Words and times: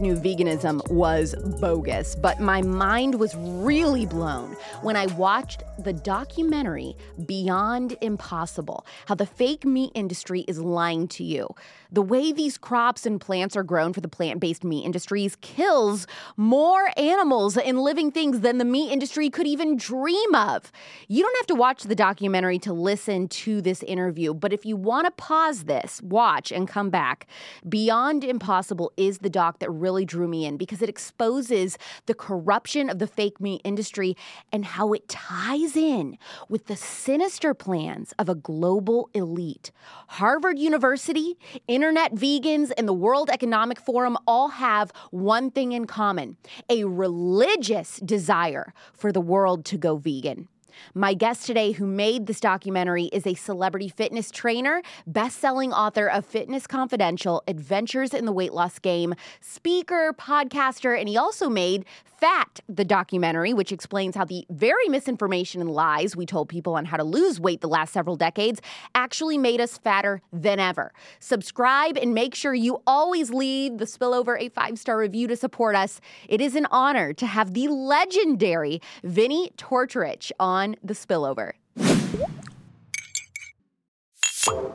knew 0.00 0.14
veganism 0.14 0.88
was 0.90 1.34
bogus, 1.60 2.14
but 2.14 2.40
my 2.40 2.62
mind 2.62 3.18
was 3.18 3.34
really 3.36 4.06
blown 4.06 4.56
when 4.82 4.96
I 4.96 5.06
watched 5.06 5.62
the 5.82 5.92
documentary 5.92 6.96
Beyond 7.26 7.96
Impossible 8.00 8.86
How 9.06 9.14
the 9.14 9.26
Fake 9.26 9.64
Meat 9.64 9.92
Industry 9.94 10.44
is 10.46 10.58
Lying 10.58 11.08
to 11.08 11.24
You. 11.24 11.54
The 11.92 12.02
way 12.02 12.32
these 12.32 12.56
crops 12.56 13.04
and 13.06 13.20
plants 13.20 13.56
are 13.56 13.62
grown 13.62 13.92
for 13.92 14.00
the 14.00 14.08
plant 14.08 14.40
based 14.40 14.62
meat 14.62 14.84
industries 14.84 15.36
kills 15.40 16.06
more 16.36 16.90
animals 16.96 17.56
and 17.56 17.80
living 17.80 18.12
things 18.12 18.40
than 18.40 18.58
the 18.58 18.64
meat 18.64 18.92
industry 18.92 19.30
could 19.30 19.46
even 19.46 19.76
dream 19.76 20.34
of. 20.34 20.70
You 21.08 21.22
don't 21.22 21.36
have 21.36 21.46
to 21.48 21.54
watch 21.54 21.82
the 21.84 21.94
documentary 21.94 22.58
to 22.60 22.72
listen 22.72 23.28
to 23.28 23.60
this 23.60 23.82
interview, 23.82 24.34
but 24.34 24.52
if 24.52 24.64
you 24.64 24.76
want 24.76 25.06
to 25.06 25.10
pause 25.10 25.64
this, 25.64 26.00
watch, 26.02 26.52
and 26.52 26.68
come 26.68 26.90
back, 26.90 27.26
Beyond 27.68 28.22
Impossible 28.22 28.92
is 28.96 29.18
the 29.18 29.30
doc 29.30 29.58
that 29.58 29.70
really 29.70 30.04
drew 30.04 30.28
me 30.28 30.44
in 30.44 30.56
because 30.56 30.82
it 30.82 30.88
exposes 30.88 31.76
the 32.06 32.14
corruption 32.14 32.88
of 32.88 32.98
the 32.98 33.06
fake 33.06 33.40
meat 33.40 33.60
industry 33.64 34.16
and 34.52 34.64
how 34.64 34.92
it 34.92 35.08
ties 35.08 35.69
in 35.76 36.18
with 36.48 36.66
the 36.66 36.76
sinister 36.76 37.54
plans 37.54 38.12
of 38.18 38.28
a 38.28 38.34
global 38.34 39.10
elite. 39.14 39.70
Harvard 40.08 40.58
University, 40.58 41.36
internet 41.68 42.14
vegans, 42.14 42.70
and 42.76 42.86
the 42.86 42.92
World 42.92 43.30
Economic 43.30 43.80
Forum 43.80 44.16
all 44.26 44.48
have 44.48 44.92
one 45.10 45.50
thing 45.50 45.72
in 45.72 45.86
common 45.86 46.36
a 46.68 46.84
religious 46.84 47.98
desire 47.98 48.72
for 48.92 49.12
the 49.12 49.20
world 49.20 49.64
to 49.66 49.76
go 49.76 49.96
vegan. 49.96 50.48
My 50.94 51.14
guest 51.14 51.46
today, 51.46 51.72
who 51.72 51.86
made 51.86 52.26
this 52.26 52.40
documentary, 52.40 53.04
is 53.06 53.26
a 53.26 53.34
celebrity 53.34 53.88
fitness 53.88 54.30
trainer, 54.30 54.82
best 55.06 55.38
selling 55.38 55.72
author 55.72 56.08
of 56.08 56.24
Fitness 56.24 56.66
Confidential, 56.66 57.42
Adventures 57.46 58.14
in 58.14 58.24
the 58.24 58.32
Weight 58.32 58.52
Loss 58.52 58.80
Game, 58.80 59.14
speaker, 59.40 60.14
podcaster, 60.18 60.98
and 60.98 61.08
he 61.08 61.16
also 61.16 61.48
made 61.48 61.84
Fat, 62.20 62.60
the 62.68 62.84
documentary, 62.84 63.54
which 63.54 63.72
explains 63.72 64.14
how 64.14 64.26
the 64.26 64.44
very 64.50 64.88
misinformation 64.88 65.62
and 65.62 65.70
lies 65.70 66.14
we 66.14 66.26
told 66.26 66.50
people 66.50 66.74
on 66.74 66.84
how 66.84 66.98
to 66.98 67.02
lose 67.02 67.40
weight 67.40 67.62
the 67.62 67.68
last 67.68 67.94
several 67.94 68.14
decades 68.14 68.60
actually 68.94 69.38
made 69.38 69.58
us 69.58 69.78
fatter 69.78 70.20
than 70.30 70.60
ever. 70.60 70.92
Subscribe 71.18 71.96
and 71.96 72.12
make 72.12 72.34
sure 72.34 72.52
you 72.52 72.82
always 72.86 73.30
leave 73.30 73.78
the 73.78 73.86
spillover 73.86 74.36
a 74.38 74.50
five 74.50 74.78
star 74.78 74.98
review 74.98 75.28
to 75.28 75.36
support 75.36 75.74
us. 75.74 75.98
It 76.28 76.42
is 76.42 76.54
an 76.56 76.66
honor 76.70 77.14
to 77.14 77.24
have 77.24 77.54
the 77.54 77.68
legendary 77.68 78.82
Vinnie 79.02 79.52
Tortorich 79.56 80.30
on 80.38 80.59
the 80.82 80.94
spillover. 80.94 81.52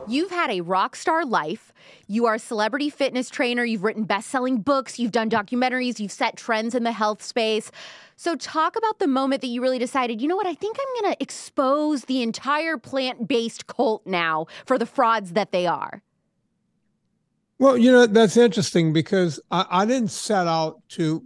You've 0.08 0.30
had 0.30 0.50
a 0.50 0.60
rock 0.60 0.94
star 0.94 1.24
life. 1.24 1.72
You 2.06 2.26
are 2.26 2.34
a 2.34 2.38
celebrity 2.38 2.90
fitness 2.90 3.28
trainer. 3.28 3.64
You've 3.64 3.82
written 3.82 4.04
best 4.04 4.28
selling 4.28 4.58
books. 4.58 4.98
You've 4.98 5.12
done 5.12 5.28
documentaries. 5.28 5.98
You've 5.98 6.12
set 6.12 6.36
trends 6.36 6.74
in 6.74 6.84
the 6.84 6.92
health 6.92 7.22
space. 7.22 7.70
So, 8.14 8.36
talk 8.36 8.76
about 8.76 8.98
the 8.98 9.06
moment 9.06 9.42
that 9.42 9.48
you 9.48 9.60
really 9.60 9.78
decided, 9.78 10.22
you 10.22 10.28
know 10.28 10.36
what, 10.36 10.46
I 10.46 10.54
think 10.54 10.78
I'm 10.80 11.02
going 11.02 11.14
to 11.14 11.22
expose 11.22 12.04
the 12.04 12.22
entire 12.22 12.78
plant 12.78 13.28
based 13.28 13.66
cult 13.66 14.06
now 14.06 14.46
for 14.64 14.78
the 14.78 14.86
frauds 14.86 15.32
that 15.32 15.52
they 15.52 15.66
are. 15.66 16.02
Well, 17.58 17.76
you 17.76 17.90
know, 17.90 18.06
that's 18.06 18.36
interesting 18.36 18.92
because 18.92 19.40
I, 19.50 19.66
I 19.70 19.86
didn't 19.86 20.10
set 20.10 20.46
out 20.46 20.80
to, 20.90 21.22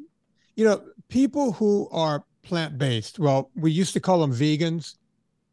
you 0.57 0.65
know, 0.65 0.83
people 1.09 1.53
who 1.53 1.89
are 1.93 2.25
plant 2.43 2.79
based, 2.79 3.19
well, 3.19 3.51
we 3.55 3.71
used 3.71 3.93
to 3.95 4.01
call 4.01 4.21
them 4.21 4.33
vegans 4.33 4.95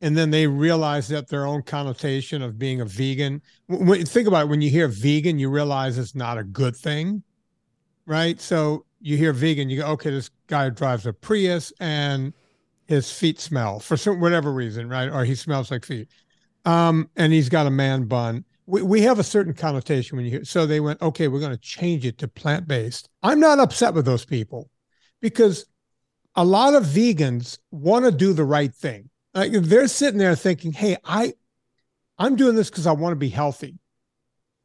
and 0.01 0.15
then 0.15 0.29
they 0.29 0.45
realized 0.45 1.09
that 1.09 1.27
their 1.27 1.45
own 1.45 1.63
connotation 1.63 2.41
of 2.41 2.59
being 2.59 2.81
a 2.81 2.85
vegan. 2.85 3.41
When, 3.67 4.05
think 4.05 4.27
about 4.27 4.43
it, 4.43 4.49
when 4.49 4.61
you 4.61 4.69
hear 4.69 4.87
vegan, 4.87 5.39
you 5.39 5.49
realize 5.49 5.97
it's 5.97 6.15
not 6.15 6.37
a 6.37 6.43
good 6.43 6.75
thing, 6.75 7.23
right? 8.05 8.39
So 8.39 8.85
you 8.99 9.17
hear 9.17 9.33
vegan, 9.33 9.69
you 9.69 9.81
go, 9.81 9.87
okay, 9.87 10.11
this 10.11 10.29
guy 10.47 10.69
drives 10.69 11.07
a 11.07 11.13
Prius 11.13 11.73
and 11.79 12.33
his 12.85 13.11
feet 13.11 13.39
smell 13.39 13.79
for 13.79 13.97
some 13.97 14.19
whatever 14.19 14.53
reason, 14.53 14.87
right? 14.87 15.09
Or 15.09 15.25
he 15.25 15.35
smells 15.35 15.71
like 15.71 15.83
feet, 15.83 16.09
um, 16.65 17.09
and 17.15 17.33
he's 17.33 17.49
got 17.49 17.67
a 17.67 17.71
man 17.71 18.05
bun. 18.05 18.45
We 18.65 18.81
we 18.81 19.01
have 19.01 19.19
a 19.19 19.23
certain 19.23 19.53
connotation 19.53 20.15
when 20.15 20.25
you 20.25 20.31
hear. 20.31 20.45
So 20.45 20.65
they 20.65 20.79
went, 20.79 21.01
okay, 21.01 21.27
we're 21.27 21.39
going 21.39 21.51
to 21.51 21.57
change 21.57 22.05
it 22.05 22.17
to 22.19 22.27
plant 22.27 22.67
based. 22.67 23.09
I'm 23.23 23.39
not 23.39 23.59
upset 23.59 23.93
with 23.93 24.05
those 24.05 24.25
people 24.25 24.69
because 25.21 25.65
a 26.37 26.45
lot 26.45 26.73
of 26.73 26.83
vegans 26.83 27.57
want 27.71 28.05
to 28.05 28.11
do 28.11 28.31
the 28.31 28.45
right 28.45 28.73
thing 28.73 29.09
like 29.37 29.51
they're 29.51 29.87
sitting 29.87 30.17
there 30.17 30.35
thinking, 30.35 30.73
"Hey, 30.73 30.97
I, 31.03 31.33
I'm 32.17 32.35
doing 32.35 32.55
this 32.55 32.69
because 32.69 32.87
I 32.87 32.93
want 32.93 33.11
to 33.11 33.17
be 33.17 33.29
healthy." 33.29 33.77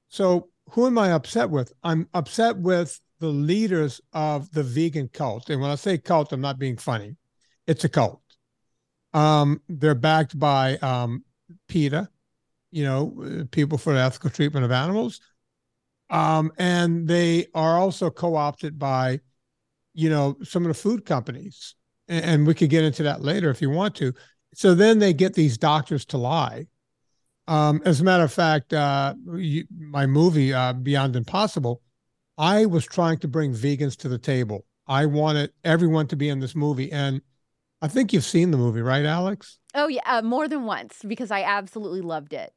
So 0.08 0.48
who 0.70 0.86
am 0.86 0.98
I 0.98 1.12
upset 1.12 1.50
with? 1.50 1.72
I'm 1.82 2.08
upset 2.14 2.56
with 2.56 2.98
the 3.20 3.28
leaders 3.28 4.00
of 4.12 4.50
the 4.52 4.62
vegan 4.62 5.08
cult. 5.08 5.50
And 5.50 5.60
when 5.60 5.70
I 5.70 5.74
say 5.74 5.98
cult, 5.98 6.32
I'm 6.32 6.40
not 6.40 6.58
being 6.58 6.76
funny. 6.76 7.16
It's 7.66 7.84
a 7.84 7.88
cult. 7.88 8.20
Um, 9.12 9.60
they're 9.68 9.94
backed 9.94 10.38
by 10.38 10.76
um, 10.78 11.24
PETA, 11.68 12.08
you 12.70 12.84
know, 12.84 13.46
people 13.50 13.76
for 13.78 13.92
the 13.92 14.00
ethical 14.00 14.30
treatment 14.30 14.64
of 14.64 14.72
animals. 14.72 15.20
Um, 16.08 16.52
and 16.58 17.06
they 17.06 17.46
are 17.54 17.78
also 17.78 18.10
co-opted 18.10 18.78
by, 18.78 19.20
you 19.94 20.10
know, 20.10 20.36
some 20.42 20.64
of 20.64 20.68
the 20.68 20.74
food 20.74 21.04
companies. 21.04 21.74
And, 22.08 22.24
and 22.24 22.46
we 22.46 22.54
could 22.54 22.70
get 22.70 22.84
into 22.84 23.02
that 23.04 23.22
later 23.22 23.50
if 23.50 23.60
you 23.60 23.70
want 23.70 23.94
to. 23.96 24.12
So 24.54 24.74
then 24.74 24.98
they 24.98 25.12
get 25.12 25.34
these 25.34 25.56
doctors 25.56 26.04
to 26.06 26.18
lie. 26.18 26.66
Um, 27.48 27.82
as 27.84 28.00
a 28.00 28.04
matter 28.04 28.24
of 28.24 28.32
fact, 28.32 28.72
uh, 28.72 29.14
you, 29.34 29.64
my 29.70 30.06
movie 30.06 30.52
uh, 30.52 30.72
Beyond 30.74 31.16
Impossible, 31.16 31.82
I 32.38 32.66
was 32.66 32.84
trying 32.84 33.18
to 33.18 33.28
bring 33.28 33.52
vegans 33.52 33.96
to 33.98 34.08
the 34.08 34.18
table. 34.18 34.64
I 34.86 35.06
wanted 35.06 35.52
everyone 35.64 36.06
to 36.08 36.16
be 36.16 36.28
in 36.28 36.40
this 36.40 36.54
movie, 36.54 36.90
and 36.92 37.20
I 37.80 37.88
think 37.88 38.12
you've 38.12 38.24
seen 38.24 38.50
the 38.50 38.56
movie, 38.56 38.80
right, 38.80 39.04
Alex? 39.04 39.58
Oh 39.74 39.88
yeah, 39.88 40.02
uh, 40.06 40.22
more 40.22 40.48
than 40.48 40.64
once 40.64 40.98
because 41.06 41.30
I 41.30 41.42
absolutely 41.42 42.00
loved 42.00 42.32
it. 42.32 42.52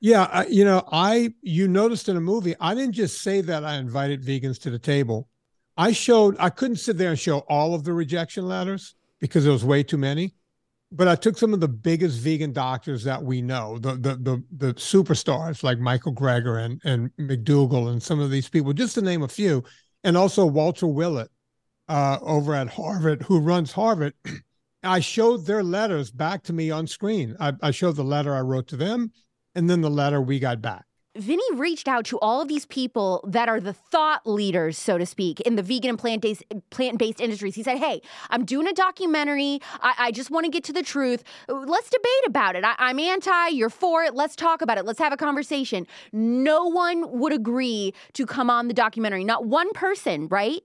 Yeah, 0.00 0.28
I, 0.32 0.46
you 0.46 0.64
know, 0.64 0.82
I 0.90 1.34
you 1.42 1.68
noticed 1.68 2.08
in 2.08 2.16
a 2.16 2.20
movie, 2.20 2.54
I 2.58 2.74
didn't 2.74 2.94
just 2.94 3.22
say 3.22 3.40
that 3.42 3.64
I 3.64 3.76
invited 3.76 4.24
vegans 4.24 4.60
to 4.62 4.70
the 4.70 4.78
table. 4.78 5.28
I 5.82 5.92
showed 5.92 6.36
I 6.38 6.50
couldn't 6.50 6.76
sit 6.76 6.96
there 6.98 7.10
and 7.10 7.18
show 7.18 7.38
all 7.48 7.74
of 7.74 7.84
the 7.84 7.92
rejection 7.92 8.46
letters 8.46 8.94
because 9.20 9.44
there 9.44 9.52
was 9.52 9.64
way 9.64 9.82
too 9.82 9.98
many 9.98 10.34
but 10.92 11.08
I 11.08 11.14
took 11.14 11.38
some 11.38 11.54
of 11.54 11.60
the 11.60 11.68
biggest 11.68 12.20
vegan 12.20 12.52
doctors 12.52 13.02
that 13.04 13.22
we 13.22 13.40
know, 13.40 13.78
the 13.78 13.94
the 13.94 14.16
the, 14.16 14.44
the 14.54 14.74
superstars 14.74 15.62
like 15.62 15.78
Michael 15.78 16.14
Greger 16.14 16.62
and 16.62 16.80
and 16.84 17.10
McDougall 17.16 17.90
and 17.90 18.02
some 18.02 18.20
of 18.20 18.30
these 18.30 18.48
people, 18.48 18.72
just 18.74 18.94
to 18.94 19.02
name 19.02 19.22
a 19.22 19.28
few, 19.28 19.64
and 20.04 20.16
also 20.16 20.44
Walter 20.44 20.86
Willett 20.86 21.30
uh, 21.88 22.18
over 22.20 22.54
at 22.54 22.68
Harvard, 22.68 23.22
who 23.22 23.40
runs 23.40 23.72
Harvard. 23.72 24.12
I 24.84 25.00
showed 25.00 25.46
their 25.46 25.62
letters 25.62 26.10
back 26.10 26.42
to 26.44 26.52
me 26.52 26.70
on 26.70 26.86
screen. 26.86 27.36
I, 27.40 27.52
I 27.62 27.70
showed 27.70 27.96
the 27.96 28.04
letter 28.04 28.34
I 28.34 28.40
wrote 28.40 28.66
to 28.68 28.76
them, 28.76 29.12
and 29.54 29.70
then 29.70 29.80
the 29.80 29.90
letter 29.90 30.20
we 30.20 30.40
got 30.40 30.60
back. 30.60 30.84
Vinnie 31.14 31.42
reached 31.54 31.88
out 31.88 32.06
to 32.06 32.18
all 32.20 32.40
of 32.40 32.48
these 32.48 32.64
people 32.64 33.22
that 33.28 33.46
are 33.48 33.60
the 33.60 33.74
thought 33.74 34.26
leaders, 34.26 34.78
so 34.78 34.96
to 34.96 35.04
speak, 35.04 35.40
in 35.40 35.56
the 35.56 35.62
vegan 35.62 35.90
and 35.90 35.98
plant 36.70 36.98
based 36.98 37.20
industries. 37.20 37.54
He 37.54 37.62
said, 37.62 37.78
"Hey, 37.78 38.00
I'm 38.30 38.46
doing 38.46 38.66
a 38.66 38.72
documentary. 38.72 39.60
I, 39.80 39.94
I 39.98 40.10
just 40.10 40.30
want 40.30 40.44
to 40.44 40.50
get 40.50 40.64
to 40.64 40.72
the 40.72 40.82
truth. 40.82 41.22
Let's 41.48 41.90
debate 41.90 42.26
about 42.26 42.56
it. 42.56 42.64
I, 42.64 42.74
I'm 42.78 42.98
anti. 42.98 43.48
You're 43.48 43.68
for 43.68 44.04
it. 44.04 44.14
Let's 44.14 44.34
talk 44.34 44.62
about 44.62 44.78
it. 44.78 44.86
Let's 44.86 44.98
have 44.98 45.12
a 45.12 45.18
conversation." 45.18 45.86
No 46.12 46.64
one 46.64 47.18
would 47.18 47.32
agree 47.32 47.92
to 48.14 48.24
come 48.24 48.48
on 48.48 48.68
the 48.68 48.74
documentary. 48.74 49.24
Not 49.24 49.44
one 49.44 49.70
person, 49.72 50.28
right? 50.28 50.62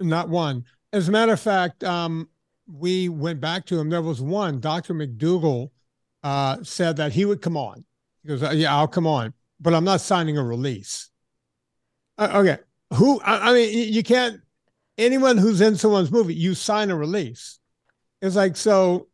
Not 0.00 0.28
one. 0.28 0.64
As 0.92 1.08
a 1.08 1.12
matter 1.12 1.32
of 1.32 1.40
fact, 1.40 1.82
um, 1.82 2.28
we 2.66 3.08
went 3.08 3.40
back 3.40 3.64
to 3.66 3.80
him. 3.80 3.88
There 3.88 4.02
was 4.02 4.20
one. 4.20 4.60
Dr. 4.60 4.92
McDougall 4.92 5.70
uh, 6.22 6.58
said 6.62 6.96
that 6.96 7.12
he 7.12 7.24
would 7.24 7.40
come 7.40 7.56
on. 7.56 7.86
He 8.22 8.28
goes, 8.28 8.42
"Yeah, 8.54 8.76
I'll 8.76 8.86
come 8.86 9.06
on." 9.06 9.32
But 9.62 9.74
I'm 9.74 9.84
not 9.84 10.00
signing 10.00 10.36
a 10.36 10.42
release. 10.42 11.08
Uh, 12.18 12.30
okay. 12.34 12.58
Who, 12.94 13.20
I, 13.24 13.54
mean, 13.54 13.92
you 13.92 14.02
can't, 14.02 14.40
anyone 14.98 15.38
who's 15.38 15.60
in 15.60 15.76
someone's 15.76 16.10
movie, 16.10 16.34
you 16.34 16.54
sign 16.54 16.90
a 16.90 16.96
release. 16.96 17.58
It's 18.20 18.36
like, 18.36 18.56
so 18.56 19.08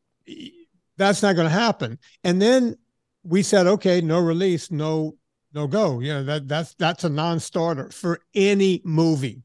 that's 0.96 1.22
not 1.22 1.36
going 1.36 1.46
to 1.46 1.54
happen. 1.54 1.98
And 2.24 2.42
then 2.42 2.76
we 3.22 3.42
said, 3.42 3.66
okay, 3.66 4.00
no 4.00 4.18
release, 4.18 4.70
no, 4.72 5.16
no 5.54 5.66
go. 5.66 6.00
You 6.00 6.14
know, 6.14 6.24
that 6.24 6.48
that's, 6.48 6.74
that's 6.74 7.04
a 7.04 7.08
non-starter 7.08 7.90
for 7.90 8.20
any 8.34 8.82
movie, 8.84 9.42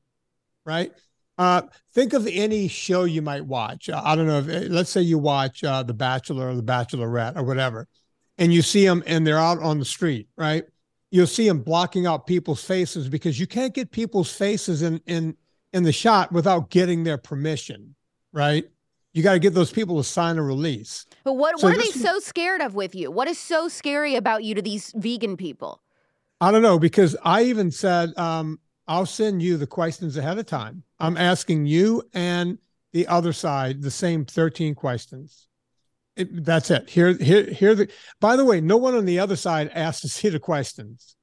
right? 0.65 0.91
Uh, 1.37 1.63
think 1.93 2.13
of 2.13 2.27
any 2.27 2.67
show 2.67 3.03
you 3.03 3.21
might 3.21 3.45
watch. 3.45 3.89
Uh, 3.89 4.01
I 4.03 4.15
don't 4.15 4.27
know. 4.27 4.39
If, 4.39 4.69
let's 4.69 4.89
say 4.89 5.01
you 5.01 5.17
watch 5.17 5.63
uh, 5.63 5.83
The 5.83 5.93
Bachelor 5.93 6.49
or 6.49 6.55
The 6.55 6.63
Bachelorette 6.63 7.37
or 7.37 7.43
whatever, 7.43 7.87
and 8.37 8.53
you 8.53 8.61
see 8.61 8.85
them 8.85 9.03
and 9.05 9.25
they're 9.25 9.37
out 9.37 9.59
on 9.59 9.79
the 9.79 9.85
street, 9.85 10.27
right? 10.37 10.63
You'll 11.13 11.27
see 11.27 11.47
him 11.47 11.59
blocking 11.59 12.07
out 12.07 12.25
people's 12.25 12.63
faces 12.63 13.07
because 13.07 13.39
you 13.39 13.45
can't 13.45 13.75
get 13.75 13.91
people's 13.91 14.33
faces 14.33 14.81
in 14.81 14.99
in 15.05 15.37
in 15.71 15.83
the 15.83 15.91
shot 15.91 16.31
without 16.31 16.71
getting 16.71 17.03
their 17.03 17.17
permission, 17.17 17.95
right? 18.31 18.65
You 19.13 19.21
got 19.21 19.33
to 19.33 19.39
get 19.39 19.53
those 19.53 19.71
people 19.71 19.97
to 19.97 20.03
sign 20.03 20.39
a 20.39 20.43
release. 20.43 21.05
But 21.23 21.33
what 21.33 21.59
so 21.59 21.67
what 21.67 21.77
are 21.77 21.79
they 21.79 21.91
so 21.91 22.19
scared 22.19 22.61
of 22.61 22.73
with 22.73 22.95
you? 22.95 23.11
What 23.11 23.27
is 23.27 23.37
so 23.37 23.67
scary 23.67 24.15
about 24.15 24.43
you 24.43 24.55
to 24.55 24.61
these 24.61 24.91
vegan 24.95 25.37
people? 25.37 25.81
I 26.41 26.51
don't 26.51 26.63
know 26.63 26.79
because 26.79 27.15
I 27.23 27.43
even 27.43 27.69
said 27.69 28.17
um, 28.17 28.59
I'll 28.87 29.05
send 29.05 29.43
you 29.43 29.55
the 29.57 29.67
questions 29.67 30.17
ahead 30.17 30.39
of 30.39 30.47
time. 30.47 30.81
I'm 30.99 31.15
asking 31.15 31.67
you 31.67 32.03
and 32.13 32.57
the 32.91 33.05
other 33.05 33.33
side 33.33 33.83
the 33.83 33.91
same 33.91 34.25
13 34.25 34.73
questions. 34.73 35.47
It, 36.15 36.45
that's 36.45 36.69
it. 36.69 36.89
Here, 36.89 37.13
here, 37.13 37.45
here. 37.45 37.75
The, 37.75 37.89
by 38.19 38.35
the 38.35 38.45
way, 38.45 38.61
no 38.61 38.77
one 38.77 38.93
on 38.93 39.05
the 39.05 39.19
other 39.19 39.35
side 39.35 39.71
asked 39.73 40.03
to 40.03 40.09
see 40.09 40.29
the 40.29 40.39
questions, 40.39 41.15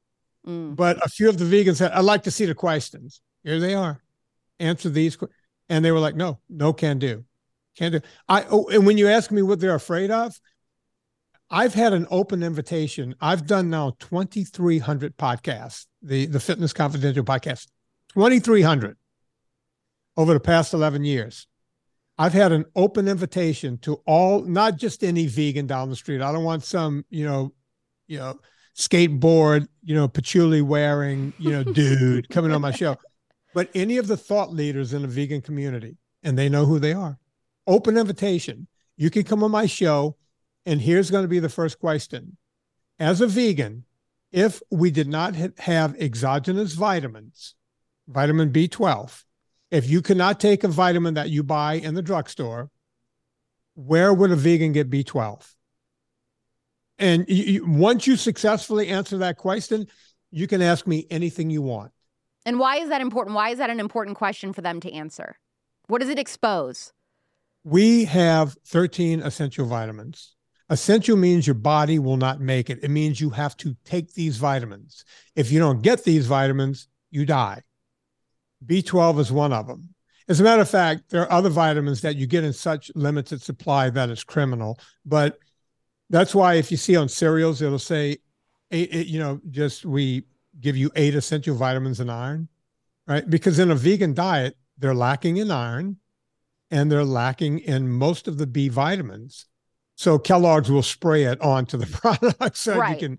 mm. 0.46 0.74
but 0.74 1.04
a 1.04 1.08
few 1.08 1.28
of 1.28 1.38
the 1.38 1.44
vegans 1.44 1.76
said, 1.76 1.92
"I'd 1.92 2.04
like 2.04 2.24
to 2.24 2.30
see 2.30 2.44
the 2.44 2.54
questions." 2.54 3.20
Here 3.44 3.60
they 3.60 3.74
are. 3.74 4.02
Answer 4.58 4.90
these, 4.90 5.16
and 5.68 5.84
they 5.84 5.92
were 5.92 6.00
like, 6.00 6.16
"No, 6.16 6.40
no, 6.48 6.72
can 6.72 6.98
do, 6.98 7.24
can 7.76 7.92
do." 7.92 8.00
I 8.28 8.44
oh, 8.50 8.68
and 8.68 8.84
when 8.84 8.98
you 8.98 9.06
ask 9.08 9.30
me 9.30 9.42
what 9.42 9.60
they're 9.60 9.76
afraid 9.76 10.10
of, 10.10 10.38
I've 11.50 11.74
had 11.74 11.92
an 11.92 12.08
open 12.10 12.42
invitation. 12.42 13.14
I've 13.20 13.46
done 13.46 13.70
now 13.70 13.94
2,300 14.00 15.16
podcasts, 15.16 15.86
the 16.02 16.26
the 16.26 16.40
Fitness 16.40 16.72
Confidential 16.72 17.24
podcast, 17.24 17.68
2,300 18.14 18.96
over 20.16 20.34
the 20.34 20.40
past 20.40 20.74
11 20.74 21.04
years. 21.04 21.46
I've 22.20 22.34
had 22.34 22.52
an 22.52 22.66
open 22.76 23.08
invitation 23.08 23.78
to 23.78 23.94
all, 24.06 24.42
not 24.42 24.76
just 24.76 25.02
any 25.02 25.26
vegan 25.26 25.66
down 25.66 25.88
the 25.88 25.96
street. 25.96 26.20
I 26.20 26.30
don't 26.32 26.44
want 26.44 26.62
some, 26.62 27.02
you 27.08 27.24
know, 27.24 27.54
you 28.08 28.18
know, 28.18 28.38
skateboard, 28.76 29.66
you 29.82 29.94
know, 29.94 30.06
patchouli 30.06 30.60
wearing, 30.60 31.32
you 31.38 31.50
know, 31.50 31.64
dude 31.64 32.28
coming 32.30 32.52
on 32.52 32.60
my 32.60 32.72
show, 32.72 32.98
but 33.54 33.70
any 33.74 33.96
of 33.96 34.06
the 34.06 34.18
thought 34.18 34.52
leaders 34.52 34.92
in 34.92 35.00
the 35.00 35.08
vegan 35.08 35.40
community, 35.40 35.96
and 36.22 36.36
they 36.36 36.50
know 36.50 36.66
who 36.66 36.78
they 36.78 36.92
are. 36.92 37.18
Open 37.66 37.96
invitation. 37.96 38.68
You 38.98 39.08
can 39.08 39.22
come 39.22 39.42
on 39.42 39.50
my 39.50 39.64
show, 39.64 40.18
and 40.66 40.78
here's 40.78 41.10
going 41.10 41.24
to 41.24 41.28
be 41.28 41.38
the 41.38 41.48
first 41.48 41.78
question. 41.78 42.36
As 42.98 43.22
a 43.22 43.26
vegan, 43.28 43.84
if 44.30 44.60
we 44.70 44.90
did 44.90 45.08
not 45.08 45.34
have 45.56 45.96
exogenous 45.98 46.74
vitamins, 46.74 47.54
vitamin 48.06 48.52
B12, 48.52 49.24
if 49.70 49.88
you 49.88 50.02
cannot 50.02 50.40
take 50.40 50.64
a 50.64 50.68
vitamin 50.68 51.14
that 51.14 51.30
you 51.30 51.42
buy 51.42 51.74
in 51.74 51.94
the 51.94 52.02
drugstore, 52.02 52.70
where 53.74 54.12
would 54.12 54.30
a 54.30 54.36
vegan 54.36 54.72
get 54.72 54.90
B12? 54.90 55.54
And 56.98 57.24
you, 57.28 57.44
you, 57.44 57.66
once 57.66 58.06
you 58.06 58.16
successfully 58.16 58.88
answer 58.88 59.18
that 59.18 59.36
question, 59.38 59.86
you 60.30 60.46
can 60.46 60.60
ask 60.60 60.86
me 60.86 61.06
anything 61.10 61.50
you 61.50 61.62
want. 61.62 61.92
And 62.44 62.58
why 62.58 62.76
is 62.76 62.88
that 62.88 63.00
important? 63.00 63.36
Why 63.36 63.50
is 63.50 63.58
that 63.58 63.70
an 63.70 63.80
important 63.80 64.16
question 64.16 64.52
for 64.52 64.60
them 64.60 64.80
to 64.80 64.92
answer? 64.92 65.36
What 65.86 66.00
does 66.00 66.10
it 66.10 66.18
expose? 66.18 66.92
We 67.64 68.04
have 68.06 68.56
13 68.66 69.20
essential 69.20 69.66
vitamins. 69.66 70.36
Essential 70.68 71.16
means 71.16 71.46
your 71.46 71.54
body 71.54 71.98
will 71.98 72.16
not 72.16 72.40
make 72.40 72.70
it. 72.70 72.78
It 72.82 72.90
means 72.90 73.20
you 73.20 73.30
have 73.30 73.56
to 73.58 73.76
take 73.84 74.14
these 74.14 74.36
vitamins. 74.36 75.04
If 75.34 75.50
you 75.50 75.58
don't 75.58 75.82
get 75.82 76.04
these 76.04 76.26
vitamins, 76.26 76.88
you 77.10 77.26
die. 77.26 77.62
B12 78.64 79.20
is 79.20 79.32
one 79.32 79.52
of 79.52 79.66
them. 79.66 79.94
As 80.28 80.38
a 80.40 80.44
matter 80.44 80.62
of 80.62 80.70
fact, 80.70 81.10
there 81.10 81.22
are 81.22 81.32
other 81.32 81.48
vitamins 81.48 82.02
that 82.02 82.16
you 82.16 82.26
get 82.26 82.44
in 82.44 82.52
such 82.52 82.90
limited 82.94 83.42
supply 83.42 83.90
that 83.90 84.10
it's 84.10 84.22
criminal. 84.22 84.78
But 85.04 85.38
that's 86.08 86.34
why 86.34 86.54
if 86.54 86.70
you 86.70 86.76
see 86.76 86.96
on 86.96 87.08
cereals, 87.08 87.62
it'll 87.62 87.78
say, 87.78 88.18
eight, 88.70 89.06
you 89.06 89.18
know, 89.18 89.40
just 89.50 89.84
we 89.84 90.24
give 90.60 90.76
you 90.76 90.90
eight 90.94 91.14
essential 91.14 91.56
vitamins 91.56 92.00
and 92.00 92.10
iron, 92.10 92.48
right? 93.06 93.28
Because 93.28 93.58
in 93.58 93.70
a 93.70 93.74
vegan 93.74 94.14
diet, 94.14 94.56
they're 94.78 94.94
lacking 94.94 95.38
in 95.38 95.50
iron 95.50 95.96
and 96.70 96.90
they're 96.90 97.04
lacking 97.04 97.60
in 97.60 97.88
most 97.88 98.28
of 98.28 98.38
the 98.38 98.46
B 98.46 98.68
vitamins. 98.68 99.46
So 99.96 100.18
Kellogg's 100.18 100.70
will 100.70 100.82
spray 100.82 101.24
it 101.24 101.40
onto 101.40 101.76
the 101.76 101.86
product 101.98 102.56
so 102.56 102.76
right. 102.76 103.00
you 103.00 103.08
can, 103.08 103.18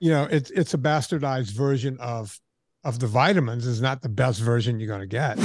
you 0.00 0.10
know, 0.10 0.24
it's 0.30 0.50
it's 0.50 0.74
a 0.74 0.78
bastardized 0.78 1.52
version 1.52 1.98
of 2.00 2.38
of 2.84 3.00
the 3.00 3.06
vitamins 3.06 3.66
is 3.66 3.80
not 3.80 4.02
the 4.02 4.08
best 4.08 4.40
version 4.40 4.78
you're 4.78 4.88
going 4.88 5.00
to 5.00 5.06
get. 5.06 5.38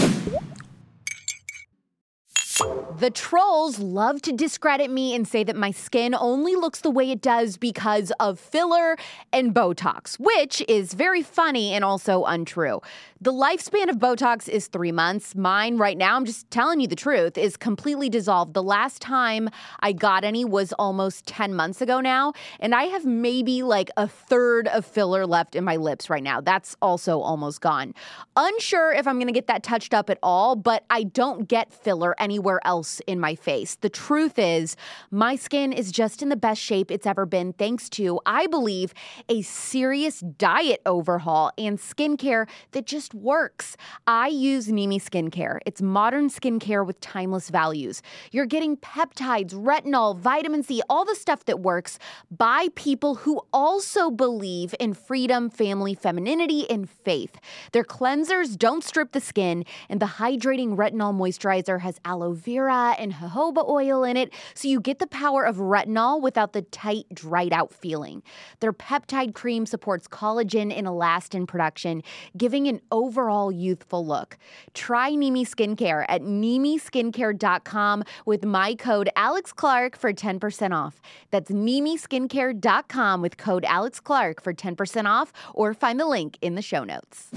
The 2.99 3.09
trolls 3.09 3.79
love 3.79 4.21
to 4.21 4.31
discredit 4.31 4.89
me 4.89 5.13
and 5.15 5.27
say 5.27 5.43
that 5.43 5.55
my 5.55 5.71
skin 5.71 6.15
only 6.15 6.55
looks 6.55 6.79
the 6.79 6.91
way 6.91 7.11
it 7.11 7.21
does 7.21 7.57
because 7.57 8.13
of 8.19 8.39
filler 8.39 8.95
and 9.33 9.53
Botox, 9.53 10.17
which 10.19 10.63
is 10.69 10.93
very 10.93 11.21
funny 11.21 11.73
and 11.73 11.83
also 11.83 12.23
untrue. 12.23 12.81
The 13.23 13.31
lifespan 13.31 13.89
of 13.89 13.99
Botox 13.99 14.49
is 14.49 14.67
three 14.67 14.91
months. 14.91 15.33
Mine, 15.33 15.77
right 15.77 15.97
now, 15.97 16.17
I'm 16.17 16.25
just 16.25 16.51
telling 16.51 16.81
you 16.81 16.87
the 16.87 16.95
truth, 16.97 17.37
is 17.37 17.55
completely 17.55 18.09
dissolved. 18.09 18.53
The 18.53 18.61
last 18.61 19.01
time 19.01 19.49
I 19.79 19.93
got 19.93 20.25
any 20.25 20.43
was 20.43 20.73
almost 20.73 21.25
10 21.25 21.53
months 21.53 21.79
ago 21.79 22.01
now, 22.01 22.33
and 22.59 22.75
I 22.75 22.83
have 22.83 23.05
maybe 23.05 23.63
like 23.63 23.89
a 23.95 24.09
third 24.09 24.67
of 24.67 24.85
filler 24.85 25.25
left 25.25 25.55
in 25.55 25.63
my 25.63 25.77
lips 25.77 26.09
right 26.09 26.21
now. 26.21 26.41
That's 26.41 26.75
also 26.81 27.21
almost 27.21 27.61
gone. 27.61 27.93
Unsure 28.35 28.91
if 28.91 29.07
I'm 29.07 29.19
gonna 29.19 29.31
get 29.31 29.47
that 29.47 29.63
touched 29.63 29.93
up 29.93 30.09
at 30.09 30.19
all, 30.21 30.57
but 30.57 30.83
I 30.89 31.03
don't 31.03 31.47
get 31.47 31.71
filler 31.71 32.19
anywhere 32.19 32.59
else 32.65 32.99
in 33.07 33.21
my 33.21 33.35
face. 33.35 33.75
The 33.75 33.89
truth 33.89 34.37
is, 34.37 34.75
my 35.11 35.37
skin 35.37 35.71
is 35.71 35.93
just 35.93 36.21
in 36.21 36.27
the 36.27 36.35
best 36.35 36.59
shape 36.59 36.91
it's 36.91 37.07
ever 37.07 37.25
been 37.25 37.53
thanks 37.53 37.87
to, 37.91 38.19
I 38.25 38.47
believe, 38.47 38.93
a 39.29 39.43
serious 39.43 40.19
diet 40.19 40.81
overhaul 40.85 41.53
and 41.57 41.77
skincare 41.79 42.49
that 42.71 42.85
just 42.85 43.12
works. 43.13 43.77
I 44.07 44.27
use 44.27 44.67
Nimi 44.67 45.01
skincare. 45.01 45.59
It's 45.65 45.81
modern 45.81 46.29
skincare 46.29 46.85
with 46.85 46.99
timeless 46.99 47.49
values. 47.49 48.01
You're 48.31 48.45
getting 48.45 48.77
peptides, 48.77 49.53
retinol, 49.53 50.17
vitamin 50.17 50.63
C, 50.63 50.81
all 50.89 51.05
the 51.05 51.15
stuff 51.15 51.45
that 51.45 51.59
works 51.59 51.99
by 52.31 52.67
people 52.75 53.15
who 53.15 53.41
also 53.51 54.09
believe 54.09 54.73
in 54.79 54.93
freedom, 54.93 55.49
family, 55.49 55.95
femininity, 55.95 56.69
and 56.69 56.89
faith. 56.89 57.37
Their 57.71 57.83
cleansers 57.83 58.57
don't 58.57 58.83
strip 58.83 59.11
the 59.11 59.21
skin, 59.21 59.65
and 59.89 59.99
the 59.99 60.05
hydrating 60.05 60.75
retinol 60.75 61.13
moisturizer 61.13 61.81
has 61.81 61.99
aloe 62.05 62.33
vera 62.33 62.95
and 62.97 63.13
jojoba 63.13 63.67
oil 63.67 64.03
in 64.03 64.17
it, 64.17 64.33
so 64.53 64.67
you 64.67 64.79
get 64.79 64.99
the 64.99 65.07
power 65.07 65.43
of 65.43 65.57
retinol 65.57 66.21
without 66.21 66.53
the 66.53 66.61
tight, 66.61 67.05
dried 67.13 67.53
out 67.53 67.73
feeling. 67.73 68.23
Their 68.59 68.73
peptide 68.73 69.33
cream 69.33 69.65
supports 69.65 70.07
collagen 70.07 70.75
and 70.75 70.87
elastin 70.87 71.47
production, 71.47 72.03
giving 72.37 72.67
an 72.67 72.81
overall 73.03 73.51
youthful 73.51 74.05
look. 74.05 74.37
Try 74.73 75.11
Nimi 75.11 75.45
Skincare 75.47 76.05
at 76.07 76.21
NimiSkincare.com 76.21 78.03
with 78.25 78.45
my 78.45 78.75
code 78.75 79.09
Alex 79.15 79.51
Clark 79.51 79.97
for 79.97 80.13
10% 80.13 80.75
off. 80.75 81.01
That's 81.31 81.51
NimiSkincare.com 81.51 83.21
with 83.21 83.37
code 83.37 83.65
Alex 83.65 83.99
Clark 83.99 84.41
for 84.41 84.53
10% 84.53 85.05
off 85.05 85.33
or 85.53 85.73
find 85.73 85.99
the 85.99 86.05
link 86.05 86.37
in 86.41 86.55
the 86.55 86.61
show 86.61 86.83
notes. 86.83 87.29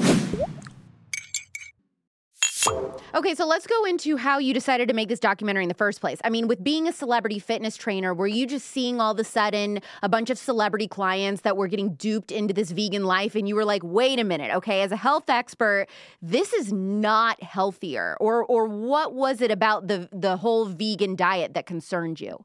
Okay, 3.14 3.34
so 3.34 3.46
let's 3.46 3.66
go 3.66 3.84
into 3.84 4.16
how 4.16 4.38
you 4.38 4.52
decided 4.52 4.88
to 4.88 4.94
make 4.94 5.08
this 5.08 5.20
documentary 5.20 5.64
in 5.64 5.68
the 5.68 5.74
first 5.74 6.00
place. 6.00 6.18
I 6.22 6.28
mean, 6.28 6.48
with 6.48 6.62
being 6.62 6.86
a 6.86 6.92
celebrity 6.92 7.38
fitness 7.38 7.76
trainer, 7.76 8.12
were 8.12 8.26
you 8.26 8.46
just 8.46 8.66
seeing 8.66 9.00
all 9.00 9.12
of 9.12 9.18
a 9.18 9.24
sudden 9.24 9.80
a 10.02 10.08
bunch 10.08 10.28
of 10.28 10.38
celebrity 10.38 10.86
clients 10.86 11.42
that 11.42 11.56
were 11.56 11.66
getting 11.66 11.94
duped 11.94 12.30
into 12.30 12.52
this 12.52 12.70
vegan 12.72 13.04
life 13.04 13.34
and 13.34 13.48
you 13.48 13.54
were 13.54 13.64
like, 13.64 13.82
"Wait 13.82 14.18
a 14.18 14.24
minute, 14.24 14.54
okay, 14.56 14.82
as 14.82 14.92
a 14.92 14.96
health 14.96 15.30
expert, 15.30 15.86
this 16.20 16.52
is 16.52 16.72
not 16.72 17.42
healthier." 17.42 18.16
Or 18.20 18.44
or 18.44 18.66
what 18.66 19.14
was 19.14 19.40
it 19.40 19.50
about 19.50 19.88
the 19.88 20.08
the 20.12 20.36
whole 20.36 20.66
vegan 20.66 21.16
diet 21.16 21.54
that 21.54 21.64
concerned 21.66 22.20
you? 22.20 22.44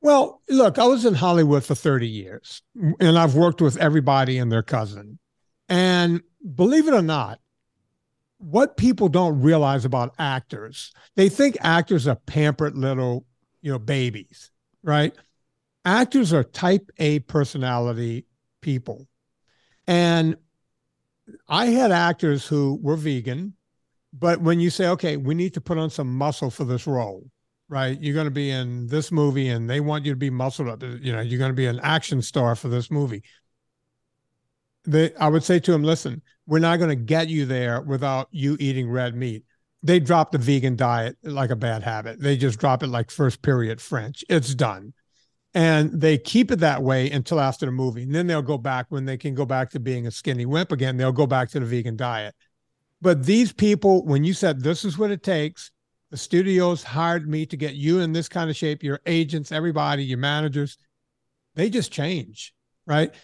Well, 0.00 0.42
look, 0.48 0.78
I 0.78 0.84
was 0.84 1.04
in 1.04 1.14
Hollywood 1.14 1.64
for 1.64 1.74
30 1.74 2.06
years 2.06 2.62
and 3.00 3.18
I've 3.18 3.34
worked 3.34 3.60
with 3.60 3.76
everybody 3.78 4.38
and 4.38 4.52
their 4.52 4.62
cousin. 4.62 5.18
And 5.68 6.22
believe 6.54 6.86
it 6.86 6.94
or 6.94 7.02
not, 7.02 7.40
what 8.38 8.76
people 8.76 9.08
don't 9.08 9.40
realize 9.40 9.84
about 9.84 10.14
actors, 10.18 10.92
they 11.16 11.28
think 11.28 11.56
actors 11.60 12.06
are 12.06 12.16
pampered 12.16 12.76
little, 12.76 13.26
you 13.60 13.70
know, 13.70 13.78
babies, 13.78 14.50
right? 14.82 15.14
Actors 15.84 16.32
are 16.32 16.44
type 16.44 16.90
A 16.98 17.18
personality 17.20 18.26
people. 18.60 19.06
And 19.86 20.36
I 21.48 21.66
had 21.66 21.92
actors 21.92 22.46
who 22.46 22.78
were 22.80 22.96
vegan, 22.96 23.54
but 24.12 24.40
when 24.40 24.60
you 24.60 24.70
say, 24.70 24.88
okay, 24.88 25.16
we 25.16 25.34
need 25.34 25.54
to 25.54 25.60
put 25.60 25.78
on 25.78 25.90
some 25.90 26.14
muscle 26.14 26.50
for 26.50 26.64
this 26.64 26.86
role, 26.86 27.28
right? 27.68 28.00
You're 28.00 28.14
going 28.14 28.26
to 28.26 28.30
be 28.30 28.50
in 28.50 28.86
this 28.86 29.12
movie 29.12 29.48
and 29.48 29.68
they 29.68 29.80
want 29.80 30.04
you 30.04 30.12
to 30.12 30.16
be 30.16 30.30
muscled 30.30 30.68
up. 30.68 30.82
You 30.82 31.12
know, 31.12 31.20
you're 31.20 31.38
going 31.38 31.50
to 31.50 31.56
be 31.56 31.66
an 31.66 31.80
action 31.82 32.22
star 32.22 32.54
for 32.54 32.68
this 32.68 32.90
movie. 32.90 33.22
They, 34.88 35.14
I 35.16 35.28
would 35.28 35.44
say 35.44 35.58
to 35.60 35.72
him, 35.72 35.82
listen, 35.82 36.22
we're 36.46 36.58
not 36.60 36.78
going 36.78 36.88
to 36.88 36.96
get 36.96 37.28
you 37.28 37.44
there 37.44 37.82
without 37.82 38.28
you 38.30 38.56
eating 38.58 38.90
red 38.90 39.14
meat. 39.14 39.44
They 39.82 40.00
drop 40.00 40.32
the 40.32 40.38
vegan 40.38 40.76
diet 40.76 41.16
like 41.22 41.50
a 41.50 41.56
bad 41.56 41.82
habit. 41.82 42.20
They 42.20 42.36
just 42.36 42.58
drop 42.58 42.82
it 42.82 42.88
like 42.88 43.10
first 43.10 43.42
period 43.42 43.80
French. 43.80 44.24
It's 44.28 44.54
done. 44.54 44.94
And 45.54 45.92
they 45.92 46.16
keep 46.16 46.50
it 46.50 46.60
that 46.60 46.82
way 46.82 47.10
until 47.10 47.38
after 47.38 47.66
the 47.66 47.72
movie. 47.72 48.02
And 48.02 48.14
then 48.14 48.26
they'll 48.26 48.42
go 48.42 48.58
back 48.58 48.86
when 48.88 49.04
they 49.04 49.18
can 49.18 49.34
go 49.34 49.44
back 49.44 49.70
to 49.70 49.80
being 49.80 50.06
a 50.06 50.10
skinny 50.10 50.46
wimp 50.46 50.72
again. 50.72 50.96
They'll 50.96 51.12
go 51.12 51.26
back 51.26 51.50
to 51.50 51.60
the 51.60 51.66
vegan 51.66 51.96
diet. 51.96 52.34
But 53.00 53.24
these 53.24 53.52
people, 53.52 54.04
when 54.06 54.24
you 54.24 54.32
said 54.32 54.62
this 54.62 54.84
is 54.84 54.98
what 54.98 55.10
it 55.10 55.22
takes, 55.22 55.70
the 56.10 56.16
studios 56.16 56.82
hired 56.82 57.28
me 57.28 57.44
to 57.46 57.56
get 57.56 57.74
you 57.74 58.00
in 58.00 58.12
this 58.12 58.28
kind 58.28 58.48
of 58.48 58.56
shape, 58.56 58.82
your 58.82 59.00
agents, 59.06 59.52
everybody, 59.52 60.04
your 60.04 60.18
managers, 60.18 60.78
they 61.54 61.68
just 61.68 61.92
change, 61.92 62.54
right? 62.86 63.14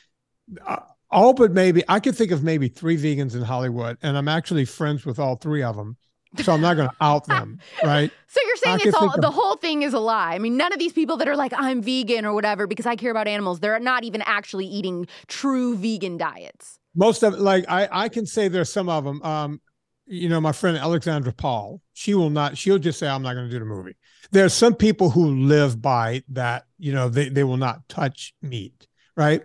Uh, 0.65 0.81
All 1.15 1.33
but 1.33 1.53
maybe 1.53 1.83
I 1.89 2.01
could 2.01 2.17
think 2.17 2.31
of 2.31 2.43
maybe 2.43 2.69
three 2.69 2.97
vegans 2.97 3.35
in 3.35 3.43
Hollywood, 3.43 3.99
and 4.03 4.17
I'm 4.17 4.29
actually 4.29 4.65
friends 4.65 5.07
with 5.07 5.19
all 5.19 5.37
three 5.37 5.63
of 5.63 5.77
them. 5.77 5.97
So 6.43 6.53
I'm 6.53 6.61
not 6.61 6.75
going 6.75 6.89
to 6.91 6.95
out 7.01 7.27
them, 7.27 7.61
right? 7.85 8.11
So 8.27 8.41
you're 8.45 8.57
saying 8.57 8.81
it's 8.83 8.97
all 8.97 9.15
the 9.21 9.31
whole 9.31 9.57
thing 9.57 9.83
is 9.83 9.95
a 9.95 10.01
lie. 10.01 10.35
I 10.35 10.39
mean, 10.39 10.57
none 10.57 10.73
of 10.73 10.79
these 10.79 10.93
people 10.93 11.17
that 11.19 11.29
are 11.29 11.37
like 11.37 11.53
I'm 11.57 11.81
vegan 11.81 12.25
or 12.25 12.35
whatever 12.35 12.67
because 12.67 12.87
I 12.87 12.97
care 12.97 13.11
about 13.11 13.29
animals, 13.29 13.61
they're 13.61 13.79
not 13.79 14.05
even 14.05 14.23
actually 14.23 14.67
eating 14.67 15.07
true 15.29 15.77
vegan 15.77 16.17
diets. 16.17 16.79
Most 16.95 17.23
of 17.23 17.39
like 17.39 17.65
I 17.69 17.89
I 17.91 18.09
can 18.09 18.27
say 18.27 18.49
there's 18.49 18.73
some 18.73 18.89
of 18.89 19.05
them. 19.05 19.23
Um, 19.23 19.61
you 20.07 20.29
know, 20.29 20.41
my 20.41 20.53
friend 20.53 20.77
Alexandra 20.77 21.33
Paul, 21.33 21.81
she 21.93 22.15
will 22.15 22.31
not. 22.31 22.59
She'll 22.59 22.79
just 22.79 22.99
say 22.99 23.09
I'm 23.09 23.23
not 23.23 23.35
going 23.35 23.47
to 23.47 23.51
do 23.51 23.59
the 23.59 23.65
movie. 23.65 23.95
There 24.33 24.45
are 24.45 24.51
some 24.51 24.75
people 24.75 25.11
who 25.11 25.47
live 25.47 25.81
by 25.81 26.23
that. 26.31 26.65
You 26.79 26.93
know, 26.93 27.09
they 27.09 27.29
they 27.29 27.45
will 27.45 27.57
not 27.57 27.89
touch 27.89 28.35
meat, 28.43 28.87
right? 29.17 29.43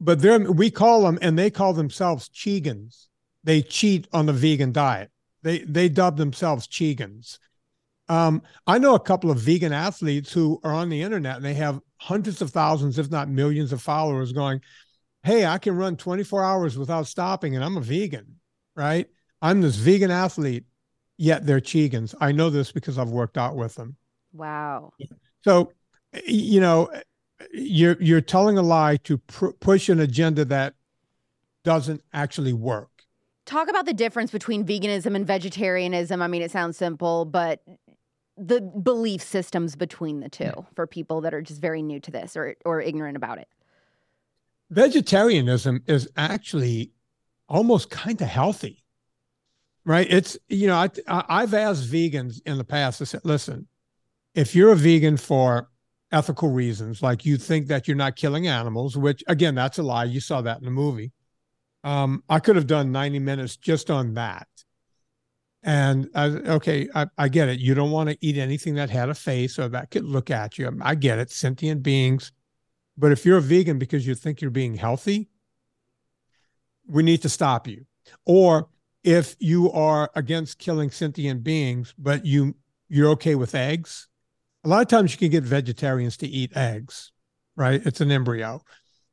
But 0.00 0.20
they're 0.20 0.38
we 0.38 0.70
call 0.70 1.02
them, 1.02 1.18
and 1.20 1.38
they 1.38 1.50
call 1.50 1.72
themselves 1.72 2.28
Chegans. 2.28 3.06
They 3.44 3.62
cheat 3.62 4.06
on 4.12 4.26
the 4.26 4.32
vegan 4.32 4.72
diet 4.72 5.10
they 5.42 5.58
they 5.60 5.88
dub 5.88 6.16
themselves 6.16 6.66
Chegans. 6.66 7.38
Um, 8.08 8.42
I 8.66 8.78
know 8.78 8.94
a 8.94 9.00
couple 9.00 9.30
of 9.30 9.38
vegan 9.38 9.72
athletes 9.72 10.32
who 10.32 10.60
are 10.64 10.72
on 10.72 10.88
the 10.88 11.02
internet 11.02 11.36
and 11.36 11.44
they 11.44 11.54
have 11.54 11.80
hundreds 11.96 12.40
of 12.40 12.50
thousands, 12.50 12.98
if 12.98 13.10
not 13.10 13.28
millions, 13.28 13.72
of 13.72 13.82
followers 13.82 14.32
going, 14.32 14.62
Hey, 15.22 15.44
I 15.44 15.58
can 15.58 15.76
run 15.76 15.96
24 15.96 16.42
hours 16.42 16.78
without 16.78 17.06
stopping, 17.06 17.54
and 17.54 17.64
I'm 17.64 17.76
a 17.76 17.82
vegan, 17.82 18.36
right? 18.74 19.06
I'm 19.42 19.60
this 19.60 19.76
vegan 19.76 20.10
athlete, 20.10 20.64
yet 21.18 21.44
they're 21.44 21.60
Chegans. 21.60 22.14
I 22.20 22.32
know 22.32 22.50
this 22.50 22.72
because 22.72 22.98
I've 22.98 23.10
worked 23.10 23.36
out 23.36 23.56
with 23.56 23.74
them. 23.74 23.96
Wow. 24.32 24.92
So, 25.42 25.72
you 26.26 26.60
know, 26.60 26.90
you're 27.52 27.96
you're 28.00 28.20
telling 28.20 28.58
a 28.58 28.62
lie 28.62 28.96
to 29.04 29.18
pr- 29.18 29.50
push 29.60 29.88
an 29.88 30.00
agenda 30.00 30.44
that 30.44 30.74
doesn't 31.64 32.02
actually 32.12 32.52
work 32.52 32.98
talk 33.48 33.68
about 33.68 33.86
the 33.86 33.94
difference 33.94 34.30
between 34.30 34.64
veganism 34.64 35.16
and 35.16 35.26
vegetarianism. 35.26 36.20
I 36.20 36.28
mean, 36.28 36.42
it 36.42 36.50
sounds 36.50 36.76
simple, 36.76 37.24
but 37.24 37.62
the 38.36 38.60
belief 38.60 39.22
systems 39.22 39.74
between 39.74 40.20
the 40.20 40.28
two 40.28 40.52
for 40.74 40.86
people 40.86 41.22
that 41.22 41.34
are 41.34 41.42
just 41.42 41.60
very 41.60 41.82
new 41.82 41.98
to 42.00 42.10
this 42.10 42.36
or 42.36 42.54
or 42.64 42.80
ignorant 42.80 43.16
about 43.16 43.38
it. 43.38 43.48
Vegetarianism 44.70 45.82
is 45.86 46.08
actually 46.16 46.92
almost 47.48 47.90
kind 47.90 48.20
of 48.20 48.28
healthy, 48.28 48.84
right? 49.84 50.06
It's 50.08 50.38
you 50.48 50.68
know 50.68 50.76
I, 50.76 50.90
I 51.08 51.24
I've 51.28 51.54
asked 51.54 51.90
vegans 51.90 52.40
in 52.46 52.58
the 52.58 52.64
past. 52.64 53.02
I 53.02 53.06
said, 53.06 53.22
listen, 53.24 53.66
if 54.34 54.54
you're 54.54 54.70
a 54.70 54.76
vegan 54.76 55.16
for 55.16 55.68
ethical 56.10 56.50
reasons, 56.50 57.02
like 57.02 57.24
you 57.24 57.36
think 57.36 57.66
that 57.68 57.86
you're 57.86 57.96
not 57.96 58.16
killing 58.16 58.46
animals, 58.46 58.96
which 58.96 59.22
again 59.26 59.54
that's 59.54 59.78
a 59.78 59.82
lie. 59.82 60.04
You 60.04 60.20
saw 60.20 60.40
that 60.42 60.58
in 60.58 60.64
the 60.64 60.70
movie. 60.70 61.12
Um, 61.84 62.22
I 62.28 62.40
could 62.40 62.56
have 62.56 62.66
done 62.66 62.92
90 62.92 63.18
minutes 63.20 63.56
just 63.56 63.90
on 63.90 64.14
that. 64.14 64.48
And 65.62 66.08
I, 66.14 66.26
okay, 66.26 66.88
I, 66.94 67.06
I 67.16 67.28
get 67.28 67.48
it. 67.48 67.58
You 67.58 67.74
don't 67.74 67.90
want 67.90 68.08
to 68.10 68.18
eat 68.20 68.36
anything 68.36 68.74
that 68.76 68.90
had 68.90 69.08
a 69.08 69.14
face 69.14 69.58
or 69.58 69.68
that 69.68 69.90
could 69.90 70.04
look 70.04 70.30
at 70.30 70.58
you. 70.58 70.76
I 70.80 70.94
get 70.94 71.18
it. 71.18 71.30
Sentient 71.30 71.82
beings. 71.82 72.32
But 72.96 73.12
if 73.12 73.24
you're 73.24 73.38
a 73.38 73.42
vegan 73.42 73.78
because 73.78 74.06
you 74.06 74.14
think 74.14 74.40
you're 74.40 74.50
being 74.50 74.74
healthy, 74.74 75.28
we 76.86 77.02
need 77.02 77.22
to 77.22 77.28
stop 77.28 77.68
you. 77.68 77.86
Or 78.24 78.68
if 79.04 79.36
you 79.38 79.70
are 79.72 80.10
against 80.14 80.58
killing 80.58 80.90
sentient 80.90 81.44
beings, 81.44 81.94
but 81.98 82.24
you 82.24 82.56
you're 82.88 83.10
okay 83.10 83.34
with 83.34 83.54
eggs, 83.54 84.08
a 84.64 84.68
lot 84.68 84.82
of 84.82 84.88
times 84.88 85.12
you 85.12 85.18
can 85.18 85.30
get 85.30 85.44
vegetarians 85.44 86.16
to 86.18 86.26
eat 86.26 86.56
eggs, 86.56 87.12
right? 87.56 87.80
It's 87.84 88.00
an 88.00 88.10
embryo. 88.10 88.62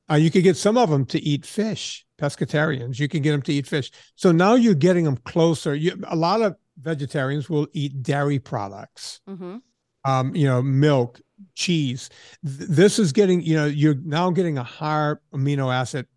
Uh, 0.09 0.15
you 0.15 0.29
could 0.29 0.43
get 0.43 0.57
some 0.57 0.77
of 0.77 0.89
them 0.89 1.05
to 1.05 1.19
eat 1.19 1.45
fish, 1.45 2.05
pescatarians. 2.19 2.99
You 2.99 3.07
can 3.07 3.21
get 3.21 3.31
them 3.31 3.41
to 3.43 3.53
eat 3.53 3.67
fish. 3.67 3.91
So 4.15 4.31
now 4.31 4.55
you're 4.55 4.75
getting 4.75 5.05
them 5.05 5.17
closer. 5.17 5.73
You, 5.75 5.99
a 6.07 6.15
lot 6.15 6.41
of 6.41 6.55
vegetarians 6.79 7.49
will 7.49 7.67
eat 7.73 8.03
dairy 8.03 8.39
products, 8.39 9.21
mm-hmm. 9.27 9.57
um, 10.03 10.35
you 10.35 10.45
know, 10.45 10.61
milk, 10.61 11.21
cheese. 11.55 12.09
Th- 12.45 12.69
this 12.69 12.99
is 12.99 13.11
getting, 13.13 13.41
you 13.41 13.55
know, 13.55 13.65
you're 13.65 13.95
now 14.03 14.29
getting 14.29 14.57
a 14.57 14.63
higher 14.63 15.21
amino 15.33 15.73
acid 15.73 16.07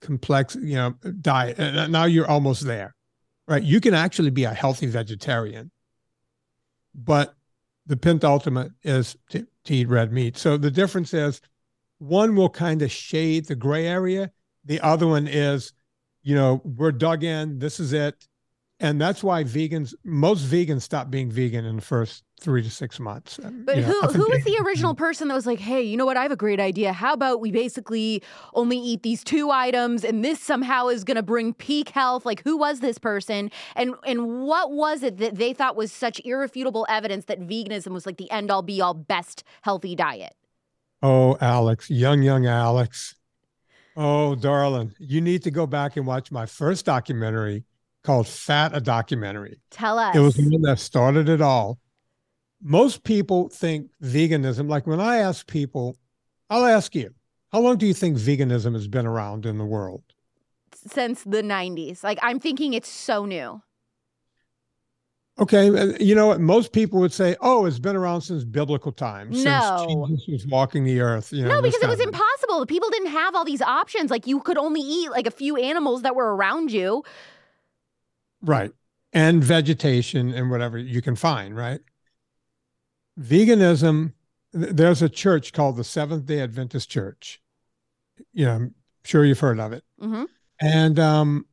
complex, 0.00 0.56
you 0.56 0.74
know, 0.74 0.94
diet. 1.20 1.58
And 1.58 1.92
now 1.92 2.04
you're 2.04 2.28
almost 2.28 2.66
there, 2.66 2.94
right? 3.46 3.62
You 3.62 3.80
can 3.80 3.94
actually 3.94 4.30
be 4.30 4.44
a 4.44 4.54
healthy 4.54 4.86
vegetarian, 4.86 5.70
but 6.94 7.34
the 7.86 7.96
penultimate 7.96 8.72
is 8.82 9.16
to, 9.30 9.46
to 9.64 9.74
eat 9.74 9.88
red 9.88 10.12
meat. 10.12 10.36
So 10.36 10.56
the 10.56 10.70
difference 10.70 11.12
is 11.14 11.40
one 11.98 12.34
will 12.34 12.50
kind 12.50 12.82
of 12.82 12.90
shade 12.90 13.46
the 13.46 13.54
gray 13.54 13.86
area. 13.86 14.30
The 14.64 14.80
other 14.80 15.06
one 15.06 15.26
is, 15.26 15.72
you 16.22 16.34
know, 16.34 16.60
we're 16.64 16.92
dug 16.92 17.24
in. 17.24 17.58
This 17.58 17.80
is 17.80 17.92
it. 17.92 18.28
And 18.80 19.00
that's 19.00 19.22
why 19.22 19.44
vegans, 19.44 19.94
most 20.04 20.44
vegans 20.44 20.82
stop 20.82 21.10
being 21.10 21.30
vegan 21.30 21.64
in 21.64 21.76
the 21.76 21.82
first 21.82 22.24
three 22.42 22.62
to 22.62 22.70
six 22.70 22.98
months. 22.98 23.38
But 23.42 23.76
you 23.76 23.82
know, 23.82 23.88
who 23.88 24.08
who 24.08 24.30
was 24.30 24.44
the 24.44 24.58
original 24.62 24.94
person 24.94 25.28
that 25.28 25.34
was 25.34 25.46
like, 25.46 25.60
hey, 25.60 25.80
you 25.82 25.96
know 25.96 26.04
what? 26.04 26.16
I 26.16 26.22
have 26.22 26.32
a 26.32 26.36
great 26.36 26.60
idea. 26.60 26.92
How 26.92 27.12
about 27.12 27.40
we 27.40 27.50
basically 27.50 28.22
only 28.54 28.76
eat 28.76 29.02
these 29.02 29.22
two 29.24 29.50
items 29.50 30.04
and 30.04 30.24
this 30.24 30.40
somehow 30.40 30.88
is 30.88 31.04
gonna 31.04 31.22
bring 31.22 31.54
peak 31.54 31.90
health? 31.90 32.26
Like 32.26 32.42
who 32.42 32.56
was 32.56 32.80
this 32.80 32.98
person? 32.98 33.50
And 33.76 33.94
and 34.04 34.42
what 34.42 34.72
was 34.72 35.02
it 35.02 35.18
that 35.18 35.36
they 35.36 35.52
thought 35.52 35.76
was 35.76 35.92
such 35.92 36.20
irrefutable 36.24 36.86
evidence 36.88 37.26
that 37.26 37.40
veganism 37.40 37.92
was 37.92 38.06
like 38.06 38.16
the 38.16 38.30
end 38.30 38.50
all 38.50 38.62
be 38.62 38.80
all 38.80 38.94
best 38.94 39.44
healthy 39.62 39.94
diet? 39.94 40.34
Oh, 41.02 41.36
Alex, 41.40 41.90
young, 41.90 42.22
young 42.22 42.46
Alex. 42.46 43.16
Oh, 43.96 44.34
darling, 44.34 44.94
you 44.98 45.20
need 45.20 45.42
to 45.42 45.50
go 45.50 45.66
back 45.66 45.96
and 45.96 46.06
watch 46.06 46.30
my 46.30 46.46
first 46.46 46.86
documentary 46.86 47.64
called 48.02 48.26
Fat, 48.26 48.74
a 48.74 48.80
Documentary. 48.80 49.60
Tell 49.70 49.98
us. 49.98 50.16
It 50.16 50.20
was 50.20 50.34
the 50.34 50.48
one 50.48 50.62
that 50.62 50.78
started 50.78 51.28
it 51.28 51.40
all. 51.40 51.78
Most 52.62 53.02
people 53.02 53.48
think 53.48 53.90
veganism, 54.02 54.68
like 54.68 54.86
when 54.86 55.00
I 55.00 55.18
ask 55.18 55.46
people, 55.46 55.96
I'll 56.48 56.64
ask 56.64 56.94
you, 56.94 57.12
how 57.50 57.60
long 57.60 57.76
do 57.76 57.86
you 57.86 57.94
think 57.94 58.16
veganism 58.16 58.74
has 58.74 58.88
been 58.88 59.06
around 59.06 59.44
in 59.44 59.58
the 59.58 59.64
world? 59.64 60.02
Since 60.74 61.24
the 61.24 61.42
90s. 61.42 62.02
Like, 62.02 62.18
I'm 62.22 62.40
thinking 62.40 62.72
it's 62.72 62.88
so 62.88 63.26
new. 63.26 63.62
Okay, 65.38 65.68
uh, 65.70 65.92
you 65.98 66.14
know 66.14 66.26
what? 66.26 66.40
Most 66.40 66.72
people 66.72 67.00
would 67.00 67.12
say, 67.12 67.36
"Oh, 67.40 67.64
it's 67.64 67.78
been 67.78 67.96
around 67.96 68.20
since 68.20 68.44
biblical 68.44 68.92
times, 68.92 69.42
no. 69.42 69.76
since 69.78 69.92
Jesus 69.92 70.28
was 70.28 70.46
walking 70.46 70.84
the 70.84 71.00
earth." 71.00 71.32
You 71.32 71.44
know, 71.44 71.48
no, 71.48 71.62
because 71.62 71.82
it 71.82 71.88
was 71.88 72.00
impossible. 72.00 72.66
People 72.66 72.90
didn't 72.90 73.12
have 73.12 73.34
all 73.34 73.44
these 73.44 73.62
options. 73.62 74.10
Like 74.10 74.26
you 74.26 74.40
could 74.40 74.58
only 74.58 74.82
eat 74.82 75.10
like 75.10 75.26
a 75.26 75.30
few 75.30 75.56
animals 75.56 76.02
that 76.02 76.14
were 76.14 76.36
around 76.36 76.70
you. 76.70 77.02
Right, 78.42 78.72
and 79.14 79.42
vegetation 79.42 80.34
and 80.34 80.50
whatever 80.50 80.76
you 80.76 81.00
can 81.00 81.16
find. 81.16 81.56
Right. 81.56 81.80
Veganism. 83.20 84.12
There's 84.52 85.02
a 85.02 85.08
church 85.08 85.52
called 85.52 85.76
the 85.76 85.84
Seventh 85.84 86.26
Day 86.26 86.40
Adventist 86.40 86.90
Church. 86.90 87.40
You 88.32 88.44
know, 88.44 88.54
I'm 88.54 88.74
sure 89.04 89.24
you've 89.24 89.40
heard 89.40 89.58
of 89.58 89.72
it. 89.72 89.84
Mm-hmm. 90.00 90.24
And 90.60 90.98
um, 90.98 91.46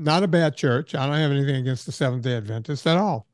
not 0.00 0.22
a 0.22 0.28
bad 0.28 0.56
church. 0.56 0.94
I 0.94 1.06
don't 1.06 1.16
have 1.16 1.30
anything 1.30 1.56
against 1.56 1.86
the 1.86 1.92
Seventh 1.92 2.24
day 2.24 2.36
Adventists 2.36 2.86
at 2.86 2.96
all. 2.96 3.26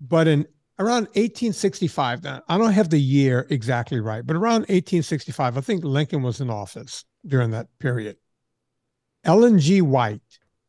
But 0.00 0.28
in 0.28 0.46
around 0.78 1.04
1865, 1.14 2.22
now 2.22 2.42
I 2.48 2.58
don't 2.58 2.72
have 2.72 2.90
the 2.90 3.00
year 3.00 3.46
exactly 3.50 4.00
right, 4.00 4.24
but 4.24 4.36
around 4.36 4.62
1865, 4.62 5.56
I 5.56 5.60
think 5.60 5.84
Lincoln 5.84 6.22
was 6.22 6.40
in 6.40 6.50
office 6.50 7.04
during 7.26 7.50
that 7.52 7.68
period. 7.78 8.16
Ellen 9.24 9.58
G. 9.58 9.80
White 9.80 10.20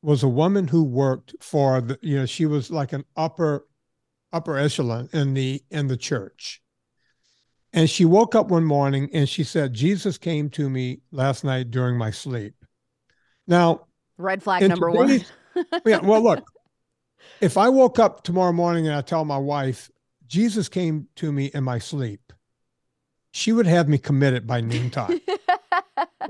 was 0.02 0.24
a 0.24 0.30
woman 0.30 0.68
who 0.68 0.84
worked 0.84 1.34
for 1.42 1.82
the, 1.82 1.98
you 2.02 2.18
know, 2.18 2.26
she 2.26 2.46
was 2.46 2.70
like 2.70 2.94
an 2.94 3.04
upper 3.16 3.66
upper 4.34 4.58
echelon 4.58 5.08
in 5.14 5.34
the 5.34 5.62
in 5.70 5.88
the 5.88 5.98
church. 5.98 6.62
And 7.72 7.90
she 7.90 8.06
woke 8.06 8.36
up 8.36 8.50
one 8.50 8.66
morning 8.66 9.10
and 9.14 9.28
she 9.28 9.44
said, 9.44 9.74
Jesus 9.74 10.18
came 10.18 10.50
to 10.52 10.70
me 10.70 11.02
last 11.12 11.44
night 11.44 11.72
during 11.72 11.98
my 11.98 12.12
sleep. 12.12 12.54
Now, 13.48 13.88
Red 14.18 14.44
flag 14.44 14.68
number 14.68 14.92
one. 14.92 15.26
yeah. 15.86 16.00
Well, 16.00 16.22
look, 16.22 16.46
if 17.42 17.58
I 17.58 17.70
woke 17.70 17.98
up 17.98 18.24
tomorrow 18.24 18.54
morning 18.54 18.88
and 18.88 18.96
I 18.96 19.02
tell 19.02 19.26
my 19.26 19.38
wife, 19.38 19.90
Jesus 20.28 20.70
came 20.70 21.08
to 21.16 21.32
me 21.32 21.52
in 21.54 21.64
my 21.64 21.80
sleep, 21.80 22.32
she 23.32 23.52
would 23.52 23.66
have 23.66 23.90
me 23.90 23.98
committed 23.98 24.46
by 24.46 24.62
noontime. 24.62 25.20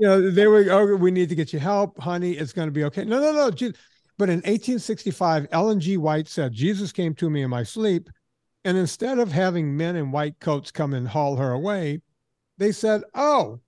know, 0.00 0.30
they 0.30 0.46
were, 0.46 0.64
oh, 0.70 0.96
we 0.96 1.10
need 1.10 1.28
to 1.28 1.34
get 1.34 1.52
you 1.52 1.58
help, 1.58 1.98
honey. 2.00 2.32
It's 2.32 2.52
going 2.52 2.68
to 2.68 2.72
be 2.72 2.84
okay. 2.84 3.04
No, 3.04 3.20
no, 3.20 3.32
no. 3.32 3.50
But 4.16 4.28
in 4.28 4.36
1865, 4.36 5.48
Ellen 5.50 5.80
G. 5.80 5.96
White 5.96 6.28
said, 6.28 6.52
Jesus 6.52 6.92
came 6.92 7.14
to 7.16 7.28
me 7.28 7.42
in 7.42 7.50
my 7.50 7.62
sleep. 7.62 8.08
And 8.64 8.78
instead 8.78 9.18
of 9.18 9.30
having 9.32 9.76
men 9.76 9.96
in 9.96 10.10
white 10.10 10.40
coats 10.40 10.70
come 10.70 10.94
and 10.94 11.06
haul 11.06 11.36
her 11.36 11.52
away, 11.52 12.00
they 12.56 12.72
said, 12.72 13.02
Oh, 13.14 13.60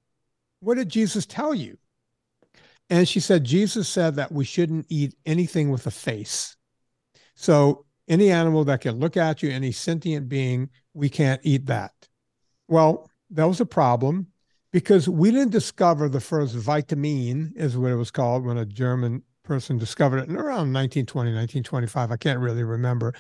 what 0.61 0.77
did 0.77 0.89
Jesus 0.89 1.27
tell 1.27 1.55
you? 1.55 1.77
And 2.89 3.09
she 3.09 3.21
said, 3.21 3.45
Jesus 3.45 3.89
said 3.89 4.15
that 4.15 4.33
we 4.33 4.45
shouldn't 4.45 4.87
eat 4.89 5.15
anything 5.27 5.71
with 5.71 5.87
a 5.87 5.91
face. 5.91 6.57
So 7.35 7.85
any 8.09 8.31
animal 8.31 8.65
that 8.65 8.81
can 8.81 9.01
look 9.01 9.17
at 9.17 9.43
you, 9.43 9.51
any 9.51 9.73
sentient 9.73 10.29
being, 10.29 10.71
we 10.95 11.09
can't 11.09 11.41
eat 11.43 11.67
that. 11.67 11.93
Well, 12.69 13.11
that 13.31 13.45
was 13.45 13.61
a 13.61 13.67
problem. 13.67 14.29
because 14.77 15.09
we 15.09 15.31
didn't 15.31 15.53
discover 15.53 16.07
the 16.07 16.21
first 16.21 16.55
vitamin, 16.55 17.51
is 17.57 17.79
what 17.79 17.91
it 17.93 17.97
was 17.97 18.11
called 18.11 18.45
when 18.45 18.59
a 18.59 18.67
German 18.67 19.23
person 19.47 19.79
discovered 19.79 20.19
it 20.19 20.29
in 20.29 20.37
around 20.37 20.73
1920, 20.73 21.31
1925. 21.31 22.11
I 22.11 22.17
can't 22.17 22.41
really 22.41 22.65
remember. 22.65 23.15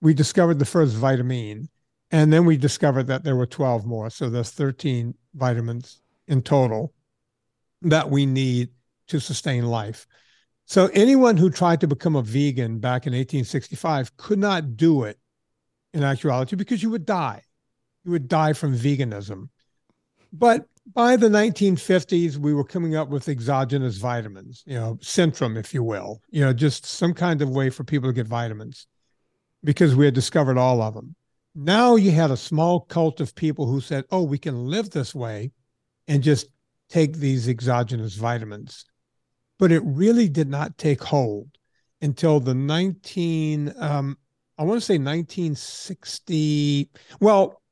We 0.00 0.14
discovered 0.14 0.58
the 0.58 0.64
first 0.64 0.94
vitamin, 0.94 1.68
and 2.10 2.32
then 2.32 2.44
we 2.44 2.56
discovered 2.56 3.04
that 3.04 3.24
there 3.24 3.36
were 3.36 3.46
12 3.46 3.84
more. 3.84 4.08
So 4.10 4.30
there's 4.30 4.50
13 4.50 5.14
vitamins 5.34 6.00
in 6.28 6.42
total 6.42 6.94
that 7.82 8.10
we 8.10 8.26
need 8.26 8.70
to 9.08 9.20
sustain 9.20 9.66
life. 9.66 10.06
So 10.64 10.88
anyone 10.92 11.36
who 11.36 11.50
tried 11.50 11.80
to 11.80 11.86
become 11.86 12.16
a 12.16 12.22
vegan 12.22 12.78
back 12.78 13.06
in 13.06 13.12
1865 13.12 14.16
could 14.16 14.38
not 14.38 14.76
do 14.76 15.04
it 15.04 15.18
in 15.94 16.02
actuality 16.02 16.56
because 16.56 16.82
you 16.82 16.90
would 16.90 17.06
die. 17.06 17.42
You 18.04 18.12
would 18.12 18.28
die 18.28 18.52
from 18.52 18.76
veganism. 18.76 19.48
But 20.32 20.66
by 20.94 21.16
the 21.16 21.28
1950s, 21.28 22.36
we 22.36 22.54
were 22.54 22.64
coming 22.64 22.94
up 22.94 23.08
with 23.08 23.28
exogenous 23.28 23.98
vitamins, 23.98 24.62
you 24.66 24.74
know, 24.74 24.96
Centrum, 25.00 25.58
if 25.58 25.74
you 25.74 25.82
will, 25.82 26.22
you 26.30 26.40
know, 26.40 26.52
just 26.52 26.86
some 26.86 27.12
kind 27.12 27.42
of 27.42 27.50
way 27.50 27.70
for 27.70 27.84
people 27.84 28.08
to 28.08 28.14
get 28.14 28.26
vitamins 28.26 28.86
because 29.64 29.94
we 29.94 30.04
had 30.04 30.14
discovered 30.14 30.58
all 30.58 30.80
of 30.80 30.94
them. 30.94 31.16
Now 31.54 31.96
you 31.96 32.10
had 32.10 32.30
a 32.30 32.36
small 32.36 32.80
cult 32.80 33.20
of 33.20 33.34
people 33.34 33.66
who 33.66 33.80
said, 33.80 34.04
oh, 34.10 34.22
we 34.22 34.38
can 34.38 34.66
live 34.66 34.90
this 34.90 35.14
way 35.14 35.52
and 36.06 36.22
just 36.22 36.46
take 36.88 37.14
these 37.14 37.48
exogenous 37.48 38.14
vitamins 38.14 38.84
but 39.58 39.72
it 39.72 39.82
really 39.84 40.28
did 40.28 40.48
not 40.48 40.76
take 40.78 41.02
hold 41.02 41.48
until 42.00 42.40
the 42.40 42.54
19 42.54 43.72
um, 43.78 44.16
i 44.58 44.62
want 44.62 44.80
to 44.80 44.84
say 44.84 44.98
1960 44.98 46.90
well 47.20 47.62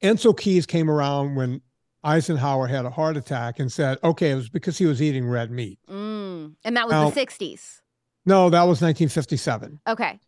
Ancel 0.00 0.38
Keys 0.38 0.64
came 0.64 0.88
around 0.88 1.34
when 1.34 1.60
eisenhower 2.04 2.66
had 2.66 2.84
a 2.84 2.90
heart 2.90 3.16
attack 3.16 3.58
and 3.58 3.70
said 3.70 3.98
okay 4.04 4.30
it 4.30 4.34
was 4.34 4.48
because 4.48 4.78
he 4.78 4.86
was 4.86 5.02
eating 5.02 5.28
red 5.28 5.50
meat 5.50 5.78
mm. 5.88 6.52
and 6.64 6.76
that 6.76 6.86
was 6.86 6.92
now, 6.92 7.10
the 7.10 7.20
60s 7.20 7.80
no 8.24 8.50
that 8.50 8.62
was 8.62 8.80
1957 8.80 9.80
okay 9.86 10.18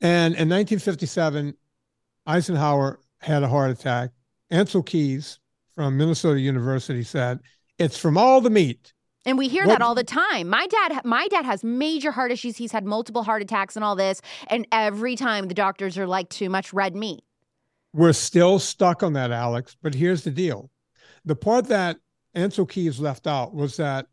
and 0.00 0.34
in 0.34 0.48
1957 0.48 1.54
eisenhower 2.26 3.00
had 3.18 3.42
a 3.42 3.48
heart 3.48 3.70
attack 3.70 4.10
Ancel 4.52 4.84
Keys 4.84 5.38
from 5.74 5.96
minnesota 5.96 6.38
university 6.38 7.02
said 7.02 7.40
it's 7.78 7.98
from 7.98 8.18
all 8.18 8.40
the 8.40 8.50
meat 8.50 8.92
and 9.26 9.36
we 9.36 9.48
hear 9.48 9.66
what? 9.66 9.78
that 9.78 9.82
all 9.82 9.96
the 9.96 10.04
time. 10.04 10.48
My 10.48 10.66
dad 10.68 11.00
my 11.04 11.26
dad 11.28 11.44
has 11.44 11.64
major 11.64 12.12
heart 12.12 12.30
issues. 12.30 12.56
He's 12.56 12.70
had 12.70 12.86
multiple 12.86 13.24
heart 13.24 13.42
attacks 13.42 13.74
and 13.74 13.84
all 13.84 13.96
this, 13.96 14.22
and 14.46 14.66
every 14.70 15.16
time 15.16 15.48
the 15.48 15.54
doctors 15.54 15.98
are 15.98 16.06
like 16.06 16.28
too 16.28 16.48
much 16.48 16.72
red 16.72 16.94
meat. 16.94 17.24
We're 17.92 18.12
still 18.12 18.58
stuck 18.58 19.02
on 19.02 19.14
that, 19.14 19.32
Alex, 19.32 19.76
but 19.82 19.94
here's 19.94 20.22
the 20.22 20.30
deal. 20.30 20.70
The 21.26 21.36
part 21.36 21.66
that 21.66 21.98
Ancel 22.34 22.68
Keys 22.68 22.98
left 22.98 23.26
out 23.26 23.54
was 23.54 23.76
that 23.76 24.06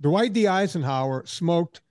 Dwight 0.00 0.32
D. 0.32 0.46
Eisenhower 0.46 1.26
smoked 1.26 1.82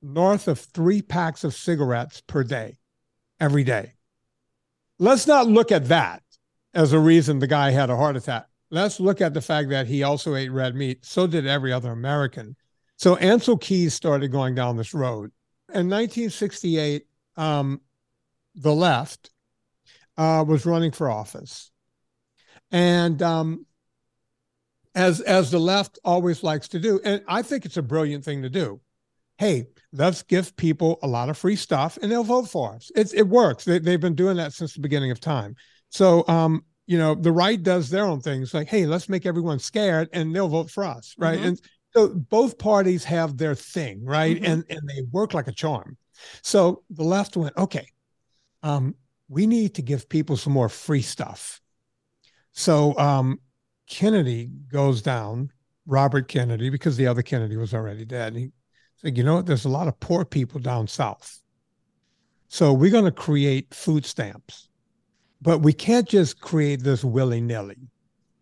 north 0.00 0.48
of 0.48 0.58
three 0.58 1.02
packs 1.02 1.44
of 1.44 1.54
cigarettes 1.54 2.22
per 2.22 2.44
day, 2.44 2.78
every 3.40 3.64
day. 3.64 3.94
Let's 4.98 5.26
not 5.26 5.46
look 5.46 5.72
at 5.72 5.88
that 5.88 6.22
as 6.72 6.92
a 6.92 6.98
reason 6.98 7.38
the 7.38 7.46
guy 7.46 7.70
had 7.70 7.90
a 7.90 7.96
heart 7.96 8.16
attack 8.16 8.46
let's 8.74 8.98
look 8.98 9.20
at 9.20 9.32
the 9.32 9.40
fact 9.40 9.70
that 9.70 9.86
he 9.86 10.02
also 10.02 10.34
ate 10.34 10.50
red 10.50 10.74
meat. 10.74 11.04
So 11.04 11.26
did 11.26 11.46
every 11.46 11.72
other 11.72 11.92
American. 11.92 12.56
So 12.96 13.16
Ancel 13.16 13.60
Keys 13.60 13.94
started 13.94 14.28
going 14.28 14.54
down 14.54 14.76
this 14.76 14.92
road. 14.92 15.30
In 15.68 15.88
1968, 15.88 17.06
um, 17.36 17.80
the 18.56 18.74
left 18.74 19.30
uh, 20.16 20.44
was 20.46 20.66
running 20.66 20.92
for 20.92 21.10
office. 21.10 21.70
And 22.70 23.22
um, 23.22 23.66
as, 24.94 25.20
as 25.20 25.50
the 25.50 25.58
left 25.58 25.98
always 26.04 26.42
likes 26.42 26.68
to 26.68 26.80
do, 26.80 27.00
and 27.04 27.22
I 27.28 27.42
think 27.42 27.64
it's 27.64 27.76
a 27.76 27.82
brilliant 27.82 28.24
thing 28.24 28.42
to 28.42 28.50
do. 28.50 28.80
Hey, 29.36 29.66
let's 29.92 30.22
give 30.22 30.56
people 30.56 30.98
a 31.02 31.08
lot 31.08 31.28
of 31.28 31.36
free 31.36 31.56
stuff 31.56 31.98
and 32.00 32.10
they'll 32.10 32.22
vote 32.22 32.48
for 32.48 32.74
us. 32.74 32.92
It's, 32.94 33.12
it 33.12 33.24
works. 33.24 33.64
They, 33.64 33.80
they've 33.80 34.00
been 34.00 34.14
doing 34.14 34.36
that 34.36 34.52
since 34.52 34.74
the 34.74 34.80
beginning 34.80 35.10
of 35.10 35.18
time. 35.18 35.56
So 35.88 36.24
um, 36.28 36.64
you 36.86 36.98
know, 36.98 37.14
the 37.14 37.32
right 37.32 37.62
does 37.62 37.88
their 37.88 38.04
own 38.04 38.20
things 38.20 38.52
like, 38.52 38.68
hey, 38.68 38.86
let's 38.86 39.08
make 39.08 39.26
everyone 39.26 39.58
scared 39.58 40.08
and 40.12 40.34
they'll 40.34 40.48
vote 40.48 40.70
for 40.70 40.84
us. 40.84 41.14
Right. 41.18 41.38
Mm-hmm. 41.38 41.48
And 41.48 41.60
so 41.94 42.08
both 42.08 42.58
parties 42.58 43.04
have 43.04 43.36
their 43.36 43.54
thing, 43.54 44.04
right? 44.04 44.36
Mm-hmm. 44.36 44.44
And 44.44 44.64
and 44.68 44.88
they 44.88 45.02
work 45.10 45.34
like 45.34 45.48
a 45.48 45.52
charm. 45.52 45.96
So 46.42 46.82
the 46.90 47.04
left 47.04 47.36
went, 47.36 47.56
okay, 47.56 47.86
um, 48.62 48.94
we 49.28 49.46
need 49.46 49.76
to 49.76 49.82
give 49.82 50.08
people 50.08 50.36
some 50.36 50.52
more 50.52 50.68
free 50.68 51.02
stuff. 51.02 51.60
So 52.52 52.96
um, 52.98 53.40
Kennedy 53.94 54.50
goes 54.72 55.02
down, 55.02 55.52
Robert 55.86 56.26
Kennedy, 56.26 56.68
because 56.68 56.96
the 56.96 57.06
other 57.06 57.22
Kennedy 57.22 57.56
was 57.56 57.72
already 57.72 58.04
dead. 58.04 58.34
He 58.34 58.50
said, 58.96 59.16
you 59.16 59.22
know 59.22 59.36
what? 59.36 59.46
There's 59.46 59.66
a 59.66 59.68
lot 59.68 59.86
of 59.86 60.00
poor 60.00 60.24
people 60.24 60.58
down 60.58 60.88
south. 60.88 61.38
So 62.48 62.72
we're 62.72 62.90
going 62.90 63.04
to 63.04 63.12
create 63.12 63.72
food 63.72 64.04
stamps. 64.04 64.68
But 65.40 65.60
we 65.60 65.72
can't 65.72 66.08
just 66.08 66.40
create 66.40 66.82
this 66.82 67.04
willy 67.04 67.40
nilly. 67.40 67.88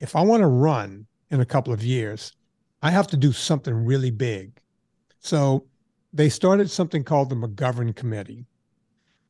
If 0.01 0.17
I 0.17 0.23
want 0.23 0.41
to 0.41 0.47
run 0.47 1.07
in 1.31 1.43
a 1.43 1.47
couple 1.47 1.75
of 1.75 1.85
years, 1.85 2.33
I 2.81 2.91
have 2.91 3.09
to 3.09 3.19
do 3.19 3.31
something 3.31 3.75
really 3.75 4.11
big. 4.11 4.59
So 5.19 5.67
they 6.15 6.31
started 6.31 6.71
something 6.71 7.05
called 7.05 7.29
the 7.29 7.37
McGovern 7.37 7.95
Committee. 7.95 8.47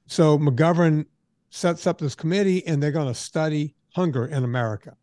So 0.06 0.38
McGovern 0.38 1.04
sets 1.50 1.88
up 1.88 1.98
this 1.98 2.14
committee 2.14 2.64
and 2.64 2.80
they're 2.80 2.92
going 2.92 3.12
to 3.12 3.14
study 3.14 3.74
hunger 3.96 4.26
in 4.26 4.44
America. 4.44 4.96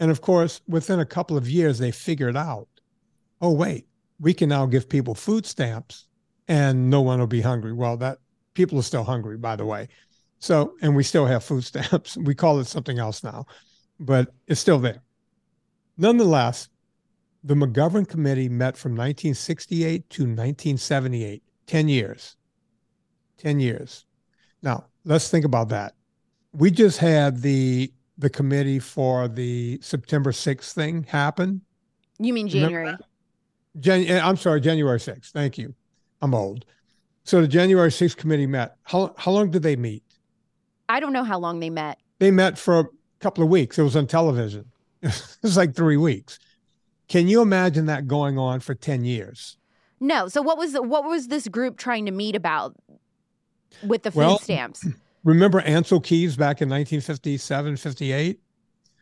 And 0.00 0.10
of 0.10 0.20
course, 0.20 0.60
within 0.68 1.00
a 1.00 1.06
couple 1.06 1.36
of 1.36 1.48
years, 1.48 1.78
they 1.78 1.90
figured 1.90 2.36
out 2.36 2.68
oh, 3.40 3.52
wait, 3.52 3.86
we 4.18 4.34
can 4.34 4.48
now 4.48 4.66
give 4.66 4.88
people 4.88 5.14
food 5.14 5.46
stamps 5.46 6.06
and 6.48 6.90
no 6.90 7.00
one 7.00 7.20
will 7.20 7.26
be 7.26 7.40
hungry. 7.40 7.72
Well, 7.72 7.96
that 7.98 8.18
people 8.54 8.78
are 8.78 8.82
still 8.82 9.04
hungry, 9.04 9.36
by 9.36 9.56
the 9.56 9.64
way. 9.64 9.88
So, 10.40 10.74
and 10.82 10.94
we 10.96 11.02
still 11.02 11.26
have 11.26 11.44
food 11.44 11.64
stamps. 11.64 12.16
We 12.16 12.34
call 12.34 12.58
it 12.60 12.66
something 12.66 12.98
else 12.98 13.22
now, 13.22 13.46
but 14.00 14.32
it's 14.46 14.60
still 14.60 14.78
there. 14.78 15.02
Nonetheless, 15.96 16.68
the 17.44 17.54
McGovern 17.54 18.08
Committee 18.08 18.48
met 18.48 18.76
from 18.76 18.92
1968 18.92 20.10
to 20.10 20.22
1978, 20.22 21.42
10 21.66 21.88
years. 21.88 22.36
10 23.38 23.60
years. 23.60 24.04
Now, 24.62 24.86
let's 25.04 25.30
think 25.30 25.44
about 25.44 25.68
that. 25.68 25.94
We 26.52 26.70
just 26.70 26.98
had 26.98 27.40
the 27.40 27.92
the 28.18 28.28
committee 28.28 28.80
for 28.80 29.28
the 29.28 29.78
September 29.80 30.32
6th 30.32 30.72
thing 30.72 31.04
happen. 31.04 31.62
You 32.18 32.34
mean 32.34 32.48
January? 32.48 32.96
Jan- 33.78 34.06
eh, 34.06 34.20
I'm 34.20 34.36
sorry, 34.36 34.60
January 34.60 34.98
6th. 34.98 35.30
Thank 35.30 35.56
you. 35.56 35.74
I'm 36.20 36.34
old. 36.34 36.64
So 37.22 37.40
the 37.40 37.48
January 37.48 37.90
6th 37.90 38.16
committee 38.16 38.46
met. 38.46 38.76
How, 38.82 39.14
how 39.16 39.30
long 39.30 39.50
did 39.50 39.62
they 39.62 39.76
meet? 39.76 40.02
I 40.88 40.98
don't 41.00 41.12
know 41.12 41.24
how 41.24 41.38
long 41.38 41.60
they 41.60 41.70
met. 41.70 41.98
They 42.18 42.30
met 42.30 42.58
for 42.58 42.80
a 42.80 42.84
couple 43.20 43.44
of 43.44 43.50
weeks. 43.50 43.78
It 43.78 43.82
was 43.82 43.94
on 43.94 44.06
television. 44.06 44.64
it 45.02 45.38
was 45.42 45.56
like 45.56 45.74
three 45.74 45.96
weeks. 45.96 46.38
Can 47.08 47.28
you 47.28 47.40
imagine 47.40 47.86
that 47.86 48.08
going 48.08 48.38
on 48.38 48.60
for 48.60 48.74
10 48.74 49.04
years? 49.04 49.56
No. 50.00 50.28
So 50.28 50.42
what 50.42 50.58
was 50.58 50.74
what 50.74 51.04
was 51.04 51.28
this 51.28 51.48
group 51.48 51.76
trying 51.76 52.06
to 52.06 52.12
meet 52.12 52.36
about 52.36 52.76
with 53.82 54.02
the 54.02 54.10
food 54.10 54.18
well, 54.18 54.38
stamps? 54.38 54.86
Remember 55.24 55.60
Ancel 55.62 56.02
Keys 56.02 56.36
back 56.36 56.62
in 56.62 56.68
1957, 56.68 57.76
58? 57.76 58.40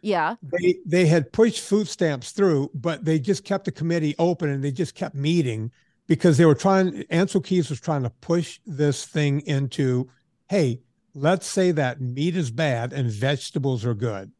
Yeah. 0.03 0.37
They 0.43 0.77
they 0.87 1.07
had 1.07 1.33
pushed 1.33 1.61
food 1.61 1.89
stamps 1.89 2.33
through, 2.33 2.71
but 2.75 3.05
they 3.05 3.19
just 3.19 3.45
kept 3.45 3.65
the 3.65 3.73
committee 3.73 4.15
open 4.19 4.51
and 4.51 4.63
they 4.63 4.73
just 4.73 4.95
kept 4.95 5.15
meeting 5.15 5.73
because 6.07 6.37
they 6.37 6.45
were 6.45 6.55
trying 6.55 7.03
Ancel 7.05 7.45
Keys 7.45 7.71
was 7.71 7.81
trying 7.81 8.03
to 8.03 8.11
push 8.11 8.61
this 8.67 9.05
thing 9.05 9.41
into, 9.47 10.09
hey, 10.49 10.81
let's 11.15 11.47
say 11.47 11.73
that 11.73 12.01
meat 12.01 12.37
is 12.37 12.51
bad 12.51 12.93
and 12.93 13.11
vegetables 13.11 13.85
are 13.85 13.95
good. 13.95 14.31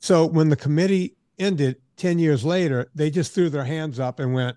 So 0.00 0.26
when 0.26 0.48
the 0.48 0.56
committee 0.56 1.16
ended 1.38 1.76
10 1.96 2.18
years 2.18 2.44
later, 2.44 2.90
they 2.94 3.10
just 3.10 3.34
threw 3.34 3.50
their 3.50 3.64
hands 3.64 3.98
up 3.98 4.20
and 4.20 4.32
went, 4.32 4.56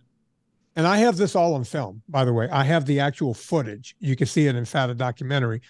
and 0.75 0.87
I 0.87 0.97
have 0.97 1.17
this 1.17 1.35
all 1.35 1.55
on 1.55 1.63
film, 1.63 2.01
by 2.07 2.23
the 2.23 2.31
way. 2.31 2.47
I 2.49 2.63
have 2.63 2.85
the 2.85 2.99
actual 2.99 3.33
footage. 3.33 3.95
You 3.99 4.15
can 4.15 4.27
see 4.27 4.47
it 4.47 4.55
in 4.55 4.65
Fat 4.65 4.89
a 4.89 4.93
documentary. 4.93 5.61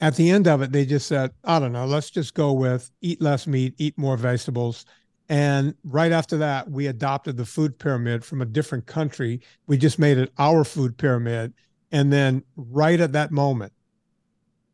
At 0.00 0.16
the 0.16 0.30
end 0.30 0.48
of 0.48 0.62
it, 0.62 0.72
they 0.72 0.86
just 0.86 1.06
said, 1.06 1.32
I 1.44 1.58
don't 1.58 1.72
know, 1.72 1.84
let's 1.84 2.10
just 2.10 2.34
go 2.34 2.52
with 2.52 2.90
eat 3.02 3.20
less 3.20 3.46
meat, 3.46 3.74
eat 3.78 3.98
more 3.98 4.16
vegetables. 4.16 4.86
And 5.28 5.74
right 5.84 6.10
after 6.10 6.38
that, 6.38 6.70
we 6.70 6.86
adopted 6.86 7.36
the 7.36 7.44
food 7.44 7.78
pyramid 7.78 8.24
from 8.24 8.42
a 8.42 8.46
different 8.46 8.86
country. 8.86 9.40
We 9.66 9.76
just 9.76 9.98
made 9.98 10.18
it 10.18 10.32
our 10.38 10.64
food 10.64 10.96
pyramid. 10.96 11.52
And 11.92 12.12
then 12.12 12.42
right 12.56 12.98
at 12.98 13.12
that 13.12 13.30
moment, 13.30 13.72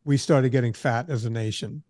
we 0.04 0.16
started 0.16 0.50
getting 0.50 0.72
fat 0.72 1.10
as 1.10 1.24
a 1.24 1.30
nation. 1.30 1.82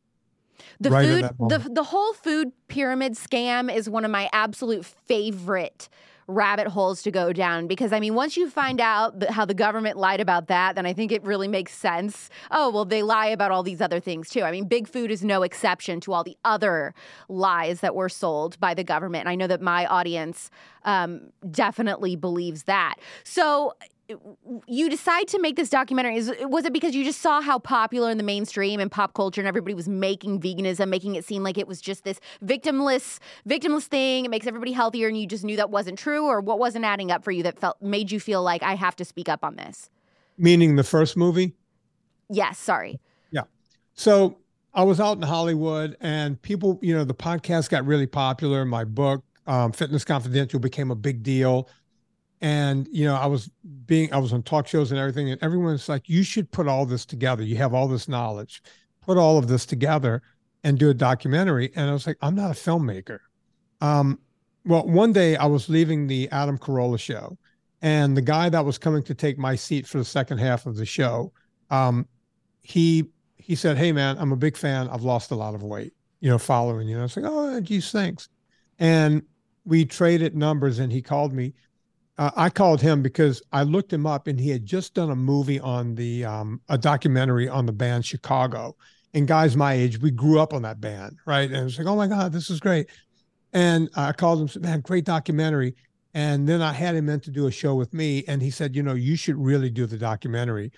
The 0.81 0.91
right 0.91 1.07
food, 1.07 1.51
the 1.51 1.71
the 1.71 1.83
whole 1.83 2.15
food 2.15 2.53
pyramid 2.69 3.13
scam 3.13 3.73
is 3.73 3.91
one 3.91 4.05
of 4.05 4.11
my 4.11 4.31
absolute 4.33 4.85
favorite 4.85 5.89
rabbit 6.29 6.67
holes 6.67 7.03
to 7.03 7.11
go 7.11 7.33
down 7.33 7.67
because 7.67 7.93
I 7.93 8.01
mean, 8.01 8.15
once 8.15 8.37
you 8.37 8.51
find 8.51 8.81
out 8.81 9.23
how 9.31 9.45
the 9.45 9.55
government 9.55 9.97
lied 9.97 10.21
about 10.21 10.49
that, 10.49 10.75
then 10.75 10.85
I 10.85 10.93
think 10.93 11.13
it 11.13 11.23
really 11.23 11.49
makes 11.49 11.73
sense. 11.73 12.31
Oh, 12.51 12.71
well, 12.71 12.85
they 12.85 13.03
lie 13.03 13.27
about 13.27 13.51
all 13.51 13.63
these 13.63 13.81
other 13.81 14.01
things 14.01 14.29
too. 14.29 14.43
I 14.43 14.51
mean, 14.51 14.67
Big 14.67 14.89
Food 14.89 15.11
is 15.11 15.23
no 15.23 15.43
exception 15.43 16.01
to 16.01 16.13
all 16.13 16.25
the 16.25 16.37
other 16.45 16.95
lies 17.29 17.81
that 17.81 17.95
were 17.95 18.09
sold 18.09 18.59
by 18.59 18.75
the 18.75 18.85
government. 18.85 19.23
And 19.23 19.29
I 19.29 19.35
know 19.35 19.47
that 19.47 19.61
my 19.61 19.87
audience 19.87 20.51
um, 20.85 21.33
definitely 21.51 22.17
believes 22.17 22.65
that. 22.65 22.97
So 23.23 23.75
you 24.67 24.89
decide 24.89 25.27
to 25.29 25.41
make 25.41 25.57
this 25.57 25.69
documentary 25.69 26.17
is 26.17 26.33
was 26.43 26.65
it 26.65 26.73
because 26.73 26.95
you 26.95 27.05
just 27.05 27.21
saw 27.21 27.41
how 27.41 27.59
popular 27.59 28.11
in 28.11 28.19
the 28.19 28.25
mainstream 28.25 28.79
and 28.79 28.91
pop 28.91 29.15
culture 29.15 29.41
and 29.41 29.49
everybody 29.49 29.75
was 29.75 29.89
making 29.89 30.41
veganism 30.41 30.89
making 30.89 31.17
it 31.17 31.25
seem 31.25 31.43
like 31.43 31.59
it 31.59 31.67
was 31.67 31.81
just 31.81 32.05
this 32.05 32.21
victimless 32.45 33.19
victimless 33.49 33.85
thing? 33.85 34.25
It 34.25 34.31
makes 34.31 34.47
everybody 34.47 34.73
healthier 34.73 35.09
and 35.09 35.19
you 35.19 35.27
just 35.27 35.45
knew 35.45 35.57
that 35.57 35.71
wasn't 35.71 35.99
true? 35.99 36.25
Or 36.25 36.41
what 36.41 36.59
wasn't 36.59 36.85
adding 36.85 37.11
up 37.11 37.25
for 37.25 37.33
you 37.33 37.43
that 37.43 37.59
felt 37.59 37.81
made 37.83 38.13
you 38.13 38.21
feel 38.21 38.43
like 38.43 38.63
I 38.63 38.75
have 38.75 38.95
to 38.97 39.05
speak 39.05 39.29
up 39.29 39.43
on 39.43 39.57
this 39.57 39.91
meaning 40.39 40.77
the 40.77 40.85
first 40.85 41.17
movie? 41.17 41.55
Yes 42.31 42.59
sorry. 42.59 43.01
Yeah. 43.33 43.43
So 43.95 44.39
I 44.73 44.85
was 44.85 45.01
out 45.01 45.17
in 45.17 45.23
Hollywood 45.23 45.97
and 46.01 46.41
people 46.41 46.79
you 46.81 46.95
know 46.95 47.05
the 47.05 47.15
podcast 47.15 47.71
got 47.71 47.85
really 47.85 48.07
popular. 48.07 48.65
My 48.65 48.85
book 48.85 49.25
um, 49.49 49.73
Fitness 49.73 50.05
Confidential 50.05 50.61
became 50.61 50.91
a 50.91 50.97
big 50.97 51.23
deal 51.23 51.69
and 52.41 52.87
you 52.91 53.05
know 53.05 53.15
i 53.15 53.27
was 53.27 53.51
being 53.87 54.13
i 54.13 54.19
was 54.19 54.33
on 54.33 54.43
talk 54.43 54.67
shows 54.67 54.91
and 54.91 55.01
everything 55.01 55.31
and 55.31 55.43
everyone's 55.43 55.89
like 55.89 56.09
you 56.09 56.23
should 56.23 56.51
put 56.51 56.69
all 56.69 56.85
this 56.85 57.07
together. 57.07 57.43
You 57.43 57.57
have 57.57 57.73
all 57.75 57.89
this 57.89 58.09
knowledge. 58.09 58.63
Put 59.01 59.17
all 59.17 59.39
of 59.39 59.47
this 59.49 59.65
together 59.65 60.23
and 60.65 60.79
do 60.79 60.91
a 60.91 60.95
documentary. 60.95 61.73
And 61.75 61.89
i 61.89 61.93
was 61.93 62.07
like 62.07 62.19
i'm 62.21 62.35
not 62.35 62.51
a 62.51 62.55
filmmaker. 62.55 63.19
Um, 63.81 64.19
well 64.65 64.87
one 64.87 65.13
day 65.13 65.37
i 65.37 65.47
was 65.47 65.69
leaving 65.69 66.07
the 66.07 66.29
adam 66.31 66.59
carolla 66.59 66.99
show 66.99 67.37
and 67.83 68.17
the 68.17 68.23
guy 68.23 68.49
that 68.49 68.65
was 68.65 68.79
coming 68.79 69.03
to 69.05 69.15
take 69.15 69.39
my 69.39 69.55
seat 69.55 69.87
for 69.87 69.99
the 69.99 70.05
second 70.05 70.39
half 70.39 70.67
of 70.67 70.77
the 70.77 70.87
show 70.87 71.33
um, 71.71 72.07
he 72.63 73.05
he 73.37 73.55
said 73.55 73.77
hey 73.79 73.93
man 73.93 74.17
i'm 74.19 74.33
a 74.33 74.37
big 74.37 74.57
fan. 74.57 74.89
I've 74.89 75.05
lost 75.05 75.31
a 75.31 75.37
lot 75.37 75.55
of 75.55 75.63
weight 75.63 75.93
you 76.21 76.29
know 76.31 76.39
following 76.39 76.89
you. 76.89 76.97
Know 76.97 77.01
i 77.01 77.05
was 77.05 77.17
like 77.17 77.27
oh 77.27 77.61
geez 77.61 77.91
thanks. 77.91 78.29
And 78.79 79.23
we 79.65 79.85
traded 79.85 80.37
numbers 80.37 80.79
and 80.79 80.93
he 80.93 81.03
called 81.03 81.33
me 81.33 81.55
uh, 82.19 82.31
I 82.37 82.51
called 82.51 82.81
him 82.81 83.03
because 83.03 83.43
I 83.53 83.63
looked 83.63 83.93
him 83.93 84.07
up 84.07 84.27
and 84.27 84.41
he 84.41 84.51
had 84.51 84.65
just 84.65 84.95
done 84.95 85.11
a 85.11 85.17
movie 85.17 85.61
on 85.61 85.95
the 85.95 86.25
um, 86.25 86.61
a 86.69 86.79
documentary 86.79 87.49
on 87.49 87.67
the 87.67 87.73
band 87.73 88.07
Chicago. 88.07 88.77
And 89.15 89.27
guys 89.27 89.57
my 89.57 89.73
age, 89.73 90.01
we 90.01 90.11
grew 90.11 90.41
up 90.41 90.53
on 90.53 90.63
that 90.63 90.81
band, 90.81 91.19
right? 91.27 91.49
And 91.49 91.57
it 91.57 91.65
was 91.65 91.79
like, 91.79 91.87
oh 91.87 91.97
my 91.97 92.07
God, 92.07 92.33
this 92.33 92.51
is 92.51 92.61
great. 92.61 92.89
And 93.53 93.89
I 93.97 94.13
called 94.13 94.41
him, 94.41 94.49
said, 94.49 94.63
man, 94.63 94.81
great 94.81 95.05
documentary. 95.05 95.75
And 96.13 96.49
then 96.49 96.61
I 96.61 96.73
had 96.73 96.95
him 96.95 97.09
in 97.09 97.21
to 97.21 97.31
do 97.31 97.47
a 97.47 97.51
show 97.51 97.75
with 97.75 97.95
me. 97.95 98.25
And 98.29 98.43
he 98.43 98.51
said, 98.51 98.77
you 98.77 98.83
know, 98.83 98.95
you 98.95 99.17
should 99.17 99.37
really 99.37 99.71
do 99.71 99.87
the 99.87 99.97
documentary. 99.97 100.73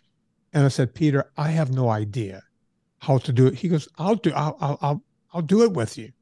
And 0.52 0.64
I 0.64 0.68
said, 0.68 0.94
Peter, 0.94 1.30
I 1.36 1.48
have 1.48 1.72
no 1.72 1.88
idea 1.88 2.42
how 2.98 3.18
to 3.18 3.32
do 3.32 3.46
it. 3.46 3.54
He 3.54 3.68
goes, 3.68 3.88
I'll 3.98 4.16
do, 4.16 4.32
I'll, 4.34 4.56
I'll, 4.60 4.78
I'll, 4.80 5.02
I'll 5.32 5.42
do 5.42 5.62
it 5.62 5.72
with 5.72 5.98
you. 5.98 6.12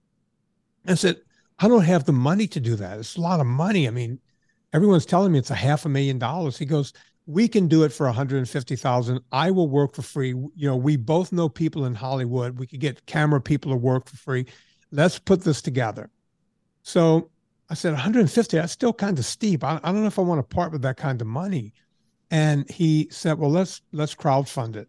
I 0.86 0.94
said, 0.94 1.16
I 1.58 1.68
don't 1.68 1.84
have 1.84 2.04
the 2.04 2.12
money 2.12 2.46
to 2.48 2.60
do 2.60 2.76
that. 2.76 2.98
It's 2.98 3.16
a 3.16 3.20
lot 3.20 3.40
of 3.40 3.46
money. 3.46 3.88
I 3.88 3.90
mean, 3.90 4.20
everyone's 4.72 5.06
telling 5.06 5.32
me 5.32 5.38
it's 5.38 5.50
a 5.50 5.54
half 5.54 5.84
a 5.84 5.88
million 5.88 6.18
dollars. 6.18 6.58
He 6.58 6.64
goes, 6.64 6.92
we 7.26 7.48
can 7.48 7.66
do 7.66 7.82
it 7.82 7.92
for 7.92 8.06
150,000. 8.06 9.20
I 9.32 9.50
will 9.50 9.68
work 9.68 9.94
for 9.94 10.02
free. 10.02 10.28
You 10.28 10.68
know, 10.68 10.76
we 10.76 10.96
both 10.96 11.32
know 11.32 11.48
people 11.48 11.84
in 11.84 11.94
Hollywood. 11.94 12.58
We 12.58 12.66
could 12.66 12.80
get 12.80 13.04
camera 13.06 13.40
people 13.40 13.72
to 13.72 13.76
work 13.76 14.08
for 14.08 14.16
free. 14.16 14.46
Let's 14.92 15.18
put 15.18 15.42
this 15.42 15.60
together. 15.60 16.10
So 16.82 17.30
I 17.68 17.74
said, 17.74 17.92
150, 17.92 18.56
that's 18.56 18.72
still 18.72 18.92
kind 18.92 19.18
of 19.18 19.24
steep. 19.24 19.64
I, 19.64 19.80
I 19.82 19.90
don't 19.90 20.02
know 20.02 20.06
if 20.06 20.18
I 20.18 20.22
want 20.22 20.38
to 20.38 20.54
part 20.54 20.70
with 20.70 20.82
that 20.82 20.96
kind 20.96 21.20
of 21.20 21.26
money. 21.26 21.72
And 22.30 22.68
he 22.70 23.08
said, 23.10 23.38
well, 23.38 23.50
let's, 23.50 23.82
let's 23.92 24.14
crowdfund 24.14 24.76
it. 24.76 24.88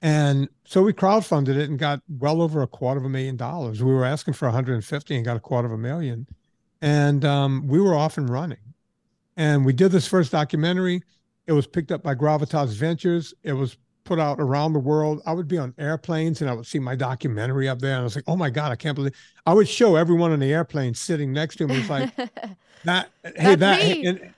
And 0.00 0.48
so 0.64 0.82
we 0.82 0.92
crowdfunded 0.92 1.56
it 1.56 1.68
and 1.68 1.78
got 1.78 2.02
well 2.08 2.40
over 2.42 2.62
a 2.62 2.66
quarter 2.66 3.00
of 3.00 3.06
a 3.06 3.08
million 3.08 3.36
dollars. 3.36 3.82
We 3.82 3.92
were 3.92 4.04
asking 4.04 4.34
for 4.34 4.46
150 4.46 5.16
and 5.16 5.24
got 5.24 5.36
a 5.36 5.40
quarter 5.40 5.66
of 5.66 5.72
a 5.72 5.78
million. 5.78 6.26
And 6.80 7.24
um, 7.24 7.66
we 7.66 7.80
were 7.80 7.96
off 7.96 8.18
and 8.18 8.28
running. 8.28 8.58
And 9.38 9.64
we 9.64 9.72
did 9.72 9.92
this 9.92 10.06
first 10.06 10.32
documentary. 10.32 11.00
It 11.46 11.52
was 11.52 11.66
picked 11.66 11.92
up 11.92 12.02
by 12.02 12.14
Gravitas 12.14 12.74
Ventures. 12.74 13.32
It 13.44 13.54
was 13.54 13.78
put 14.04 14.18
out 14.18 14.40
around 14.40 14.72
the 14.72 14.80
world. 14.80 15.22
I 15.26 15.32
would 15.32 15.46
be 15.46 15.58
on 15.58 15.72
airplanes 15.78 16.40
and 16.40 16.50
I 16.50 16.54
would 16.54 16.66
see 16.66 16.80
my 16.80 16.96
documentary 16.96 17.68
up 17.68 17.78
there. 17.78 17.92
And 17.92 18.00
I 18.00 18.04
was 18.04 18.16
like, 18.16 18.24
oh 18.26 18.36
my 18.36 18.50
God, 18.50 18.72
I 18.72 18.76
can't 18.76 18.96
believe 18.96 19.14
I 19.46 19.54
would 19.54 19.68
show 19.68 19.96
everyone 19.96 20.32
on 20.32 20.40
the 20.40 20.52
airplane 20.52 20.92
sitting 20.92 21.32
next 21.32 21.56
to 21.56 21.68
me. 21.68 21.76
It's 21.78 21.88
like 21.88 22.14
that, 22.84 23.10
hey, 23.22 23.54
That's 23.54 23.60
that 23.60 23.80
and, 23.80 24.34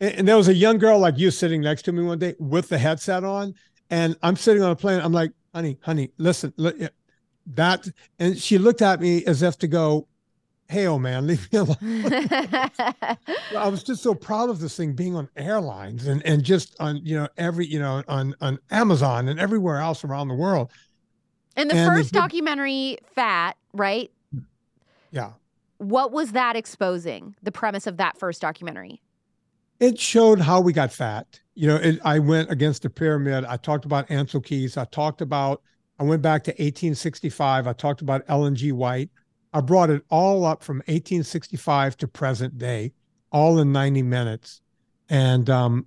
and 0.00 0.26
there 0.26 0.36
was 0.36 0.48
a 0.48 0.54
young 0.54 0.78
girl 0.78 0.98
like 0.98 1.18
you 1.18 1.30
sitting 1.30 1.60
next 1.60 1.82
to 1.82 1.92
me 1.92 2.02
one 2.02 2.18
day 2.18 2.34
with 2.40 2.68
the 2.68 2.78
headset 2.78 3.22
on. 3.22 3.54
And 3.90 4.16
I'm 4.22 4.34
sitting 4.34 4.62
on 4.62 4.72
a 4.72 4.76
plane. 4.76 5.00
I'm 5.00 5.12
like, 5.12 5.30
honey, 5.54 5.78
honey, 5.82 6.10
listen, 6.18 6.52
look, 6.56 6.76
that. 7.46 7.86
And 8.18 8.36
she 8.36 8.58
looked 8.58 8.82
at 8.82 9.00
me 9.00 9.24
as 9.24 9.42
if 9.42 9.56
to 9.58 9.68
go, 9.68 10.08
hey, 10.68 10.86
oh 10.86 10.98
man, 10.98 11.26
leave 11.26 11.52
me 11.52 11.58
alone. 11.58 11.76
I 13.56 13.68
was 13.68 13.82
just 13.82 14.02
so 14.02 14.14
proud 14.14 14.48
of 14.50 14.58
this 14.60 14.76
thing 14.76 14.94
being 14.94 15.14
on 15.14 15.28
airlines 15.36 16.06
and, 16.06 16.24
and 16.26 16.42
just 16.42 16.74
on, 16.80 16.96
you 17.04 17.16
know, 17.16 17.28
every, 17.36 17.66
you 17.66 17.78
know, 17.78 18.02
on, 18.08 18.34
on 18.40 18.58
Amazon 18.70 19.28
and 19.28 19.38
everywhere 19.38 19.78
else 19.78 20.02
around 20.04 20.28
the 20.28 20.34
world. 20.34 20.70
and 21.56 21.70
the 21.70 21.74
And 21.74 21.90
first 21.94 22.12
did- 22.12 22.18
documentary, 22.18 22.98
Fat, 23.14 23.56
right? 23.74 24.10
Yeah. 25.10 25.32
What 25.78 26.12
was 26.12 26.32
that 26.32 26.56
exposing? 26.56 27.34
The 27.42 27.52
premise 27.52 27.86
of 27.86 27.96
that 27.98 28.16
first 28.16 28.40
documentary? 28.40 29.02
It 29.80 29.98
showed 29.98 30.40
how 30.40 30.60
we 30.60 30.72
got 30.72 30.92
fat. 30.92 31.40
You 31.54 31.66
know, 31.66 31.76
it, 31.76 31.98
I 32.04 32.18
went 32.20 32.50
against 32.50 32.82
the 32.82 32.88
pyramid. 32.90 33.44
I 33.44 33.56
talked 33.56 33.84
about 33.84 34.06
Ancel 34.08 34.42
Keys. 34.42 34.76
I 34.76 34.84
talked 34.86 35.20
about, 35.20 35.60
I 35.98 36.04
went 36.04 36.22
back 36.22 36.44
to 36.44 36.50
1865. 36.52 37.66
I 37.66 37.72
talked 37.72 38.00
about 38.00 38.22
Ellen 38.28 38.54
G. 38.54 38.70
White. 38.72 39.10
I 39.52 39.60
brought 39.60 39.90
it 39.90 40.02
all 40.10 40.44
up 40.44 40.62
from 40.62 40.78
1865 40.78 41.96
to 41.98 42.08
present 42.08 42.58
day, 42.58 42.92
all 43.30 43.58
in 43.58 43.72
90 43.72 44.02
minutes. 44.02 44.60
And 45.08 45.48
um, 45.50 45.86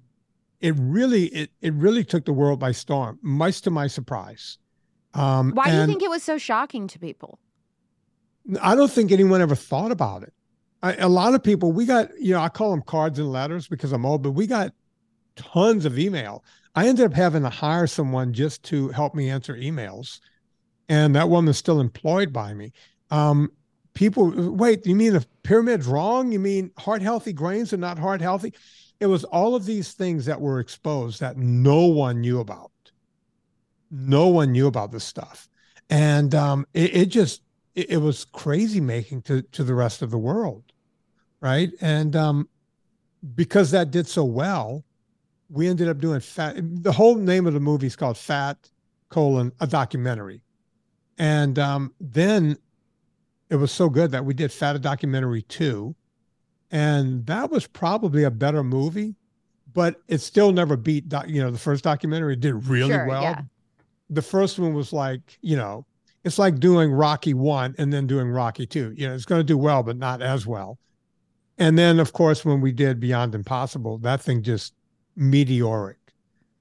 it 0.61 0.75
really, 0.77 1.25
it, 1.27 1.51
it 1.61 1.73
really 1.73 2.03
took 2.03 2.25
the 2.25 2.33
world 2.33 2.59
by 2.59 2.71
storm, 2.71 3.19
much 3.21 3.61
to 3.61 3.71
my 3.71 3.87
surprise. 3.87 4.57
Um, 5.13 5.51
Why 5.51 5.71
do 5.71 5.77
you 5.77 5.85
think 5.87 6.03
it 6.03 6.09
was 6.09 6.23
so 6.23 6.37
shocking 6.37 6.87
to 6.87 6.99
people? 6.99 7.39
I 8.61 8.75
don't 8.75 8.91
think 8.91 9.11
anyone 9.11 9.41
ever 9.41 9.55
thought 9.55 9.91
about 9.91 10.23
it. 10.23 10.33
I, 10.83 10.93
a 10.95 11.09
lot 11.09 11.33
of 11.33 11.41
people, 11.41 11.71
we 11.71 11.85
got, 11.85 12.09
you 12.19 12.33
know, 12.33 12.41
I 12.41 12.49
call 12.49 12.71
them 12.71 12.83
cards 12.83 13.17
and 13.17 13.31
letters 13.31 13.67
because 13.67 13.91
I'm 13.91 14.05
old, 14.05 14.21
but 14.21 14.31
we 14.31 14.45
got 14.45 14.73
tons 15.35 15.85
of 15.85 15.97
email. 15.97 16.43
I 16.75 16.87
ended 16.87 17.05
up 17.05 17.13
having 17.13 17.43
to 17.43 17.49
hire 17.49 17.87
someone 17.87 18.33
just 18.33 18.63
to 18.65 18.89
help 18.89 19.15
me 19.15 19.29
answer 19.29 19.55
emails. 19.55 20.19
And 20.89 21.15
that 21.15 21.29
woman's 21.29 21.57
still 21.57 21.79
employed 21.79 22.31
by 22.31 22.53
me. 22.53 22.73
Um, 23.15 23.51
people, 23.93 24.51
wait, 24.51 24.85
you 24.85 24.95
mean 24.95 25.13
the 25.13 25.25
pyramid's 25.43 25.87
wrong? 25.87 26.31
You 26.31 26.39
mean 26.39 26.71
heart 26.77 27.01
healthy 27.01 27.33
grains 27.33 27.73
are 27.73 27.77
not 27.77 27.97
heart 27.97 28.21
healthy? 28.21 28.53
It 28.99 29.07
was 29.07 29.23
all 29.25 29.55
of 29.55 29.65
these 29.65 29.93
things 29.93 30.25
that 30.25 30.39
were 30.39 30.59
exposed 30.59 31.19
that 31.19 31.37
no 31.37 31.85
one 31.85 32.21
knew 32.21 32.39
about. 32.39 32.71
No 33.91 34.27
one 34.27 34.51
knew 34.51 34.67
about 34.67 34.91
this 34.91 35.03
stuff. 35.03 35.47
And 35.89 36.33
um, 36.33 36.65
it, 36.73 36.95
it 36.95 37.05
just, 37.05 37.41
it, 37.75 37.91
it 37.91 37.97
was 37.97 38.25
crazy 38.25 38.81
making 38.81 39.21
to 39.23 39.41
to 39.41 39.63
the 39.63 39.75
rest 39.75 40.01
of 40.01 40.09
the 40.09 40.17
world 40.17 40.63
right 41.41 41.71
and 41.81 42.15
um 42.15 42.47
because 43.35 43.71
that 43.71 43.91
did 43.91 44.07
so 44.07 44.23
well 44.23 44.83
we 45.49 45.67
ended 45.67 45.87
up 45.87 45.99
doing 45.99 46.19
fat 46.19 46.55
the 46.57 46.91
whole 46.91 47.15
name 47.15 47.45
of 47.45 47.53
the 47.53 47.59
movie 47.59 47.87
is 47.87 47.95
called 47.95 48.17
fat 48.17 48.57
colon 49.09 49.51
a 49.59 49.67
documentary 49.67 50.41
and 51.17 51.59
um 51.59 51.93
then 51.99 52.57
it 53.49 53.55
was 53.55 53.71
so 53.71 53.89
good 53.89 54.11
that 54.11 54.25
we 54.25 54.33
did 54.33 54.51
fat 54.51 54.75
a 54.75 54.79
documentary 54.79 55.41
too 55.43 55.95
and 56.71 57.25
that 57.25 57.51
was 57.51 57.67
probably 57.67 58.23
a 58.23 58.31
better 58.31 58.63
movie 58.63 59.15
but 59.73 60.01
it 60.07 60.19
still 60.19 60.51
never 60.51 60.77
beat 60.77 61.09
doc, 61.09 61.27
you 61.27 61.41
know 61.41 61.51
the 61.51 61.57
first 61.57 61.83
documentary 61.83 62.33
It 62.33 62.39
did 62.39 62.53
really 62.67 62.91
Sure, 62.91 63.07
well 63.07 63.23
yeah. 63.23 63.41
the 64.09 64.21
first 64.21 64.59
one 64.59 64.73
was 64.73 64.93
like 64.93 65.37
you 65.41 65.55
know 65.55 65.85
it's 66.25 66.39
like 66.39 66.59
doing 66.59 66.91
Rocky 66.91 67.35
one 67.35 67.75
and 67.77 67.93
then 67.93 68.07
doing 68.07 68.27
Rocky 68.29 68.65
two. 68.65 68.93
You 68.97 69.07
know, 69.07 69.13
it's 69.13 69.25
going 69.25 69.39
to 69.39 69.45
do 69.45 69.57
well, 69.57 69.83
but 69.83 69.95
not 69.95 70.23
as 70.23 70.45
well. 70.45 70.79
And 71.59 71.77
then, 71.77 71.99
of 71.99 72.11
course, 72.13 72.43
when 72.43 72.59
we 72.59 72.71
did 72.71 72.99
Beyond 72.99 73.35
Impossible, 73.35 73.99
that 73.99 74.21
thing 74.21 74.41
just 74.41 74.73
meteoric. 75.15 75.99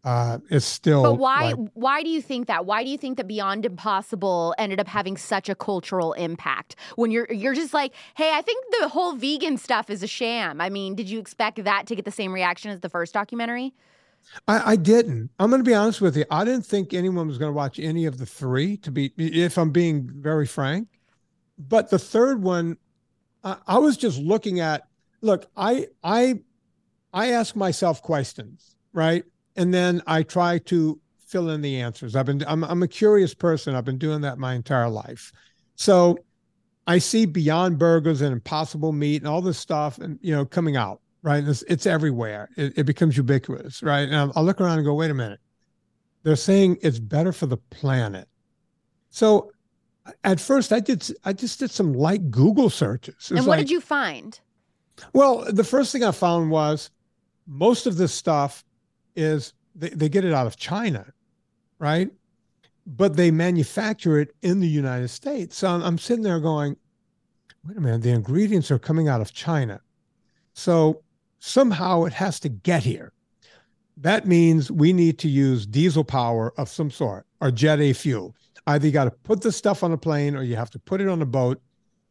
Uh, 0.04 0.38
it's 0.50 0.66
still. 0.66 1.02
But 1.02 1.14
why 1.14 1.52
like- 1.52 1.70
why 1.72 2.02
do 2.02 2.10
you 2.10 2.20
think 2.20 2.46
that? 2.48 2.66
Why 2.66 2.84
do 2.84 2.90
you 2.90 2.98
think 2.98 3.16
that 3.16 3.26
Beyond 3.26 3.64
Impossible 3.64 4.54
ended 4.58 4.78
up 4.78 4.86
having 4.86 5.16
such 5.16 5.48
a 5.48 5.54
cultural 5.54 6.12
impact? 6.12 6.76
When 6.96 7.10
you're 7.10 7.26
you're 7.32 7.54
just 7.54 7.72
like, 7.72 7.94
"Hey, 8.14 8.30
I 8.34 8.42
think 8.42 8.62
the 8.80 8.88
whole 8.88 9.14
vegan 9.14 9.56
stuff 9.56 9.88
is 9.88 10.02
a 10.02 10.06
sham." 10.06 10.60
I 10.60 10.68
mean, 10.68 10.94
did 10.94 11.08
you 11.08 11.18
expect 11.18 11.64
that 11.64 11.86
to 11.86 11.96
get 11.96 12.04
the 12.04 12.10
same 12.10 12.32
reaction 12.34 12.70
as 12.70 12.80
the 12.80 12.90
first 12.90 13.14
documentary? 13.14 13.72
I, 14.48 14.72
I 14.72 14.76
didn't. 14.76 15.30
I'm 15.38 15.50
going 15.50 15.60
to 15.62 15.68
be 15.68 15.74
honest 15.74 16.00
with 16.00 16.16
you. 16.16 16.24
I 16.30 16.44
didn't 16.44 16.66
think 16.66 16.94
anyone 16.94 17.26
was 17.26 17.36
going 17.38 17.50
to 17.50 17.54
watch 17.56 17.78
any 17.78 18.04
of 18.06 18.18
the 18.18 18.26
three. 18.26 18.76
To 18.78 18.90
be, 18.90 19.12
if 19.16 19.56
I'm 19.58 19.70
being 19.70 20.10
very 20.12 20.46
frank, 20.46 20.88
but 21.58 21.90
the 21.90 21.98
third 21.98 22.42
one, 22.42 22.76
I, 23.42 23.56
I 23.66 23.78
was 23.78 23.96
just 23.96 24.18
looking 24.18 24.60
at. 24.60 24.86
look, 25.22 25.46
I 25.56 25.88
I 26.02 26.40
I 27.12 27.30
ask 27.32 27.56
myself 27.56 28.02
questions, 28.02 28.76
right? 28.92 29.24
And 29.56 29.72
then 29.72 30.02
I 30.06 30.22
try 30.22 30.58
to 30.58 31.00
fill 31.26 31.50
in 31.50 31.62
the 31.62 31.80
answers. 31.80 32.16
I've 32.16 32.26
been 32.26 32.44
I'm 32.46 32.64
I'm 32.64 32.82
a 32.82 32.88
curious 32.88 33.34
person. 33.34 33.74
I've 33.74 33.84
been 33.84 33.98
doing 33.98 34.20
that 34.22 34.38
my 34.38 34.54
entire 34.54 34.88
life. 34.88 35.32
So 35.76 36.18
I 36.86 36.98
see 36.98 37.26
Beyond 37.26 37.78
Burgers 37.78 38.20
and 38.20 38.32
Impossible 38.32 38.92
Meat 38.92 39.22
and 39.22 39.28
all 39.28 39.40
this 39.40 39.58
stuff, 39.58 39.98
and 39.98 40.18
you 40.22 40.34
know, 40.34 40.44
coming 40.44 40.76
out. 40.76 41.00
Right, 41.22 41.42
it's, 41.42 41.62
it's 41.62 41.86
everywhere. 41.86 42.50
It, 42.54 42.76
it, 42.76 42.84
becomes 42.84 43.16
ubiquitous. 43.16 43.82
Right, 43.82 44.06
and 44.06 44.30
I'll 44.36 44.44
look 44.44 44.60
around 44.60 44.76
and 44.76 44.84
go, 44.84 44.92
wait 44.92 45.10
a 45.10 45.14
minute. 45.14 45.40
They're 46.22 46.36
saying 46.36 46.76
it's 46.82 46.98
better 46.98 47.32
for 47.32 47.46
the 47.46 47.56
planet. 47.56 48.28
So 49.08 49.50
at 50.22 50.38
first, 50.38 50.72
I 50.72 50.80
did 50.80 51.06
I 51.24 51.32
just 51.32 51.58
did 51.60 51.70
some 51.70 51.94
light 51.94 52.30
Google 52.30 52.68
searches. 52.68 53.30
And 53.30 53.40
what 53.40 53.58
like, 53.58 53.60
did 53.60 53.70
you 53.70 53.80
find? 53.80 54.38
Well, 55.12 55.46
the 55.50 55.64
first 55.64 55.92
thing 55.92 56.04
I 56.04 56.10
found 56.10 56.50
was 56.50 56.90
most 57.46 57.86
of 57.86 57.96
this 57.96 58.12
stuff 58.12 58.64
is 59.16 59.52
they, 59.74 59.90
they 59.90 60.08
get 60.08 60.24
it 60.24 60.32
out 60.32 60.46
of 60.46 60.56
China, 60.56 61.06
right? 61.78 62.10
but 62.86 63.16
they 63.16 63.30
manufacture 63.30 64.18
it 64.18 64.34
in 64.42 64.60
the 64.60 64.68
United 64.68 65.08
States. 65.08 65.56
So 65.56 65.68
I'm, 65.68 65.82
I'm, 65.82 65.98
sitting 65.98 66.22
there 66.22 66.40
going, 66.40 66.76
wait 67.66 67.76
a 67.76 67.80
minute, 67.80 68.02
the 68.02 68.10
ingredients 68.10 68.70
are 68.70 68.78
coming 68.78 69.08
out 69.08 69.20
of 69.20 69.32
China. 69.32 69.80
So 70.52 71.02
somehow 71.38 72.04
it 72.04 72.12
has 72.12 72.38
to 72.40 72.48
get 72.48 72.82
here. 72.82 73.12
That 73.96 74.26
means 74.26 74.70
we 74.70 74.92
need 74.92 75.18
to 75.20 75.28
use 75.28 75.66
diesel 75.66 76.04
power 76.04 76.52
of 76.58 76.68
some 76.68 76.90
sort 76.90 77.26
or 77.40 77.50
jet 77.50 77.80
A 77.80 77.92
fuel. 77.92 78.34
Either 78.66 78.86
you 78.86 78.92
got 78.92 79.04
to 79.04 79.10
put 79.10 79.40
the 79.40 79.52
stuff 79.52 79.82
on 79.82 79.92
a 79.92 79.98
plane 79.98 80.34
or 80.34 80.42
you 80.42 80.56
have 80.56 80.70
to 80.70 80.78
put 80.78 81.00
it 81.00 81.08
on 81.08 81.22
a 81.22 81.26
boat. 81.26 81.60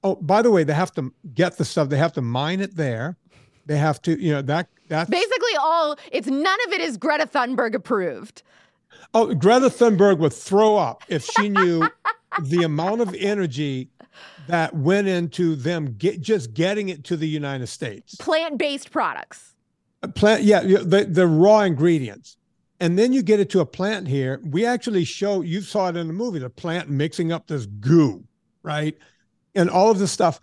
Oh, 0.03 0.15
by 0.15 0.41
the 0.41 0.51
way, 0.51 0.63
they 0.63 0.73
have 0.73 0.93
to 0.93 1.13
get 1.33 1.57
the 1.57 1.65
stuff, 1.65 1.89
they 1.89 1.97
have 1.97 2.13
to 2.13 2.21
mine 2.21 2.61
it 2.61 2.75
there. 2.75 3.17
They 3.65 3.77
have 3.77 4.01
to, 4.03 4.21
you 4.21 4.33
know, 4.33 4.41
that 4.43 4.67
that's 4.89 5.09
basically 5.09 5.55
all 5.59 5.97
it's 6.11 6.27
none 6.27 6.57
of 6.67 6.73
it 6.73 6.81
is 6.81 6.97
Greta 6.97 7.25
Thunberg 7.25 7.75
approved. 7.75 8.43
Oh, 9.13 9.33
Greta 9.33 9.69
Thunberg 9.69 10.17
would 10.19 10.33
throw 10.33 10.77
up 10.77 11.03
if 11.07 11.25
she 11.25 11.49
knew 11.49 11.87
the 12.41 12.63
amount 12.63 13.01
of 13.01 13.13
energy 13.15 13.89
that 14.47 14.75
went 14.75 15.07
into 15.07 15.55
them 15.55 15.95
get 15.97 16.21
just 16.21 16.53
getting 16.53 16.89
it 16.89 17.03
to 17.05 17.17
the 17.17 17.27
United 17.27 17.67
States. 17.67 18.15
Plant-based 18.15 18.91
products. 18.91 19.55
Plant, 20.15 20.43
yeah, 20.43 20.61
the 20.61 21.07
the 21.09 21.25
raw 21.25 21.61
ingredients, 21.61 22.35
and 22.81 22.99
then 22.99 23.13
you 23.13 23.23
get 23.23 23.39
it 23.39 23.49
to 23.51 23.61
a 23.61 23.65
plant 23.65 24.05
here. 24.05 24.41
We 24.43 24.65
actually 24.65 25.05
show 25.05 25.41
you 25.41 25.61
saw 25.61 25.87
it 25.87 25.95
in 25.95 26.07
the 26.07 26.13
movie, 26.13 26.39
the 26.39 26.49
plant 26.49 26.89
mixing 26.89 27.31
up 27.31 27.47
this 27.47 27.65
goo, 27.65 28.25
right, 28.63 28.97
and 29.55 29.69
all 29.69 29.91
of 29.91 29.99
this 29.99 30.11
stuff. 30.11 30.41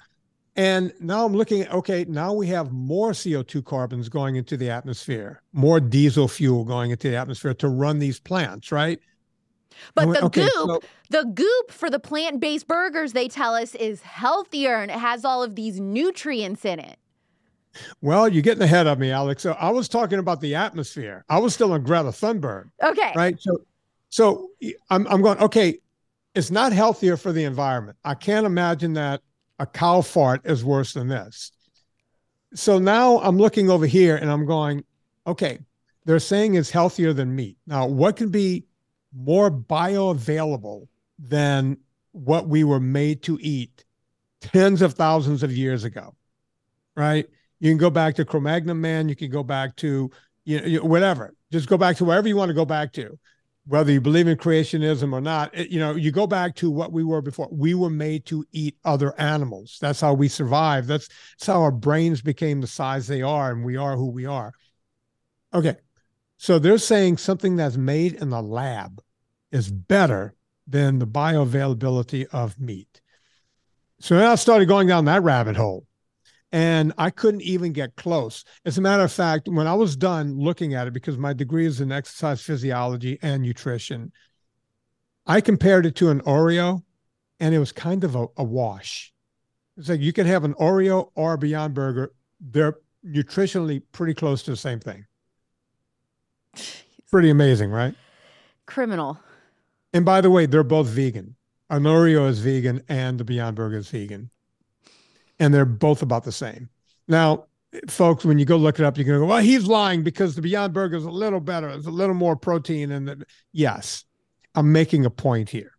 And 0.57 0.93
now 1.01 1.25
I'm 1.25 1.33
looking 1.33 1.63
at 1.63 1.73
okay, 1.73 2.05
now 2.09 2.33
we 2.33 2.47
have 2.49 2.73
more 2.73 3.13
CO2 3.13 3.65
carbons 3.65 4.09
going 4.09 4.37
into 4.37 4.57
the 4.57 4.71
atmosphere, 4.71 5.43
more 5.53 5.81
diesel 5.81 6.29
fuel 6.29 6.65
going 6.65 6.91
into 6.91 7.11
the 7.11 7.17
atmosphere 7.17 7.55
to 7.55 7.69
run 7.69 7.99
these 7.99 8.19
plants, 8.19 8.73
right? 8.73 8.99
But 9.95 10.13
the 10.13 10.25
okay, 10.25 10.43
goop, 10.43 10.53
so, 10.53 10.81
the 11.11 11.25
goop 11.25 11.71
for 11.71 11.89
the 11.89 12.01
plant-based 12.01 12.67
burgers, 12.67 13.13
they 13.13 13.29
tell 13.29 13.55
us 13.55 13.75
is 13.77 14.03
healthier 14.03 14.77
and 14.77 14.91
it 14.91 14.99
has 14.99 15.25
all 15.25 15.43
of 15.43 15.55
these 15.55 15.81
nutrients 15.81 16.65
in 16.65 16.81
it. 16.81 16.99
Well, 18.03 18.29
you're 18.29 18.43
getting 18.43 18.63
ahead 18.63 18.87
of 18.87 18.99
me, 18.99 19.11
Alex. 19.11 19.43
So 19.43 19.53
I 19.53 19.71
was 19.71 19.89
talking 19.89 20.19
about 20.19 20.41
the 20.41 20.57
atmosphere. 20.57 21.25
I 21.29 21.39
was 21.39 21.55
still 21.55 21.73
on 21.73 21.83
Greta 21.83 22.09
Thunberg. 22.09 22.71
Okay. 22.83 23.13
Right. 23.15 23.41
So, 23.41 23.59
so 24.09 24.51
I'm 24.91 25.07
I'm 25.07 25.23
going. 25.23 25.39
Okay, 25.39 25.79
it's 26.35 26.51
not 26.51 26.73
healthier 26.73 27.17
for 27.17 27.33
the 27.33 27.45
environment. 27.45 27.97
I 28.05 28.15
can't 28.15 28.45
imagine 28.45 28.95
that 28.95 29.23
a 29.61 29.67
cow 29.67 30.01
fart 30.01 30.41
is 30.45 30.65
worse 30.65 30.95
than 30.95 31.07
this. 31.07 31.53
So 32.55 32.79
now 32.79 33.21
I'm 33.21 33.37
looking 33.37 33.71
over 33.71 33.87
here 33.87 34.17
and 34.17 34.31
I'm 34.31 34.47
going, 34.47 34.83
okay, 35.27 35.59
they're 36.07 36.19
saying 36.19 36.55
it's 36.55 36.71
healthier 36.71 37.13
than 37.13 37.37
meat. 37.37 37.59
Now, 37.67 37.87
what 37.87 38.17
can 38.17 38.31
be 38.31 38.65
more 39.15 39.51
bioavailable 39.51 40.89
than 41.19 41.77
what 42.13 42.49
we 42.49 42.65
were 42.65 42.81
made 42.81 43.23
to 43.25 43.39
eat 43.41 43.85
tens 44.41 44.81
of 44.81 44.95
thousands 44.95 45.43
of 45.43 45.53
years 45.53 45.85
ago? 45.85 46.17
Right? 46.97 47.27
You 47.61 47.71
can 47.71 47.79
go 47.79 47.91
back 47.91 48.15
to 48.17 48.25
Cro-Magnon 48.25 48.81
man, 48.81 49.11
you 49.11 49.15
can 49.15 49.31
go 49.31 49.43
back 49.43 49.77
to 49.77 50.11
you 50.45 50.79
know, 50.79 50.85
whatever. 50.85 51.35
Just 51.53 51.69
go 51.69 51.77
back 51.77 51.99
to 51.99 52.07
wherever 52.07 52.27
you 52.27 52.37
want 52.37 52.49
to 52.49 52.55
go 52.55 52.65
back 52.65 52.95
to 52.95 53.19
whether 53.71 53.93
you 53.93 54.01
believe 54.01 54.27
in 54.27 54.37
creationism 54.37 55.13
or 55.13 55.21
not, 55.21 55.57
it, 55.57 55.71
you 55.71 55.79
know, 55.79 55.95
you 55.95 56.11
go 56.11 56.27
back 56.27 56.57
to 56.57 56.69
what 56.69 56.91
we 56.91 57.05
were 57.05 57.23
before. 57.23 57.49
We 57.53 57.75
were 57.75 57.89
made 57.89 58.27
to 58.27 58.45
eat 58.51 58.77
other 58.85 59.15
animals. 59.17 59.79
That's 59.81 60.01
how 60.01 60.13
we 60.13 60.27
survived. 60.27 60.89
That's, 60.89 61.07
that's 61.07 61.47
how 61.47 61.63
our 61.63 61.71
brains 61.71 62.21
became 62.21 62.61
the 62.61 62.67
size 62.67 63.07
they 63.07 63.23
are, 63.23 63.53
and 63.53 63.65
we 63.65 63.77
are 63.77 63.97
who 63.97 64.11
we 64.11 64.27
are. 64.27 64.53
Okay. 65.55 65.77
So 66.37 66.59
they're 66.59 66.79
saying 66.79 67.19
something 67.19 67.55
that's 67.55 67.77
made 67.77 68.15
in 68.15 68.31
the 68.31 68.43
lab 68.43 69.01
is 69.53 69.71
better 69.71 70.35
than 70.67 70.99
the 70.99 71.07
bioavailability 71.07 72.27
of 72.33 72.59
meat. 72.59 73.01
So 74.01 74.17
then 74.17 74.27
I 74.27 74.35
started 74.35 74.67
going 74.67 74.89
down 74.89 75.05
that 75.05 75.23
rabbit 75.23 75.55
hole 75.55 75.87
and 76.53 76.93
I 76.99 77.11
couldn't 77.11 77.43
even 77.43 77.73
get 77.73 77.97
close. 77.97 78.45
As 78.65 78.77
a 78.77 78.81
matter 78.81 79.05
of 79.05 79.13
fact, 79.13 79.49
when 79.49 79.67
I 79.67 79.75
was 79.75 79.97
done 79.97 80.39
looking 80.39 80.75
at 80.75 80.87
it, 80.87 80.93
because 80.93 81.17
my 81.17 81.33
degree 81.33 81.67
is 81.67 81.81
in 81.81 81.93
exercise 81.93 82.43
physiology 82.43 83.19
and 83.23 83.43
nutrition, 83.43 84.13
I 85.27 85.41
compared 85.41 85.87
it 85.87 85.95
to 85.97 86.11
an 86.11 86.21
Oreo, 86.23 86.83
and 87.39 87.55
it 87.55 87.59
was 87.59 87.73
kind 87.73 88.03
of 88.03 88.17
a, 88.17 88.27
a 88.37 88.45
wash. 88.45 89.13
It's 89.77 89.89
like 89.89 90.01
you 90.01 90.13
can 90.13 90.27
have 90.27 90.45
an 90.45 90.55
Oreo 90.55 91.11
or 91.15 91.35
a 91.35 91.39
Beyond 91.39 91.75
Burger; 91.75 92.13
they're 92.41 92.77
nutritionally 93.07 93.83
pretty 93.93 94.15
close 94.15 94.43
to 94.43 94.51
the 94.51 94.57
same 94.57 94.81
thing. 94.81 95.07
Pretty 97.11 97.31
amazing, 97.31 97.71
right? 97.71 97.95
Criminal. 98.67 99.19
And 99.93 100.05
by 100.05 100.21
the 100.21 100.31
way, 100.31 100.47
they're 100.47 100.63
both 100.63 100.89
vegan. 100.89 101.37
An 101.71 101.85
Oreo 101.85 102.29
is 102.29 102.41
vegan, 102.41 102.83
and 102.89 103.19
the 103.19 103.25
Beyond 103.25 103.57
Burger 103.57 103.79
is 103.79 103.89
vegan 103.89 104.31
and 105.41 105.53
they're 105.53 105.65
both 105.65 106.03
about 106.03 106.23
the 106.23 106.31
same. 106.31 106.69
Now, 107.09 107.47
folks, 107.89 108.25
when 108.25 108.39
you 108.39 108.45
go 108.45 108.57
look 108.57 108.79
it 108.79 108.85
up, 108.85 108.97
you're 108.97 109.07
going 109.07 109.19
to 109.19 109.25
go, 109.25 109.31
well, 109.31 109.43
he's 109.43 109.67
lying 109.67 110.03
because 110.03 110.37
the 110.37 110.43
Beyond 110.43 110.73
Burger 110.73 110.97
is 110.97 111.05
a 111.05 111.11
little 111.11 111.41
better. 111.41 111.69
It's 111.71 111.87
a 111.87 111.91
little 111.91 112.15
more 112.15 112.37
protein. 112.37 112.93
And 112.93 113.25
yes, 113.53 114.05
I'm 114.55 114.71
making 114.71 115.07
a 115.07 115.11
point 115.11 115.49
here. 115.49 115.73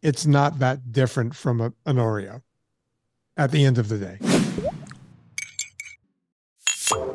It's 0.00 0.26
not 0.26 0.60
that 0.60 0.92
different 0.92 1.34
from 1.34 1.60
a, 1.60 1.72
an 1.86 1.96
Oreo 1.96 2.42
at 3.36 3.50
the 3.50 3.64
end 3.64 3.78
of 3.78 3.88
the 3.88 3.98
day. 3.98 4.18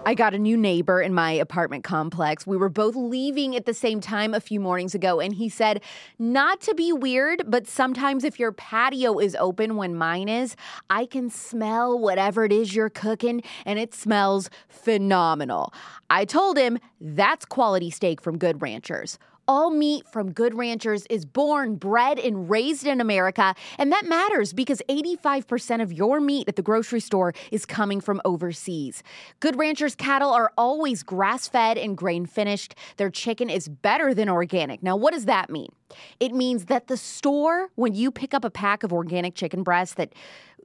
I 0.05 0.13
got 0.15 0.33
a 0.33 0.39
new 0.39 0.57
neighbor 0.57 1.01
in 1.01 1.13
my 1.13 1.31
apartment 1.31 1.83
complex. 1.83 2.47
We 2.47 2.57
were 2.57 2.69
both 2.69 2.95
leaving 2.95 3.55
at 3.55 3.65
the 3.65 3.73
same 3.73 4.01
time 4.01 4.33
a 4.33 4.39
few 4.39 4.59
mornings 4.59 4.95
ago, 4.95 5.19
and 5.19 5.33
he 5.33 5.49
said, 5.49 5.81
Not 6.17 6.61
to 6.61 6.73
be 6.73 6.91
weird, 6.91 7.43
but 7.47 7.67
sometimes 7.67 8.23
if 8.23 8.39
your 8.39 8.51
patio 8.51 9.19
is 9.19 9.35
open 9.39 9.75
when 9.75 9.95
mine 9.95 10.29
is, 10.29 10.55
I 10.89 11.05
can 11.05 11.29
smell 11.29 11.97
whatever 11.97 12.45
it 12.45 12.51
is 12.51 12.73
you're 12.73 12.89
cooking, 12.89 13.43
and 13.65 13.77
it 13.77 13.93
smells 13.93 14.49
phenomenal. 14.67 15.73
I 16.09 16.25
told 16.25 16.57
him 16.57 16.79
that's 16.99 17.45
quality 17.45 17.89
steak 17.89 18.21
from 18.21 18.37
Good 18.37 18.61
Ranchers. 18.61 19.19
All 19.49 19.71
meat 19.71 20.07
from 20.07 20.31
Good 20.31 20.53
Ranchers 20.53 21.07
is 21.09 21.25
born, 21.25 21.77
bred, 21.77 22.19
and 22.19 22.47
raised 22.47 22.85
in 22.85 23.01
America. 23.01 23.55
And 23.79 23.91
that 23.91 24.05
matters 24.05 24.53
because 24.53 24.79
85% 24.87 25.81
of 25.81 25.91
your 25.91 26.21
meat 26.21 26.47
at 26.47 26.55
the 26.55 26.61
grocery 26.61 26.99
store 26.99 27.33
is 27.51 27.65
coming 27.65 27.99
from 27.99 28.21
overseas. 28.23 29.01
Good 29.39 29.57
Ranchers 29.57 29.95
cattle 29.95 30.29
are 30.29 30.51
always 30.55 31.01
grass 31.01 31.47
fed 31.47 31.79
and 31.79 31.97
grain 31.97 32.27
finished. 32.27 32.75
Their 32.97 33.09
chicken 33.09 33.49
is 33.49 33.67
better 33.67 34.13
than 34.13 34.29
organic. 34.29 34.83
Now, 34.83 34.95
what 34.95 35.15
does 35.15 35.25
that 35.25 35.49
mean? 35.49 35.71
It 36.19 36.31
means 36.31 36.65
that 36.65 36.85
the 36.85 36.95
store, 36.95 37.69
when 37.73 37.95
you 37.95 38.11
pick 38.11 38.35
up 38.35 38.45
a 38.45 38.51
pack 38.51 38.83
of 38.83 38.93
organic 38.93 39.33
chicken 39.33 39.63
breasts 39.63 39.95
that 39.95 40.13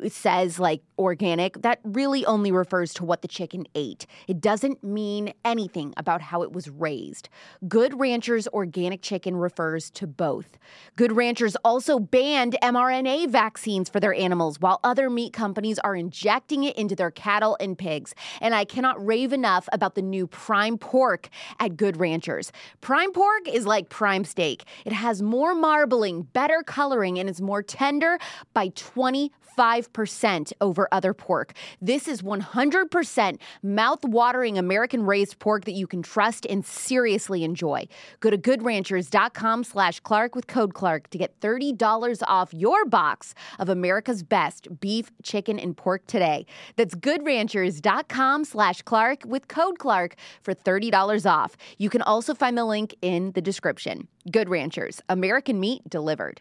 says 0.08 0.58
like 0.58 0.82
organic, 0.98 1.62
that 1.62 1.80
really 1.84 2.24
only 2.26 2.52
refers 2.52 2.94
to 2.94 3.04
what 3.04 3.22
the 3.22 3.28
chicken 3.28 3.66
ate. 3.74 4.06
It 4.28 4.40
doesn't 4.40 4.82
mean 4.82 5.32
anything 5.44 5.94
about 5.96 6.20
how 6.20 6.42
it 6.42 6.52
was 6.52 6.68
raised. 6.68 7.28
Good 7.66 7.98
Ranchers 7.98 8.48
organic 8.48 9.02
chicken 9.02 9.36
refers 9.36 9.90
to 9.90 10.06
both. 10.06 10.58
Good 10.96 11.12
Ranchers 11.12 11.56
also 11.64 11.98
banned 11.98 12.56
mRNA 12.62 13.28
vaccines 13.30 13.88
for 13.88 14.00
their 14.00 14.14
animals, 14.14 14.60
while 14.60 14.80
other 14.84 15.10
meat 15.10 15.32
companies 15.32 15.78
are 15.80 15.96
injecting 15.96 16.64
it 16.64 16.76
into 16.76 16.94
their 16.96 17.10
cattle 17.10 17.56
and 17.60 17.76
pigs. 17.76 18.14
And 18.40 18.54
I 18.54 18.64
cannot 18.64 19.04
rave 19.04 19.32
enough 19.32 19.68
about 19.72 19.94
the 19.94 20.02
new 20.02 20.26
prime 20.26 20.78
pork 20.78 21.28
at 21.60 21.76
Good 21.76 21.96
Ranchers. 21.96 22.52
Prime 22.80 23.12
pork 23.12 23.48
is 23.48 23.66
like 23.66 23.88
prime 23.88 24.24
steak. 24.24 24.64
It 24.84 24.92
has 24.92 25.22
more 25.22 25.54
marbling, 25.54 26.22
better 26.22 26.62
coloring, 26.64 27.18
and 27.18 27.28
is 27.28 27.40
more 27.40 27.62
tender 27.62 28.18
by 28.52 28.68
25 28.74 29.30
85% 29.56 30.52
over 30.60 30.88
other 30.92 31.14
pork. 31.14 31.52
This 31.80 32.08
is 32.08 32.22
100% 32.22 33.38
mouth-watering 33.62 34.58
American 34.58 35.04
raised 35.04 35.38
pork 35.38 35.64
that 35.64 35.72
you 35.72 35.86
can 35.86 36.02
trust 36.02 36.46
and 36.46 36.64
seriously 36.64 37.44
enjoy. 37.44 37.86
Go 38.20 38.30
to 38.30 38.38
goodranchers.com 38.38 39.64
slash 39.64 40.00
Clark 40.00 40.34
with 40.34 40.46
code 40.46 40.74
Clark 40.74 41.10
to 41.10 41.18
get 41.18 41.38
$30 41.40 42.22
off 42.26 42.52
your 42.52 42.84
box 42.84 43.34
of 43.58 43.68
America's 43.68 44.22
best 44.22 44.68
beef, 44.80 45.10
chicken, 45.22 45.58
and 45.58 45.76
pork 45.76 46.06
today. 46.06 46.46
That's 46.76 46.94
goodranchers.com 46.94 48.44
slash 48.44 48.82
Clark 48.82 49.24
with 49.24 49.48
code 49.48 49.78
Clark 49.78 50.16
for 50.42 50.54
$30 50.54 51.30
off. 51.30 51.56
You 51.78 51.90
can 51.90 52.02
also 52.02 52.34
find 52.34 52.56
the 52.56 52.64
link 52.64 52.94
in 53.02 53.32
the 53.32 53.40
description. 53.40 54.08
Good 54.30 54.48
Ranchers, 54.48 55.00
American 55.08 55.60
meat 55.60 55.82
delivered. 55.88 56.40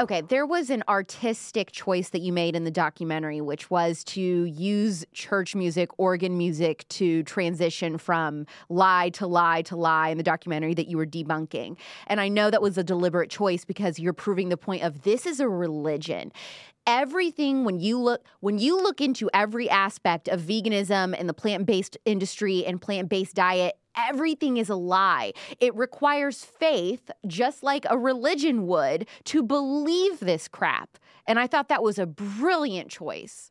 Okay, 0.00 0.20
there 0.22 0.44
was 0.44 0.70
an 0.70 0.82
artistic 0.88 1.70
choice 1.72 2.10
that 2.10 2.20
you 2.20 2.32
made 2.32 2.56
in 2.56 2.64
the 2.64 2.70
documentary, 2.70 3.40
which 3.40 3.70
was 3.70 4.02
to 4.04 4.20
use 4.20 5.04
church 5.12 5.54
music, 5.54 5.88
organ 5.98 6.36
music 6.36 6.86
to 6.88 7.22
transition 7.22 7.96
from 7.96 8.46
lie 8.68 9.08
to 9.10 9.26
lie 9.26 9.62
to 9.62 9.76
lie 9.76 10.08
in 10.08 10.18
the 10.18 10.24
documentary 10.24 10.74
that 10.74 10.88
you 10.88 10.96
were 10.96 11.06
debunking. 11.06 11.76
And 12.08 12.20
I 12.20 12.28
know 12.28 12.50
that 12.50 12.60
was 12.60 12.76
a 12.76 12.84
deliberate 12.84 13.30
choice 13.30 13.64
because 13.64 13.98
you're 13.98 14.12
proving 14.12 14.48
the 14.48 14.56
point 14.56 14.82
of 14.82 15.02
this 15.02 15.26
is 15.26 15.40
a 15.40 15.48
religion 15.48 16.32
everything 16.86 17.64
when 17.64 17.80
you 17.80 17.98
look 17.98 18.24
when 18.40 18.58
you 18.58 18.76
look 18.76 19.00
into 19.00 19.30
every 19.32 19.68
aspect 19.70 20.28
of 20.28 20.40
veganism 20.40 21.18
and 21.18 21.28
the 21.28 21.34
plant-based 21.34 21.96
industry 22.04 22.64
and 22.64 22.80
plant-based 22.80 23.34
diet 23.34 23.76
everything 23.96 24.56
is 24.56 24.68
a 24.68 24.74
lie. 24.74 25.32
It 25.60 25.74
requires 25.76 26.44
faith 26.44 27.12
just 27.28 27.62
like 27.62 27.86
a 27.88 27.96
religion 27.96 28.66
would 28.66 29.06
to 29.26 29.42
believe 29.42 30.18
this 30.20 30.48
crap. 30.48 30.98
And 31.26 31.38
i 31.38 31.46
thought 31.46 31.68
that 31.68 31.82
was 31.82 31.98
a 31.98 32.06
brilliant 32.06 32.90
choice. 32.90 33.50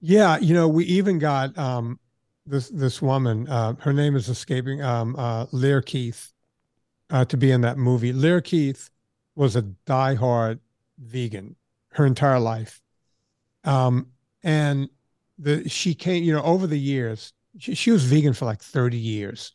Yeah 0.00 0.38
you 0.38 0.54
know 0.54 0.68
we 0.68 0.84
even 0.84 1.18
got 1.18 1.56
um 1.58 1.98
this 2.46 2.68
this 2.68 3.02
woman 3.02 3.48
uh 3.48 3.74
her 3.80 3.92
name 3.92 4.14
is 4.14 4.28
escaping 4.28 4.82
um 4.82 5.16
uh 5.16 5.46
Lierre 5.50 5.82
Keith 5.82 6.32
uh 7.10 7.24
to 7.24 7.36
be 7.36 7.50
in 7.50 7.62
that 7.62 7.78
movie. 7.78 8.12
Lierre 8.12 8.40
Keith 8.40 8.90
was 9.34 9.56
a 9.56 9.62
diehard 9.86 10.60
vegan 10.98 11.56
her 11.96 12.06
entire 12.06 12.38
life. 12.38 12.80
Um, 13.64 14.08
and 14.42 14.88
the 15.38 15.68
she 15.68 15.94
came, 15.94 16.22
you 16.22 16.32
know, 16.32 16.42
over 16.42 16.66
the 16.66 16.78
years, 16.78 17.32
she, 17.58 17.74
she 17.74 17.90
was 17.90 18.04
vegan 18.04 18.34
for 18.34 18.44
like 18.44 18.60
30 18.62 18.98
years. 18.98 19.52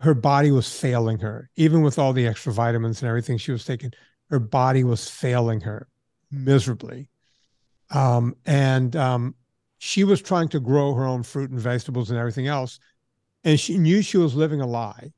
Her 0.00 0.14
body 0.14 0.50
was 0.50 0.70
failing 0.70 1.18
her, 1.20 1.50
even 1.56 1.82
with 1.82 1.98
all 1.98 2.12
the 2.12 2.26
extra 2.26 2.52
vitamins 2.52 3.00
and 3.00 3.08
everything 3.08 3.38
she 3.38 3.52
was 3.52 3.64
taking. 3.64 3.92
Her 4.30 4.38
body 4.38 4.84
was 4.84 5.08
failing 5.08 5.60
her 5.62 5.88
miserably. 6.30 7.08
Um, 7.90 8.36
and 8.44 8.94
um, 8.96 9.34
she 9.78 10.04
was 10.04 10.20
trying 10.20 10.48
to 10.48 10.60
grow 10.60 10.94
her 10.94 11.04
own 11.04 11.22
fruit 11.22 11.50
and 11.50 11.60
vegetables 11.60 12.10
and 12.10 12.18
everything 12.18 12.48
else. 12.48 12.80
And 13.44 13.58
she 13.58 13.78
knew 13.78 14.02
she 14.02 14.18
was 14.18 14.34
living 14.34 14.60
a 14.60 14.66
lie. 14.66 15.12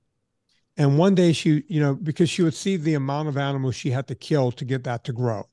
And 0.76 0.98
one 0.98 1.14
day 1.14 1.32
she, 1.32 1.64
you 1.68 1.80
know, 1.80 1.94
because 1.94 2.28
she 2.28 2.42
would 2.42 2.54
see 2.54 2.76
the 2.76 2.94
amount 2.94 3.28
of 3.28 3.36
animals 3.36 3.74
she 3.74 3.90
had 3.90 4.06
to 4.08 4.14
kill 4.14 4.52
to 4.52 4.64
get 4.64 4.84
that 4.84 5.04
to 5.04 5.12
grow 5.12 5.48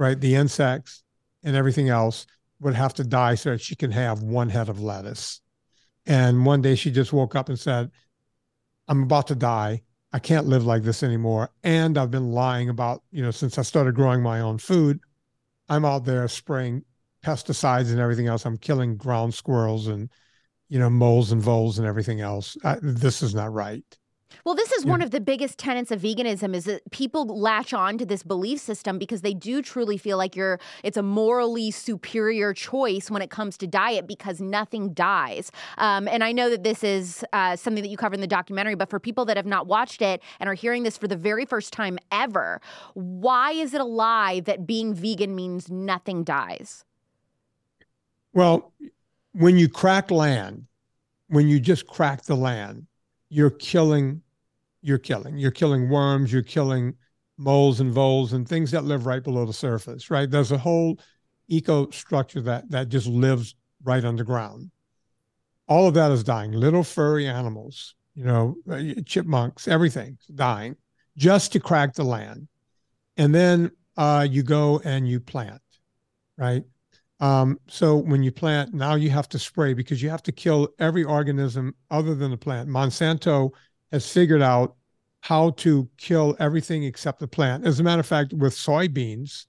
right? 0.00 0.18
The 0.18 0.34
insects 0.34 1.04
and 1.44 1.54
everything 1.54 1.90
else 1.90 2.26
would 2.60 2.74
have 2.74 2.94
to 2.94 3.04
die 3.04 3.34
so 3.34 3.50
that 3.50 3.60
she 3.60 3.76
can 3.76 3.92
have 3.92 4.22
one 4.22 4.48
head 4.48 4.68
of 4.68 4.80
lettuce. 4.80 5.40
And 6.06 6.44
one 6.44 6.62
day 6.62 6.74
she 6.74 6.90
just 6.90 7.12
woke 7.12 7.36
up 7.36 7.48
and 7.48 7.58
said, 7.58 7.90
I'm 8.88 9.04
about 9.04 9.28
to 9.28 9.34
die. 9.34 9.82
I 10.12 10.18
can't 10.18 10.46
live 10.46 10.64
like 10.64 10.82
this 10.82 11.02
anymore. 11.02 11.50
And 11.62 11.96
I've 11.96 12.10
been 12.10 12.32
lying 12.32 12.68
about, 12.68 13.02
you 13.12 13.22
know, 13.22 13.30
since 13.30 13.58
I 13.58 13.62
started 13.62 13.94
growing 13.94 14.22
my 14.22 14.40
own 14.40 14.58
food, 14.58 15.00
I'm 15.68 15.84
out 15.84 16.04
there 16.04 16.26
spraying 16.26 16.84
pesticides 17.24 17.90
and 17.90 18.00
everything 18.00 18.26
else. 18.26 18.44
I'm 18.44 18.56
killing 18.56 18.96
ground 18.96 19.34
squirrels 19.34 19.86
and, 19.86 20.10
you 20.68 20.78
know, 20.78 20.90
moles 20.90 21.30
and 21.30 21.40
voles 21.40 21.78
and 21.78 21.86
everything 21.86 22.20
else. 22.20 22.56
I, 22.64 22.78
this 22.82 23.22
is 23.22 23.34
not 23.34 23.52
right. 23.52 23.84
Well, 24.44 24.54
this 24.54 24.72
is 24.72 24.84
yeah. 24.84 24.90
one 24.90 25.02
of 25.02 25.10
the 25.10 25.20
biggest 25.20 25.58
tenets 25.58 25.90
of 25.90 26.00
veganism 26.00 26.54
is 26.54 26.64
that 26.64 26.88
people 26.90 27.26
latch 27.26 27.72
on 27.72 27.98
to 27.98 28.06
this 28.06 28.22
belief 28.22 28.60
system 28.60 28.98
because 28.98 29.20
they 29.20 29.34
do 29.34 29.62
truly 29.62 29.96
feel 29.96 30.16
like 30.16 30.34
you're 30.34 30.58
it's 30.82 30.96
a 30.96 31.02
morally 31.02 31.70
superior 31.70 32.54
choice 32.54 33.10
when 33.10 33.22
it 33.22 33.30
comes 33.30 33.56
to 33.58 33.66
diet 33.66 34.06
because 34.06 34.40
nothing 34.40 34.92
dies. 34.92 35.50
Um, 35.78 36.08
and 36.08 36.24
I 36.24 36.32
know 36.32 36.50
that 36.50 36.62
this 36.62 36.82
is 36.82 37.24
uh, 37.32 37.56
something 37.56 37.82
that 37.82 37.90
you 37.90 37.96
cover 37.96 38.14
in 38.14 38.20
the 38.20 38.26
documentary, 38.26 38.74
but 38.74 38.88
for 38.88 38.98
people 38.98 39.24
that 39.26 39.36
have 39.36 39.46
not 39.46 39.66
watched 39.66 40.02
it 40.02 40.22
and 40.38 40.48
are 40.48 40.54
hearing 40.54 40.82
this 40.82 40.96
for 40.96 41.08
the 41.08 41.16
very 41.16 41.44
first 41.44 41.72
time 41.72 41.98
ever, 42.10 42.60
why 42.94 43.52
is 43.52 43.74
it 43.74 43.80
a 43.80 43.84
lie 43.84 44.40
that 44.40 44.66
being 44.66 44.94
vegan 44.94 45.34
means 45.34 45.70
nothing 45.70 46.24
dies? 46.24 46.84
Well, 48.32 48.72
when 49.32 49.56
you 49.56 49.68
crack 49.68 50.10
land, 50.10 50.66
when 51.28 51.48
you 51.48 51.60
just 51.60 51.86
crack 51.86 52.24
the 52.24 52.36
land, 52.36 52.86
you're 53.28 53.50
killing 53.50 54.22
you're 54.82 54.98
killing. 54.98 55.36
You're 55.38 55.50
killing 55.50 55.88
worms, 55.88 56.32
you're 56.32 56.42
killing 56.42 56.94
moles 57.36 57.80
and 57.80 57.92
voles 57.92 58.32
and 58.32 58.46
things 58.48 58.70
that 58.70 58.84
live 58.84 59.06
right 59.06 59.22
below 59.22 59.46
the 59.46 59.52
surface, 59.52 60.10
right? 60.10 60.30
There's 60.30 60.52
a 60.52 60.58
whole 60.58 61.00
eco 61.48 61.90
structure 61.90 62.40
that 62.42 62.70
that 62.70 62.88
just 62.88 63.06
lives 63.06 63.54
right 63.82 64.04
underground. 64.04 64.70
All 65.68 65.88
of 65.88 65.94
that 65.94 66.10
is 66.10 66.24
dying. 66.24 66.52
Little 66.52 66.84
furry 66.84 67.26
animals, 67.26 67.94
you 68.14 68.24
know, 68.24 68.56
uh, 68.70 68.82
chipmunks, 69.06 69.68
everything's 69.68 70.24
dying 70.34 70.76
just 71.16 71.52
to 71.52 71.60
crack 71.60 71.94
the 71.94 72.04
land. 72.04 72.48
And 73.16 73.34
then 73.34 73.70
uh, 73.96 74.26
you 74.28 74.42
go 74.42 74.80
and 74.84 75.08
you 75.08 75.20
plant, 75.20 75.60
right? 76.36 76.62
Um, 77.20 77.58
so 77.68 77.96
when 77.96 78.22
you 78.22 78.32
plant, 78.32 78.72
now 78.72 78.94
you 78.94 79.10
have 79.10 79.28
to 79.30 79.38
spray 79.38 79.74
because 79.74 80.02
you 80.02 80.08
have 80.08 80.22
to 80.22 80.32
kill 80.32 80.68
every 80.78 81.04
organism 81.04 81.74
other 81.90 82.14
than 82.14 82.30
the 82.30 82.36
plant. 82.36 82.68
Monsanto 82.68 83.50
has 83.92 84.10
figured 84.10 84.42
out 84.42 84.76
how 85.20 85.50
to 85.50 85.88
kill 85.98 86.36
everything 86.38 86.84
except 86.84 87.20
the 87.20 87.28
plant. 87.28 87.66
As 87.66 87.80
a 87.80 87.82
matter 87.82 88.00
of 88.00 88.06
fact, 88.06 88.32
with 88.32 88.54
soybeans, 88.54 89.46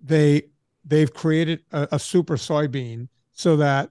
they 0.00 0.42
they've 0.84 1.12
created 1.12 1.60
a, 1.72 1.88
a 1.92 1.98
super 1.98 2.36
soybean 2.36 3.08
so 3.32 3.56
that 3.56 3.90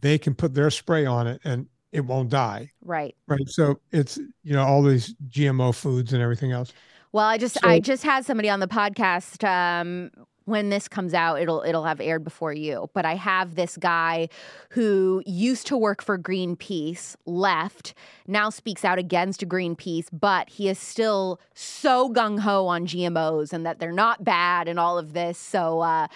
they 0.00 0.18
can 0.18 0.34
put 0.34 0.54
their 0.54 0.70
spray 0.70 1.06
on 1.06 1.26
it 1.26 1.40
and 1.44 1.66
it 1.92 2.00
won't 2.00 2.30
die. 2.30 2.70
Right. 2.84 3.16
Right. 3.26 3.48
So 3.48 3.80
it's 3.90 4.18
you 4.42 4.52
know 4.52 4.64
all 4.64 4.82
these 4.82 5.14
GMO 5.28 5.74
foods 5.74 6.12
and 6.12 6.22
everything 6.22 6.52
else. 6.52 6.72
Well, 7.12 7.26
I 7.26 7.38
just 7.38 7.54
so, 7.54 7.68
I 7.68 7.80
just 7.80 8.04
had 8.04 8.24
somebody 8.26 8.50
on 8.50 8.60
the 8.60 8.68
podcast 8.68 9.42
um, 9.42 10.10
when 10.48 10.70
this 10.70 10.88
comes 10.88 11.14
out 11.14 11.40
it'll 11.40 11.62
it'll 11.62 11.84
have 11.84 12.00
aired 12.00 12.24
before 12.24 12.52
you 12.52 12.88
but 12.94 13.04
i 13.04 13.14
have 13.14 13.54
this 13.54 13.76
guy 13.76 14.28
who 14.70 15.22
used 15.26 15.66
to 15.66 15.76
work 15.76 16.02
for 16.02 16.18
greenpeace 16.18 17.16
left 17.26 17.94
now 18.26 18.50
speaks 18.50 18.84
out 18.84 18.98
against 18.98 19.46
greenpeace 19.48 20.06
but 20.12 20.48
he 20.48 20.68
is 20.68 20.78
still 20.78 21.40
so 21.54 22.08
gung-ho 22.10 22.66
on 22.66 22.86
gmos 22.86 23.52
and 23.52 23.66
that 23.66 23.78
they're 23.78 23.92
not 23.92 24.24
bad 24.24 24.68
and 24.68 24.80
all 24.80 24.98
of 24.98 25.12
this 25.12 25.38
so 25.38 25.80
uh, 25.80 26.06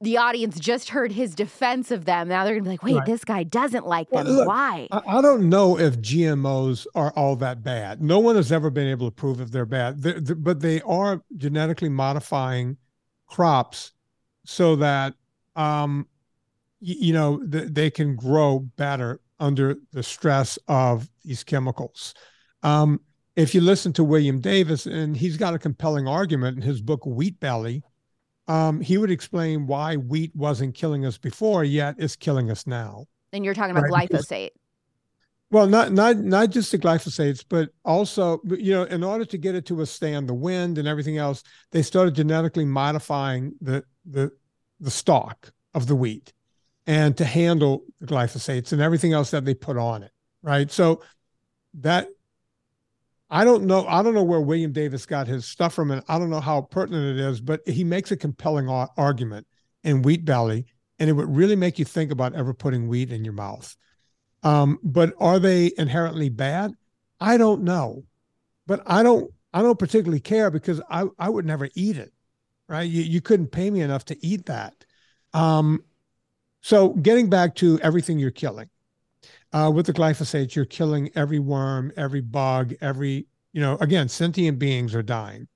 the 0.00 0.18
audience 0.18 0.60
just 0.60 0.90
heard 0.90 1.10
his 1.10 1.34
defense 1.34 1.90
of 1.90 2.04
them. 2.04 2.28
Now 2.28 2.44
they're 2.44 2.54
gonna 2.54 2.64
be 2.64 2.70
like, 2.70 2.82
"Wait, 2.82 2.96
right. 2.96 3.06
this 3.06 3.24
guy 3.24 3.44
doesn't 3.44 3.86
like 3.86 4.10
them. 4.10 4.26
Well, 4.26 4.34
look, 4.34 4.48
Why?" 4.48 4.88
I, 4.92 5.22
don't 5.22 5.48
know 5.48 5.78
if 5.78 5.98
GMOs 6.00 6.86
are 6.94 7.12
all 7.16 7.36
that 7.36 7.62
bad. 7.62 8.02
No 8.02 8.18
one 8.18 8.36
has 8.36 8.52
ever 8.52 8.68
been 8.68 8.86
able 8.86 9.06
to 9.06 9.14
prove 9.14 9.40
if 9.40 9.50
they're 9.50 9.64
bad, 9.64 10.02
they're, 10.02 10.20
they're, 10.20 10.36
but 10.36 10.60
they 10.60 10.82
are 10.82 11.22
genetically 11.36 11.88
modifying 11.88 12.76
crops 13.26 13.92
so 14.44 14.76
that 14.76 15.14
um, 15.56 16.06
y- 16.80 16.96
you 16.98 17.12
know 17.12 17.44
th- 17.46 17.68
they 17.70 17.90
can 17.90 18.16
grow 18.16 18.60
better 18.76 19.20
under 19.40 19.76
the 19.92 20.02
stress 20.02 20.58
of 20.68 21.08
these 21.24 21.44
chemicals. 21.44 22.14
Um, 22.62 23.00
if 23.36 23.54
you 23.54 23.60
listen 23.60 23.92
to 23.94 24.04
William 24.04 24.40
Davis, 24.40 24.86
and 24.86 25.16
he's 25.16 25.36
got 25.36 25.54
a 25.54 25.58
compelling 25.58 26.06
argument 26.06 26.56
in 26.56 26.62
his 26.62 26.80
book 26.80 27.04
Wheat 27.04 27.40
Belly, 27.40 27.82
um, 28.46 28.80
he 28.80 28.98
would 28.98 29.10
explain 29.10 29.66
why 29.66 29.96
wheat 29.96 30.34
wasn't 30.36 30.74
killing 30.74 31.04
us 31.04 31.18
before, 31.18 31.64
yet 31.64 31.96
it's 31.98 32.16
killing 32.16 32.50
us 32.50 32.66
now. 32.66 33.06
And 33.32 33.44
you're 33.44 33.54
talking 33.54 33.76
about 33.76 33.90
right? 33.90 34.08
glyphosate. 34.08 34.50
Well, 35.54 35.68
not 35.68 35.92
not 35.92 36.16
not 36.16 36.50
just 36.50 36.72
the 36.72 36.80
glyphosates, 36.80 37.44
but 37.48 37.70
also 37.84 38.40
you 38.44 38.72
know, 38.72 38.82
in 38.82 39.04
order 39.04 39.24
to 39.24 39.38
get 39.38 39.54
it 39.54 39.64
to 39.66 39.76
withstand 39.76 40.28
the 40.28 40.34
wind 40.34 40.78
and 40.78 40.88
everything 40.88 41.16
else, 41.16 41.44
they 41.70 41.80
started 41.80 42.16
genetically 42.16 42.64
modifying 42.64 43.52
the 43.60 43.84
the 44.04 44.32
the 44.80 44.90
stalk 44.90 45.52
of 45.72 45.86
the 45.86 45.94
wheat 45.94 46.32
and 46.88 47.16
to 47.18 47.24
handle 47.24 47.84
the 48.00 48.06
glyphosates 48.06 48.72
and 48.72 48.82
everything 48.82 49.12
else 49.12 49.30
that 49.30 49.44
they 49.44 49.54
put 49.54 49.76
on 49.76 50.02
it. 50.02 50.10
Right. 50.42 50.72
So 50.72 51.02
that 51.74 52.08
I 53.30 53.44
don't 53.44 53.62
know. 53.62 53.86
I 53.86 54.02
don't 54.02 54.14
know 54.14 54.24
where 54.24 54.40
William 54.40 54.72
Davis 54.72 55.06
got 55.06 55.28
his 55.28 55.46
stuff 55.46 55.72
from, 55.72 55.92
and 55.92 56.02
I 56.08 56.18
don't 56.18 56.30
know 56.30 56.40
how 56.40 56.62
pertinent 56.62 57.16
it 57.16 57.24
is, 57.24 57.40
but 57.40 57.60
he 57.64 57.84
makes 57.84 58.10
a 58.10 58.16
compelling 58.16 58.68
argument 58.68 59.46
in 59.84 60.02
Wheat 60.02 60.24
Belly, 60.24 60.66
and 60.98 61.08
it 61.08 61.12
would 61.12 61.32
really 61.32 61.54
make 61.54 61.78
you 61.78 61.84
think 61.84 62.10
about 62.10 62.34
ever 62.34 62.52
putting 62.52 62.88
wheat 62.88 63.12
in 63.12 63.24
your 63.24 63.34
mouth. 63.34 63.76
Um, 64.44 64.78
but 64.82 65.14
are 65.18 65.40
they 65.40 65.72
inherently 65.76 66.28
bad? 66.28 66.74
I 67.18 67.36
don't 67.36 67.64
know. 67.64 68.04
But 68.66 68.82
I 68.86 69.02
don't 69.02 69.32
I 69.52 69.62
don't 69.62 69.78
particularly 69.78 70.20
care 70.20 70.50
because 70.50 70.80
I, 70.90 71.06
I 71.18 71.28
would 71.28 71.46
never 71.46 71.68
eat 71.74 71.96
it, 71.96 72.12
right? 72.68 72.82
You, 72.82 73.02
you 73.02 73.20
couldn't 73.20 73.48
pay 73.48 73.70
me 73.70 73.82
enough 73.82 74.04
to 74.06 74.26
eat 74.26 74.46
that. 74.46 74.74
Um, 75.32 75.84
so 76.60 76.90
getting 76.90 77.30
back 77.30 77.54
to 77.56 77.78
everything 77.80 78.18
you're 78.18 78.32
killing, 78.32 78.68
uh, 79.52 79.70
with 79.72 79.86
the 79.86 79.92
glyphosate, 79.92 80.56
you're 80.56 80.64
killing 80.64 81.10
every 81.14 81.38
worm, 81.38 81.92
every 81.96 82.20
bug, 82.20 82.74
every, 82.80 83.26
you 83.52 83.60
know, 83.60 83.76
again, 83.80 84.08
sentient 84.08 84.58
beings 84.58 84.92
are 84.92 85.02
dying. 85.02 85.46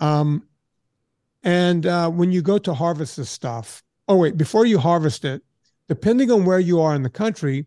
Um, 0.00 0.46
and 1.42 1.86
uh, 1.86 2.10
when 2.10 2.30
you 2.30 2.42
go 2.42 2.58
to 2.58 2.74
harvest 2.74 3.16
this 3.16 3.30
stuff, 3.30 3.82
oh, 4.08 4.16
wait, 4.16 4.36
before 4.36 4.66
you 4.66 4.78
harvest 4.78 5.24
it, 5.24 5.42
depending 5.88 6.30
on 6.30 6.44
where 6.44 6.60
you 6.60 6.82
are 6.82 6.94
in 6.94 7.02
the 7.02 7.10
country, 7.10 7.66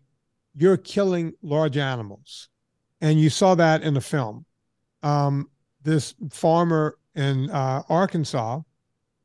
you're 0.56 0.76
killing 0.76 1.34
large 1.42 1.76
animals. 1.76 2.48
And 3.00 3.20
you 3.20 3.30
saw 3.30 3.54
that 3.54 3.82
in 3.82 3.94
the 3.94 4.00
film. 4.00 4.46
Um, 5.02 5.50
this 5.82 6.14
farmer 6.30 6.98
in 7.14 7.50
uh, 7.50 7.82
Arkansas, 7.88 8.60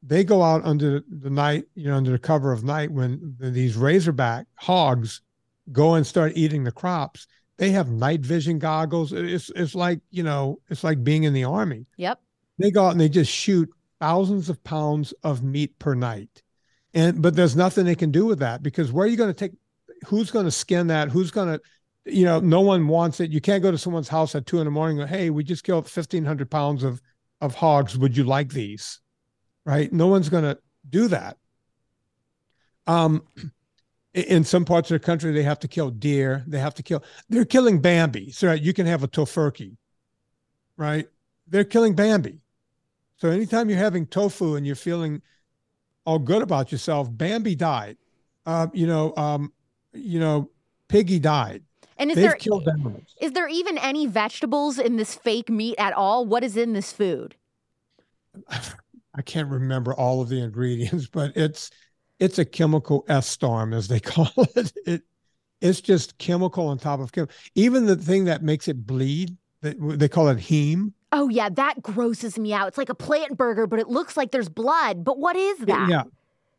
they 0.03 0.23
go 0.23 0.43
out 0.43 0.63
under 0.65 1.01
the 1.09 1.29
night, 1.29 1.65
you 1.75 1.87
know, 1.87 1.95
under 1.95 2.11
the 2.11 2.19
cover 2.19 2.51
of 2.51 2.63
night 2.63 2.91
when 2.91 3.35
these 3.39 3.77
razorback 3.77 4.47
hogs 4.55 5.21
go 5.71 5.95
and 5.95 6.05
start 6.05 6.33
eating 6.35 6.63
the 6.63 6.71
crops. 6.71 7.27
They 7.57 7.71
have 7.71 7.89
night 7.89 8.21
vision 8.21 8.59
goggles. 8.59 9.13
It's 9.13 9.51
it's 9.55 9.75
like 9.75 9.99
you 10.09 10.23
know, 10.23 10.59
it's 10.69 10.83
like 10.83 11.03
being 11.03 11.23
in 11.23 11.33
the 11.33 11.43
army. 11.43 11.85
Yep. 11.97 12.19
They 12.57 12.71
go 12.71 12.85
out 12.85 12.91
and 12.91 13.01
they 13.01 13.09
just 13.09 13.31
shoot 13.31 13.69
thousands 13.99 14.49
of 14.49 14.63
pounds 14.63 15.13
of 15.23 15.43
meat 15.43 15.77
per 15.77 15.93
night, 15.93 16.41
and 16.93 17.21
but 17.21 17.35
there's 17.35 17.55
nothing 17.55 17.85
they 17.85 17.95
can 17.95 18.11
do 18.11 18.25
with 18.25 18.39
that 18.39 18.63
because 18.63 18.91
where 18.91 19.05
are 19.05 19.09
you 19.09 19.17
going 19.17 19.33
to 19.33 19.37
take? 19.37 19.51
Who's 20.07 20.31
going 20.31 20.45
to 20.45 20.51
skin 20.51 20.87
that? 20.87 21.09
Who's 21.09 21.31
going 21.31 21.49
to 21.49 21.61
you 22.05 22.25
know, 22.25 22.39
no 22.39 22.61
one 22.61 22.87
wants 22.87 23.19
it. 23.19 23.31
You 23.31 23.41
can't 23.41 23.61
go 23.61 23.71
to 23.71 23.77
someone's 23.77 24.07
house 24.07 24.33
at 24.35 24.45
two 24.45 24.59
in 24.59 24.65
the 24.65 24.71
morning 24.71 24.99
and 24.99 25.09
go, 25.09 25.15
hey, 25.15 25.29
we 25.29 25.43
just 25.43 25.63
killed 25.63 25.83
1,500 25.83 26.49
pounds 26.49 26.83
of, 26.83 27.01
of 27.41 27.55
hogs. 27.55 27.97
Would 27.97 28.17
you 28.17 28.23
like 28.23 28.49
these? 28.49 28.99
Right? 29.65 29.91
No 29.93 30.07
one's 30.07 30.29
going 30.29 30.43
to 30.43 30.57
do 30.89 31.07
that. 31.09 31.37
Um, 32.87 33.23
in 34.13 34.43
some 34.43 34.65
parts 34.65 34.89
of 34.89 34.95
the 34.95 35.05
country, 35.05 35.31
they 35.31 35.43
have 35.43 35.59
to 35.59 35.67
kill 35.67 35.91
deer. 35.91 36.43
They 36.47 36.59
have 36.59 36.73
to 36.75 36.83
kill, 36.83 37.03
they're 37.29 37.45
killing 37.45 37.79
Bambi. 37.79 38.31
So 38.31 38.51
you 38.51 38.73
can 38.73 38.87
have 38.87 39.03
a 39.03 39.07
tofurkey, 39.07 39.77
right? 40.77 41.07
They're 41.47 41.63
killing 41.63 41.93
Bambi. 41.93 42.39
So 43.17 43.29
anytime 43.29 43.69
you're 43.69 43.77
having 43.77 44.07
tofu 44.07 44.55
and 44.55 44.65
you're 44.65 44.75
feeling 44.75 45.21
all 46.05 46.17
good 46.17 46.41
about 46.41 46.71
yourself, 46.71 47.07
Bambi 47.11 47.53
died. 47.53 47.97
Uh, 48.47 48.67
you 48.73 48.87
know, 48.87 49.13
um, 49.15 49.53
you 49.93 50.19
know, 50.19 50.49
Piggy 50.87 51.19
died. 51.19 51.63
And 51.97 52.09
is 52.09 52.15
They've 52.15 52.25
there 52.29 52.35
killed 52.35 52.67
animals. 52.67 53.15
is 53.21 53.33
there 53.33 53.47
even 53.47 53.77
any 53.77 54.07
vegetables 54.07 54.79
in 54.79 54.97
this 54.97 55.13
fake 55.15 55.49
meat 55.49 55.75
at 55.77 55.93
all? 55.93 56.25
What 56.25 56.43
is 56.43 56.57
in 56.57 56.73
this 56.73 56.91
food? 56.91 57.35
I 58.49 59.21
can't 59.21 59.49
remember 59.49 59.93
all 59.93 60.21
of 60.21 60.29
the 60.29 60.41
ingredients, 60.41 61.07
but 61.07 61.35
it's 61.35 61.69
it's 62.19 62.39
a 62.39 62.45
chemical 62.45 63.05
S 63.07 63.27
storm, 63.27 63.73
as 63.73 63.87
they 63.87 63.99
call 63.99 64.31
it. 64.55 64.73
It 64.85 65.03
it's 65.59 65.81
just 65.81 66.17
chemical 66.17 66.67
on 66.67 66.77
top 66.77 66.99
of 66.99 67.11
chemical. 67.11 67.35
Even 67.55 67.85
the 67.85 67.95
thing 67.95 68.25
that 68.25 68.41
makes 68.41 68.67
it 68.67 68.85
bleed, 68.87 69.37
they, 69.61 69.75
they 69.77 70.09
call 70.09 70.27
it 70.29 70.37
heme. 70.37 70.93
Oh 71.11 71.29
yeah, 71.29 71.49
that 71.49 71.83
grosses 71.83 72.39
me 72.39 72.53
out. 72.53 72.67
It's 72.69 72.77
like 72.77 72.89
a 72.89 72.95
plant 72.95 73.37
burger, 73.37 73.67
but 73.67 73.79
it 73.79 73.89
looks 73.89 74.15
like 74.15 74.31
there's 74.31 74.49
blood. 74.49 75.03
But 75.03 75.19
what 75.19 75.35
is 75.35 75.59
that? 75.59 75.89
Yeah, 75.89 76.03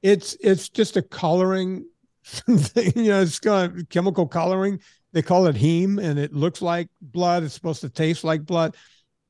it's 0.03 0.37
it's 0.41 0.69
just 0.69 0.97
a 0.97 1.03
coloring. 1.03 1.87
You 2.97 3.11
know, 3.11 3.23
it's 3.23 3.41
got 3.41 3.73
chemical 3.89 4.27
coloring 4.27 4.81
they 5.13 5.23
call 5.23 5.47
it 5.47 5.57
heme, 5.57 6.03
and 6.03 6.19
it 6.19 6.33
looks 6.33 6.63
like 6.63 6.89
blood. 7.01 7.43
It's 7.43 7.55
supposed 7.55 7.83
to 7.83 7.91
taste 7.91 8.25
like 8.25 8.45
blood. 8.45 8.77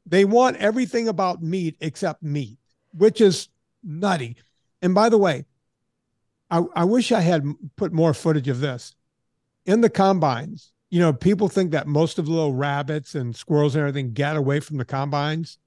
They 0.07 0.25
want 0.25 0.57
everything 0.57 1.09
about 1.09 1.43
meat 1.43 1.77
except 1.81 2.23
meat, 2.23 2.59
which 2.93 3.21
is 3.21 3.49
nutty. 3.83 4.37
And 4.81 4.95
by 4.95 5.09
the 5.09 5.19
way, 5.19 5.45
I, 6.51 6.63
I 6.75 6.85
wish 6.85 7.13
I 7.13 7.21
had 7.21 7.45
put 7.77 7.93
more 7.93 8.15
footage 8.15 8.49
of 8.49 8.61
this 8.61 8.95
in 9.67 9.81
the 9.81 9.91
combines. 9.91 10.73
You 10.91 11.01
know, 11.01 11.13
people 11.13 11.49
think 11.49 11.73
that 11.73 11.87
most 11.87 12.19
of 12.19 12.27
the 12.27 12.33
little 12.33 12.55
rabbits 12.55 13.15
and 13.15 13.35
squirrels 13.35 13.75
and 13.75 13.81
everything 13.81 14.13
get 14.13 14.37
away 14.37 14.61
from 14.61 14.77
the 14.77 14.85
combines. 14.85 15.59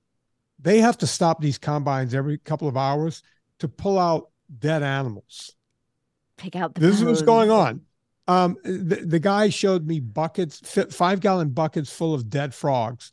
They 0.59 0.79
have 0.79 0.97
to 0.99 1.07
stop 1.07 1.41
these 1.41 1.57
combines 1.57 2.13
every 2.13 2.37
couple 2.37 2.67
of 2.67 2.77
hours 2.77 3.23
to 3.59 3.67
pull 3.67 3.99
out 3.99 4.29
dead 4.59 4.83
animals. 4.83 5.54
Pick 6.37 6.55
out 6.55 6.75
the 6.75 6.81
This 6.81 6.97
is 6.97 7.03
what's 7.03 7.21
going 7.21 7.51
on. 7.51 7.81
Um, 8.27 8.57
the, 8.63 9.03
the 9.05 9.19
guy 9.19 9.49
showed 9.49 9.85
me 9.85 9.99
buckets, 9.99 10.59
five 10.91 11.19
gallon 11.19 11.49
buckets 11.49 11.91
full 11.91 12.13
of 12.13 12.29
dead 12.29 12.53
frogs. 12.53 13.11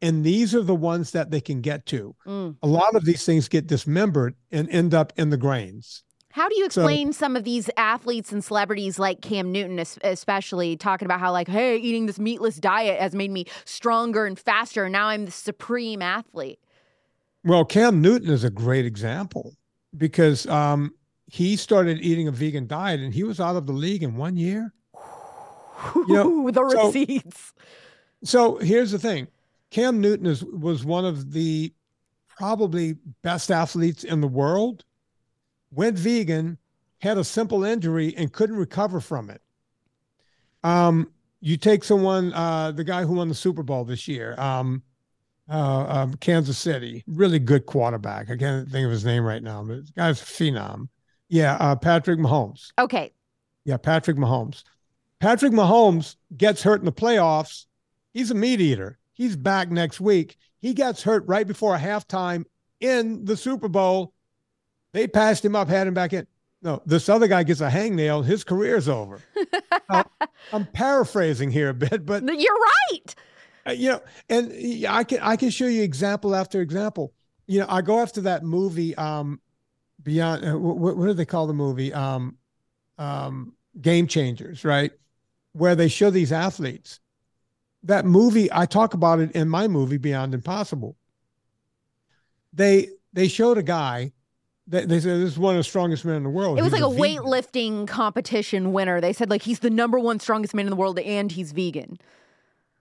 And 0.00 0.24
these 0.24 0.54
are 0.54 0.62
the 0.62 0.74
ones 0.74 1.12
that 1.12 1.30
they 1.30 1.40
can 1.40 1.60
get 1.60 1.86
to. 1.86 2.14
Mm. 2.26 2.56
A 2.62 2.66
lot 2.66 2.94
of 2.94 3.04
these 3.04 3.24
things 3.24 3.48
get 3.48 3.66
dismembered 3.66 4.34
and 4.50 4.68
end 4.70 4.92
up 4.92 5.12
in 5.16 5.30
the 5.30 5.36
grains. 5.36 6.02
How 6.30 6.48
do 6.48 6.56
you 6.56 6.68
So- 6.68 6.82
explain 6.82 7.12
some 7.12 7.36
of 7.36 7.44
these 7.44 7.70
athletes 7.76 8.32
and 8.32 8.44
celebrities 8.44 8.98
like 8.98 9.20
Cam 9.20 9.52
Newton, 9.52 9.78
especially 10.02 10.76
talking 10.76 11.06
about 11.06 11.20
how, 11.20 11.30
like, 11.30 11.46
hey, 11.46 11.76
eating 11.76 12.06
this 12.06 12.18
meatless 12.18 12.56
diet 12.56 13.00
has 13.00 13.14
made 13.14 13.30
me 13.30 13.46
stronger 13.64 14.26
and 14.26 14.38
faster. 14.38 14.84
And 14.84 14.92
now 14.92 15.06
I'm 15.08 15.26
the 15.26 15.30
supreme 15.30 16.02
athlete. 16.02 16.58
Well, 17.44 17.64
Cam 17.64 18.00
Newton 18.00 18.30
is 18.30 18.42
a 18.42 18.50
great 18.50 18.84
example 18.84 19.54
because 19.96 20.46
um, 20.48 20.92
he 21.26 21.56
started 21.56 22.00
eating 22.00 22.28
a 22.28 22.32
vegan 22.32 22.66
diet 22.66 23.00
and 23.00 23.14
he 23.14 23.24
was 23.24 23.40
out 23.40 23.56
of 23.56 23.66
the 23.66 23.72
league 23.72 24.02
in 24.02 24.16
one 24.16 24.36
year. 24.36 24.72
You 25.94 26.06
know, 26.08 26.50
the 26.50 26.70
so- 26.70 26.86
receipts. 26.86 27.52
So 28.22 28.56
here's 28.56 28.90
the 28.90 28.98
thing 28.98 29.28
Cam 29.70 30.00
Newton 30.00 30.26
is, 30.26 30.44
was 30.44 30.84
one 30.84 31.04
of 31.04 31.32
the 31.32 31.72
probably 32.28 32.96
best 33.22 33.50
athletes 33.50 34.04
in 34.04 34.20
the 34.20 34.28
world, 34.28 34.84
went 35.70 35.98
vegan, 35.98 36.58
had 36.98 37.18
a 37.18 37.24
simple 37.24 37.64
injury, 37.64 38.14
and 38.16 38.32
couldn't 38.32 38.56
recover 38.56 39.00
from 39.00 39.30
it. 39.30 39.42
Um, 40.62 41.10
you 41.40 41.56
take 41.56 41.84
someone, 41.84 42.32
uh, 42.32 42.72
the 42.72 42.84
guy 42.84 43.04
who 43.04 43.14
won 43.14 43.28
the 43.28 43.34
Super 43.34 43.62
Bowl 43.62 43.84
this 43.84 44.08
year, 44.08 44.34
um, 44.38 44.82
uh, 45.50 45.86
um, 45.88 46.14
Kansas 46.14 46.56
City, 46.56 47.04
really 47.06 47.38
good 47.38 47.66
quarterback. 47.66 48.30
I 48.30 48.36
can't 48.36 48.68
think 48.68 48.86
of 48.86 48.90
his 48.90 49.04
name 49.04 49.24
right 49.24 49.42
now, 49.42 49.62
but 49.62 49.84
the 49.86 49.92
guy's 49.94 50.22
a 50.22 50.24
phenom. 50.24 50.88
Yeah, 51.34 51.56
uh, 51.56 51.74
Patrick 51.74 52.20
Mahomes. 52.20 52.70
Okay. 52.78 53.12
Yeah, 53.64 53.76
Patrick 53.76 54.16
Mahomes. 54.16 54.62
Patrick 55.18 55.52
Mahomes 55.52 56.14
gets 56.36 56.62
hurt 56.62 56.78
in 56.78 56.84
the 56.84 56.92
playoffs. 56.92 57.66
He's 58.12 58.30
a 58.30 58.36
meat 58.36 58.60
eater. 58.60 58.98
He's 59.14 59.34
back 59.34 59.68
next 59.68 60.00
week. 60.00 60.36
He 60.60 60.74
gets 60.74 61.02
hurt 61.02 61.24
right 61.26 61.44
before 61.44 61.76
halftime 61.76 62.44
in 62.78 63.24
the 63.24 63.36
Super 63.36 63.66
Bowl. 63.66 64.12
They 64.92 65.08
passed 65.08 65.44
him 65.44 65.56
up, 65.56 65.68
had 65.68 65.88
him 65.88 65.94
back 65.94 66.12
in. 66.12 66.28
No, 66.62 66.80
this 66.86 67.08
other 67.08 67.26
guy 67.26 67.42
gets 67.42 67.60
a 67.60 67.68
hangnail. 67.68 68.24
His 68.24 68.44
career's 68.44 68.88
over. 68.88 69.20
Now, 69.90 70.04
I'm 70.52 70.66
paraphrasing 70.66 71.50
here 71.50 71.70
a 71.70 71.74
bit, 71.74 72.06
but 72.06 72.22
You're 72.22 72.54
right. 72.92 73.14
uh, 73.66 73.72
you 73.72 73.88
know, 73.90 74.00
and 74.28 74.86
I 74.86 75.02
can 75.02 75.18
I 75.18 75.34
can 75.34 75.50
show 75.50 75.66
you 75.66 75.82
example 75.82 76.32
after 76.32 76.60
example. 76.60 77.12
You 77.48 77.60
know, 77.60 77.66
I 77.68 77.82
go 77.82 77.98
after 77.98 78.20
that 78.20 78.44
movie, 78.44 78.94
um, 78.94 79.40
Beyond. 80.04 80.44
Uh, 80.48 80.58
what, 80.58 80.96
what 80.96 81.06
do 81.06 81.12
they 81.14 81.24
call 81.24 81.46
the 81.48 81.52
movie? 81.54 81.92
Um, 81.92 82.36
um, 82.98 83.54
Game 83.80 84.06
Changers, 84.06 84.64
right? 84.64 84.92
Where 85.52 85.74
they 85.74 85.88
show 85.88 86.10
these 86.10 86.30
athletes. 86.32 87.00
That 87.82 88.04
movie, 88.06 88.48
I 88.52 88.66
talk 88.66 88.94
about 88.94 89.18
it 89.20 89.32
in 89.32 89.48
my 89.48 89.66
movie 89.68 89.96
Beyond 89.98 90.32
Impossible. 90.34 90.96
They 92.52 92.88
they 93.12 93.28
showed 93.28 93.58
a 93.58 93.62
guy. 93.62 94.12
that 94.68 94.88
they 94.88 95.00
said 95.00 95.20
this 95.20 95.32
is 95.32 95.38
one 95.38 95.54
of 95.54 95.58
the 95.60 95.64
strongest 95.64 96.04
men 96.04 96.16
in 96.16 96.22
the 96.22 96.30
world. 96.30 96.58
It 96.58 96.62
was 96.62 96.72
He's 96.72 96.72
like 96.72 96.82
a 96.82 96.88
vegan. 96.94 97.24
weightlifting 97.24 97.86
competition 97.88 98.72
winner. 98.72 99.00
They 99.00 99.12
said, 99.12 99.28
like, 99.30 99.42
he's 99.42 99.58
the 99.60 99.70
number 99.70 99.98
one 99.98 100.18
strongest 100.20 100.54
man 100.54 100.66
in 100.66 100.70
the 100.70 100.76
world 100.76 100.98
and 100.98 101.30
he's 101.30 101.52
vegan. 101.52 101.98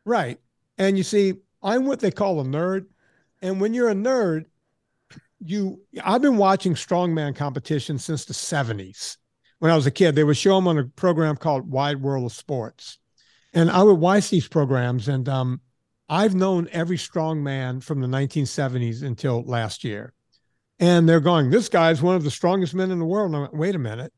Right. 0.05 0.39
And 0.77 0.97
you 0.97 1.03
see, 1.03 1.35
I'm 1.61 1.85
what 1.85 1.99
they 1.99 2.11
call 2.11 2.39
a 2.39 2.43
nerd. 2.43 2.85
And 3.41 3.59
when 3.59 3.73
you're 3.73 3.89
a 3.89 3.95
nerd, 3.95 4.45
you 5.45 5.81
I've 6.03 6.21
been 6.21 6.37
watching 6.37 6.73
strongman 6.73 7.35
competitions 7.35 8.03
since 8.03 8.25
the 8.25 8.33
70s. 8.33 9.17
When 9.59 9.71
I 9.71 9.75
was 9.75 9.85
a 9.85 9.91
kid, 9.91 10.15
they 10.15 10.23
would 10.23 10.37
show 10.37 10.55
them 10.55 10.67
on 10.67 10.77
a 10.77 10.83
program 10.85 11.37
called 11.37 11.69
Wide 11.69 12.01
World 12.01 12.25
of 12.25 12.33
Sports. 12.33 12.97
And 13.53 13.69
I 13.71 13.83
would 13.83 13.99
watch 13.99 14.29
these 14.29 14.47
programs 14.47 15.07
and 15.07 15.27
um 15.29 15.61
I've 16.09 16.35
known 16.35 16.67
every 16.71 16.97
strongman 16.97 17.81
from 17.81 18.01
the 18.01 18.07
1970s 18.07 19.03
until 19.03 19.41
last 19.43 19.83
year. 19.83 20.13
And 20.79 21.07
they're 21.07 21.21
going, 21.21 21.49
this 21.49 21.69
guy's 21.69 22.01
one 22.01 22.15
of 22.15 22.23
the 22.25 22.29
strongest 22.31 22.75
men 22.75 22.91
in 22.91 22.99
the 22.99 23.05
world. 23.05 23.27
And 23.29 23.37
I 23.37 23.39
went, 23.41 23.55
wait 23.55 23.75
a 23.75 23.79
minute. 23.79 24.11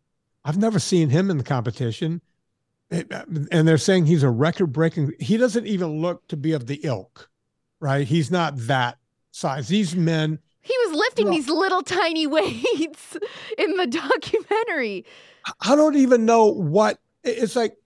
I've 0.44 0.58
never 0.58 0.80
seen 0.80 1.10
him 1.10 1.30
in 1.30 1.38
the 1.38 1.44
competition. 1.44 2.22
It- 2.90 3.12
and 3.52 3.68
they're 3.68 3.78
saying 3.78 4.06
he's 4.06 4.24
a 4.24 4.30
record 4.30 4.68
breaking 4.68 5.14
he 5.20 5.38
doesn't 5.38 5.66
even 5.66 6.02
look 6.02 6.28
to 6.28 6.38
be 6.38 6.52
of 6.52 6.68
the 6.68 6.80
ilk 6.84 7.30
right 7.80 8.08
he's 8.08 8.30
not 8.30 8.54
that 8.68 8.98
size 9.32 9.68
these 9.68 9.96
men 9.96 10.38
He 10.66 10.74
was 10.88 10.98
lifting 10.98 11.30
these 11.30 11.48
little 11.48 11.84
tiny 11.84 12.28
weights 12.36 13.18
in 13.58 13.78
the 13.78 13.88
documentary. 13.88 15.06
i 15.62 15.76
don't 15.76 15.96
even 15.96 16.26
know 16.26 16.48
what 16.48 16.98
it's 17.24 17.56
like 17.56 17.78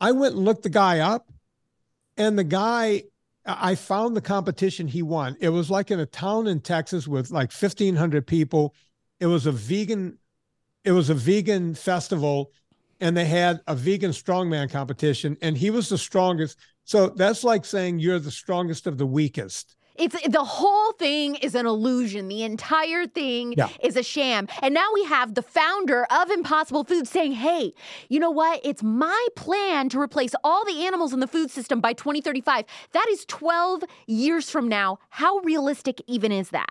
i 0.00 0.12
went 0.12 0.34
and 0.34 0.44
looked 0.44 0.62
the 0.62 0.68
guy 0.68 0.98
up 0.98 1.32
and 2.18 2.38
the 2.38 2.44
guy 2.44 3.04
I 3.46 3.74
found 3.74 4.14
the 4.14 4.20
competition 4.20 4.86
he 4.86 5.02
won. 5.02 5.36
It 5.40 5.48
was 5.48 5.70
like 5.70 5.90
in 5.90 6.00
a 6.00 6.06
town 6.06 6.46
in 6.46 6.60
Texas 6.60 7.08
with 7.08 7.30
like 7.30 7.50
1500 7.50 8.26
people. 8.26 8.74
It 9.18 9.26
was 9.26 9.46
a 9.46 9.52
vegan 9.52 10.18
it 10.84 10.92
was 10.92 11.10
a 11.10 11.14
vegan 11.14 11.74
festival 11.74 12.52
and 13.00 13.16
they 13.16 13.26
had 13.26 13.60
a 13.66 13.74
vegan 13.74 14.12
strongman 14.12 14.70
competition 14.70 15.36
and 15.42 15.56
he 15.56 15.70
was 15.70 15.88
the 15.88 15.98
strongest. 15.98 16.58
So 16.84 17.08
that's 17.08 17.44
like 17.44 17.64
saying 17.64 17.98
you're 17.98 18.18
the 18.18 18.30
strongest 18.30 18.86
of 18.86 18.98
the 18.98 19.06
weakest. 19.06 19.76
It's 19.96 20.16
the 20.28 20.44
whole 20.44 20.92
thing 20.92 21.34
is 21.36 21.54
an 21.54 21.66
illusion. 21.66 22.28
The 22.28 22.42
entire 22.42 23.06
thing 23.06 23.54
yeah. 23.56 23.68
is 23.82 23.96
a 23.96 24.02
sham. 24.02 24.48
And 24.62 24.72
now 24.72 24.86
we 24.94 25.04
have 25.04 25.34
the 25.34 25.42
founder 25.42 26.04
of 26.10 26.30
Impossible 26.30 26.84
Foods 26.84 27.10
saying, 27.10 27.32
"Hey, 27.32 27.74
you 28.08 28.18
know 28.18 28.30
what? 28.30 28.60
It's 28.64 28.82
my 28.82 29.26
plan 29.36 29.88
to 29.90 30.00
replace 30.00 30.32
all 30.42 30.64
the 30.64 30.86
animals 30.86 31.12
in 31.12 31.20
the 31.20 31.26
food 31.26 31.50
system 31.50 31.80
by 31.80 31.92
2035. 31.92 32.64
That 32.92 33.06
is 33.10 33.24
12 33.26 33.84
years 34.06 34.50
from 34.50 34.68
now. 34.68 34.98
How 35.10 35.38
realistic 35.38 36.00
even 36.06 36.32
is 36.32 36.50
that?" 36.50 36.70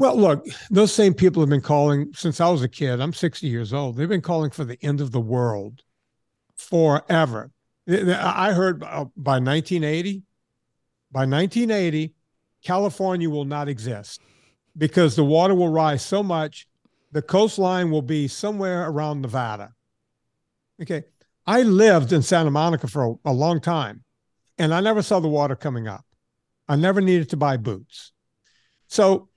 Well, 0.00 0.16
look, 0.16 0.46
those 0.70 0.94
same 0.94 1.12
people 1.12 1.42
have 1.42 1.50
been 1.50 1.60
calling 1.60 2.10
since 2.14 2.40
I 2.40 2.48
was 2.48 2.62
a 2.62 2.68
kid. 2.68 3.02
I'm 3.02 3.12
60 3.12 3.46
years 3.46 3.74
old. 3.74 3.96
They've 3.96 4.08
been 4.08 4.22
calling 4.22 4.50
for 4.50 4.64
the 4.64 4.78
end 4.82 5.02
of 5.02 5.12
the 5.12 5.20
world 5.20 5.82
forever. 6.56 7.50
I 7.86 8.52
heard 8.52 8.82
uh, 8.82 9.06
by 9.16 9.38
1980, 9.40 10.22
by 11.12 11.20
1980, 11.20 12.14
California 12.62 13.28
will 13.28 13.44
not 13.44 13.68
exist 13.68 14.20
because 14.76 15.16
the 15.16 15.24
water 15.24 15.54
will 15.54 15.68
rise 15.68 16.04
so 16.04 16.22
much, 16.22 16.68
the 17.12 17.22
coastline 17.22 17.90
will 17.90 18.02
be 18.02 18.28
somewhere 18.28 18.88
around 18.88 19.20
Nevada. 19.20 19.74
Okay. 20.80 21.04
I 21.46 21.62
lived 21.62 22.12
in 22.12 22.22
Santa 22.22 22.50
Monica 22.50 22.86
for 22.86 23.04
a, 23.04 23.30
a 23.30 23.32
long 23.32 23.60
time 23.60 24.04
and 24.58 24.72
I 24.74 24.80
never 24.80 25.02
saw 25.02 25.20
the 25.20 25.28
water 25.28 25.56
coming 25.56 25.88
up. 25.88 26.04
I 26.68 26.76
never 26.76 27.00
needed 27.00 27.30
to 27.30 27.36
buy 27.36 27.56
boots. 27.56 28.12
So 28.86 29.28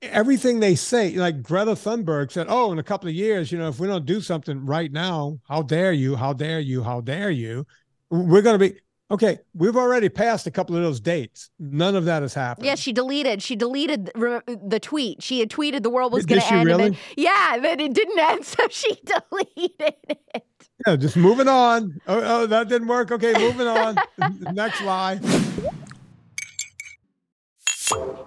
everything 0.00 0.60
they 0.60 0.74
say, 0.74 1.14
like 1.16 1.42
Greta 1.42 1.72
Thunberg 1.72 2.30
said, 2.32 2.46
oh, 2.48 2.72
in 2.72 2.78
a 2.78 2.82
couple 2.82 3.08
of 3.08 3.14
years, 3.14 3.50
you 3.52 3.58
know, 3.58 3.68
if 3.68 3.78
we 3.78 3.86
don't 3.86 4.06
do 4.06 4.20
something 4.20 4.64
right 4.64 4.90
now, 4.90 5.38
how 5.48 5.62
dare 5.62 5.92
you? 5.92 6.16
How 6.16 6.32
dare 6.32 6.60
you? 6.60 6.82
How 6.82 7.00
dare 7.00 7.30
you? 7.30 7.66
We're 8.10 8.42
going 8.42 8.58
to 8.58 8.70
be 8.70 8.80
okay. 9.10 9.38
We've 9.54 9.76
already 9.76 10.08
passed 10.08 10.46
a 10.46 10.50
couple 10.50 10.76
of 10.76 10.82
those 10.82 11.00
dates. 11.00 11.50
None 11.58 11.96
of 11.96 12.04
that 12.06 12.22
has 12.22 12.34
happened. 12.34 12.66
Yeah, 12.66 12.74
she 12.74 12.92
deleted. 12.92 13.42
She 13.42 13.56
deleted 13.56 14.06
the 14.14 14.80
tweet. 14.80 15.22
She 15.22 15.40
had 15.40 15.50
tweeted 15.50 15.82
the 15.82 15.90
world 15.90 16.12
was 16.12 16.26
going 16.26 16.40
to 16.40 16.52
end. 16.52 16.66
Really? 16.66 16.98
yeah, 17.16 17.58
but 17.60 17.80
it 17.80 17.94
didn't 17.94 18.18
end, 18.18 18.44
so 18.44 18.66
she 18.70 18.94
deleted 19.04 19.94
it. 20.08 20.46
Yeah, 20.86 20.96
just 20.96 21.16
moving 21.16 21.48
on. 21.48 22.00
Oh, 22.06 22.42
oh 22.42 22.46
that 22.46 22.68
didn't 22.68 22.88
work. 22.88 23.10
Okay, 23.12 23.32
moving 23.34 23.66
on. 23.66 23.96
Next 24.54 24.82
lie. 24.82 25.20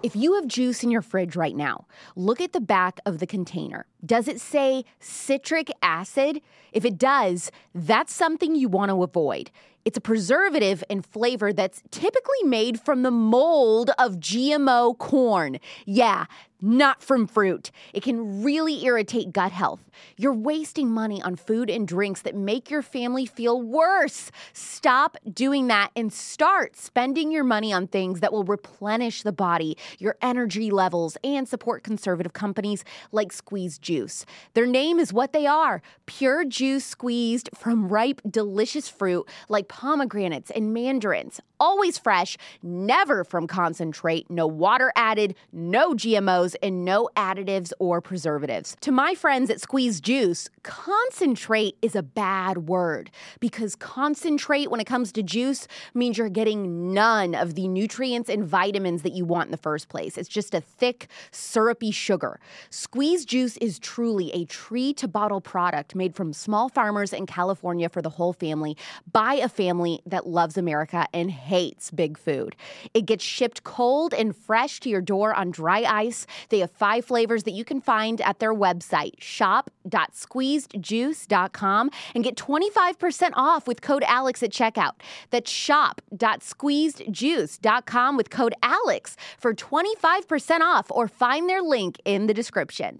If 0.03 0.15
you 0.15 0.35
have 0.35 0.47
juice 0.47 0.83
in 0.83 0.91
your 0.91 1.01
fridge 1.01 1.35
right 1.35 1.55
now, 1.55 1.87
look 2.15 2.39
at 2.39 2.53
the 2.53 2.61
back 2.61 2.99
of 3.05 3.19
the 3.19 3.27
container. 3.27 3.87
Does 4.05 4.27
it 4.27 4.39
say 4.39 4.85
citric 4.99 5.69
acid? 5.81 6.41
If 6.71 6.85
it 6.85 6.97
does, 6.97 7.51
that's 7.73 8.13
something 8.13 8.55
you 8.55 8.69
want 8.69 8.91
to 8.91 9.03
avoid. 9.03 9.49
It's 9.87 9.97
a 9.97 10.01
preservative 10.01 10.83
and 10.89 11.05
flavor 11.05 11.53
that's 11.53 11.81
typically 11.91 12.43
made 12.43 12.77
from 12.77 13.03
the 13.03 13.09
mold 13.09 13.89
of 13.97 14.17
GMO 14.17 14.97
corn. 14.97 15.61
Yeah, 15.85 16.25
not 16.61 17.01
from 17.01 17.27
fruit. 17.27 17.71
It 17.93 18.03
can 18.03 18.43
really 18.43 18.85
irritate 18.85 19.31
gut 19.33 19.51
health. 19.51 19.81
You're 20.17 20.33
wasting 20.33 20.91
money 20.91 21.21
on 21.21 21.35
food 21.35 21.69
and 21.69 21.87
drinks 21.87 22.21
that 22.23 22.35
make 22.35 22.69
your 22.69 22.81
family 22.81 23.25
feel 23.25 23.61
worse. 23.61 24.31
Stop 24.53 25.17
doing 25.31 25.67
that 25.67 25.91
and 25.95 26.11
start 26.11 26.75
spending 26.75 27.31
your 27.31 27.43
money 27.43 27.71
on 27.71 27.87
things 27.87 28.19
that 28.19 28.31
will 28.31 28.43
replenish 28.43 29.23
the 29.23 29.31
body, 29.31 29.77
your 29.99 30.17
energy 30.21 30.71
levels, 30.71 31.17
and 31.23 31.47
support 31.47 31.83
conservative 31.83 32.33
companies 32.33 32.83
like 33.11 33.31
Squeezed 33.31 33.81
Juice. 33.81 34.25
Their 34.53 34.65
name 34.65 34.99
is 34.99 35.13
what 35.13 35.33
they 35.33 35.45
are 35.45 35.81
pure 36.05 36.45
juice 36.45 36.85
squeezed 36.85 37.49
from 37.53 37.89
ripe, 37.89 38.21
delicious 38.29 38.87
fruit 38.89 39.27
like 39.49 39.67
pomegranates 39.67 40.51
and 40.51 40.73
mandarins. 40.73 41.39
Always 41.59 41.97
fresh, 41.97 42.37
never 42.61 43.23
from 43.23 43.47
concentrate, 43.47 44.29
no 44.29 44.47
water 44.47 44.91
added, 44.95 45.35
no 45.51 45.93
GMOs 45.93 46.46
and 46.55 46.85
no 46.85 47.09
additives 47.15 47.71
or 47.79 48.01
preservatives. 48.01 48.75
To 48.81 48.91
my 48.91 49.15
friends 49.15 49.49
at 49.49 49.61
Squeezed 49.61 50.03
Juice, 50.03 50.49
concentrate 50.63 51.77
is 51.81 51.95
a 51.95 52.03
bad 52.03 52.69
word 52.69 53.11
because 53.39 53.75
concentrate 53.75 54.69
when 54.71 54.79
it 54.79 54.87
comes 54.87 55.11
to 55.13 55.23
juice 55.23 55.67
means 55.93 56.17
you're 56.17 56.29
getting 56.29 56.93
none 56.93 57.35
of 57.35 57.55
the 57.55 57.67
nutrients 57.67 58.29
and 58.29 58.45
vitamins 58.45 59.01
that 59.03 59.13
you 59.13 59.25
want 59.25 59.47
in 59.47 59.51
the 59.51 59.57
first 59.57 59.89
place. 59.89 60.17
It's 60.17 60.29
just 60.29 60.53
a 60.53 60.61
thick, 60.61 61.07
syrupy 61.31 61.91
sugar. 61.91 62.39
Squeezed 62.69 63.29
Juice 63.29 63.57
is 63.57 63.79
truly 63.79 64.31
a 64.31 64.45
tree 64.45 64.93
to 64.93 65.07
bottle 65.07 65.41
product 65.41 65.95
made 65.95 66.15
from 66.15 66.33
small 66.33 66.69
farmers 66.69 67.13
in 67.13 67.25
California 67.25 67.89
for 67.89 68.01
the 68.01 68.09
whole 68.09 68.33
family 68.33 68.77
by 69.11 69.35
a 69.35 69.49
family 69.49 70.01
that 70.05 70.27
loves 70.27 70.57
America 70.57 71.07
and 71.13 71.31
hates 71.31 71.91
big 71.91 72.17
food. 72.17 72.55
It 72.93 73.05
gets 73.05 73.23
shipped 73.23 73.63
cold 73.63 74.13
and 74.13 74.35
fresh 74.35 74.79
to 74.81 74.89
your 74.89 75.01
door 75.01 75.33
on 75.33 75.51
dry 75.51 75.83
ice 75.83 76.25
they 76.49 76.59
have 76.59 76.71
five 76.71 77.05
flavors 77.05 77.43
that 77.43 77.51
you 77.51 77.63
can 77.63 77.79
find 77.81 78.19
at 78.21 78.39
their 78.39 78.53
website, 78.53 79.13
shop.squeezedjuice.com, 79.19 81.91
and 82.15 82.23
get 82.23 82.35
25% 82.35 83.29
off 83.33 83.67
with 83.67 83.81
code 83.81 84.03
ALEX 84.03 84.41
at 84.43 84.51
checkout. 84.51 84.93
That's 85.29 85.51
shop.squeezedjuice.com 85.51 88.17
with 88.17 88.29
code 88.29 88.53
ALEX 88.63 89.15
for 89.37 89.53
25% 89.53 90.61
off 90.61 90.89
or 90.91 91.07
find 91.07 91.49
their 91.49 91.61
link 91.61 92.01
in 92.05 92.27
the 92.27 92.33
description. 92.33 92.97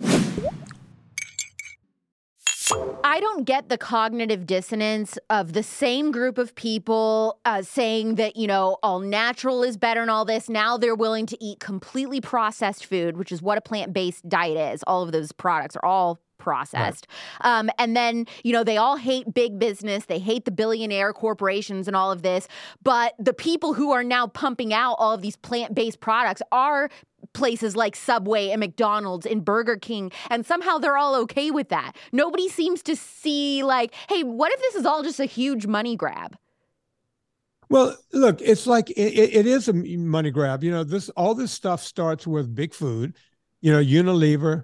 I 3.04 3.20
don't 3.20 3.46
get 3.46 3.70
the 3.70 3.78
cognitive 3.78 4.46
dissonance 4.46 5.18
of 5.30 5.54
the 5.54 5.64
same 5.64 6.12
group 6.12 6.38
of 6.38 6.56
people 6.56 7.40
uh, 7.46 7.62
saying 7.62 8.16
that, 8.16 8.36
you 8.36 8.48
know, 8.48 8.78
all 8.84 9.00
natural 9.00 9.64
is 9.64 9.78
better 9.78 10.02
and 10.02 10.12
all 10.12 10.26
this. 10.26 10.50
Now 10.50 10.78
they're 10.78 10.96
willing 10.96 11.26
to 11.28 11.44
eat 11.44 11.60
completely 11.60 12.20
processed 12.20 12.86
food, 12.86 13.18
which 13.18 13.32
is 13.32 13.42
what 13.42 13.58
a 13.58 13.62
plant 13.62 13.94
based 13.94 14.28
diet 14.28 14.74
is. 14.74 14.84
All 14.86 15.04
of 15.04 15.12
those 15.12 15.32
products 15.32 15.76
are 15.78 15.86
all 15.86 16.20
processed. 16.48 17.08
Right. 17.44 17.60
Um, 17.60 17.70
and 17.78 17.94
then, 17.94 18.26
you 18.46 18.54
know, 18.54 18.64
they 18.64 18.78
all 18.78 18.96
hate 18.96 19.34
big 19.34 19.60
business. 19.60 20.06
They 20.06 20.20
hate 20.20 20.46
the 20.46 20.52
billionaire 20.52 21.12
corporations 21.12 21.88
and 21.88 21.96
all 21.96 22.10
of 22.10 22.22
this. 22.22 22.48
But 22.82 23.16
the 23.20 23.34
people 23.34 23.74
who 23.74 23.92
are 23.92 24.04
now 24.04 24.28
pumping 24.28 24.74
out 24.74 24.94
all 24.94 25.12
of 25.12 25.22
these 25.22 25.36
plant 25.36 25.76
based 25.76 26.00
products 26.00 26.42
are 26.54 26.90
places 27.34 27.76
like 27.76 27.98
Subway 27.98 28.52
and 28.52 28.62
McDonald's 28.62 29.26
and 29.26 29.44
Burger 29.44 29.76
King, 29.76 30.10
and 30.30 30.46
somehow 30.46 30.78
they're 30.78 30.98
all 30.98 31.16
okay 31.24 31.52
with 31.52 31.68
that. 31.68 31.92
Nobody 32.14 32.48
seems 32.48 32.82
to 32.84 32.96
see, 32.96 33.62
like, 33.62 33.94
hey, 34.08 34.24
what 34.24 34.54
if 34.54 34.60
this 34.62 34.76
is 34.76 34.86
all 34.86 35.04
just 35.04 35.20
a 35.20 35.26
huge 35.26 35.68
money 35.68 35.98
grab? 35.98 36.38
Well, 37.70 37.98
look, 38.14 38.42
it's 38.42 38.66
like 38.68 38.90
it, 38.92 39.14
it 39.40 39.46
is 39.46 39.68
a 39.68 39.74
money 39.74 40.32
grab. 40.32 40.64
You 40.64 40.72
know, 40.72 40.86
this 40.86 41.10
all 41.10 41.36
this 41.36 41.52
stuff 41.52 41.84
starts 41.84 42.26
with 42.26 42.56
big 42.56 42.74
food. 42.74 43.16
You 43.60 43.74
know, 43.74 43.84
Unilever, 43.84 44.64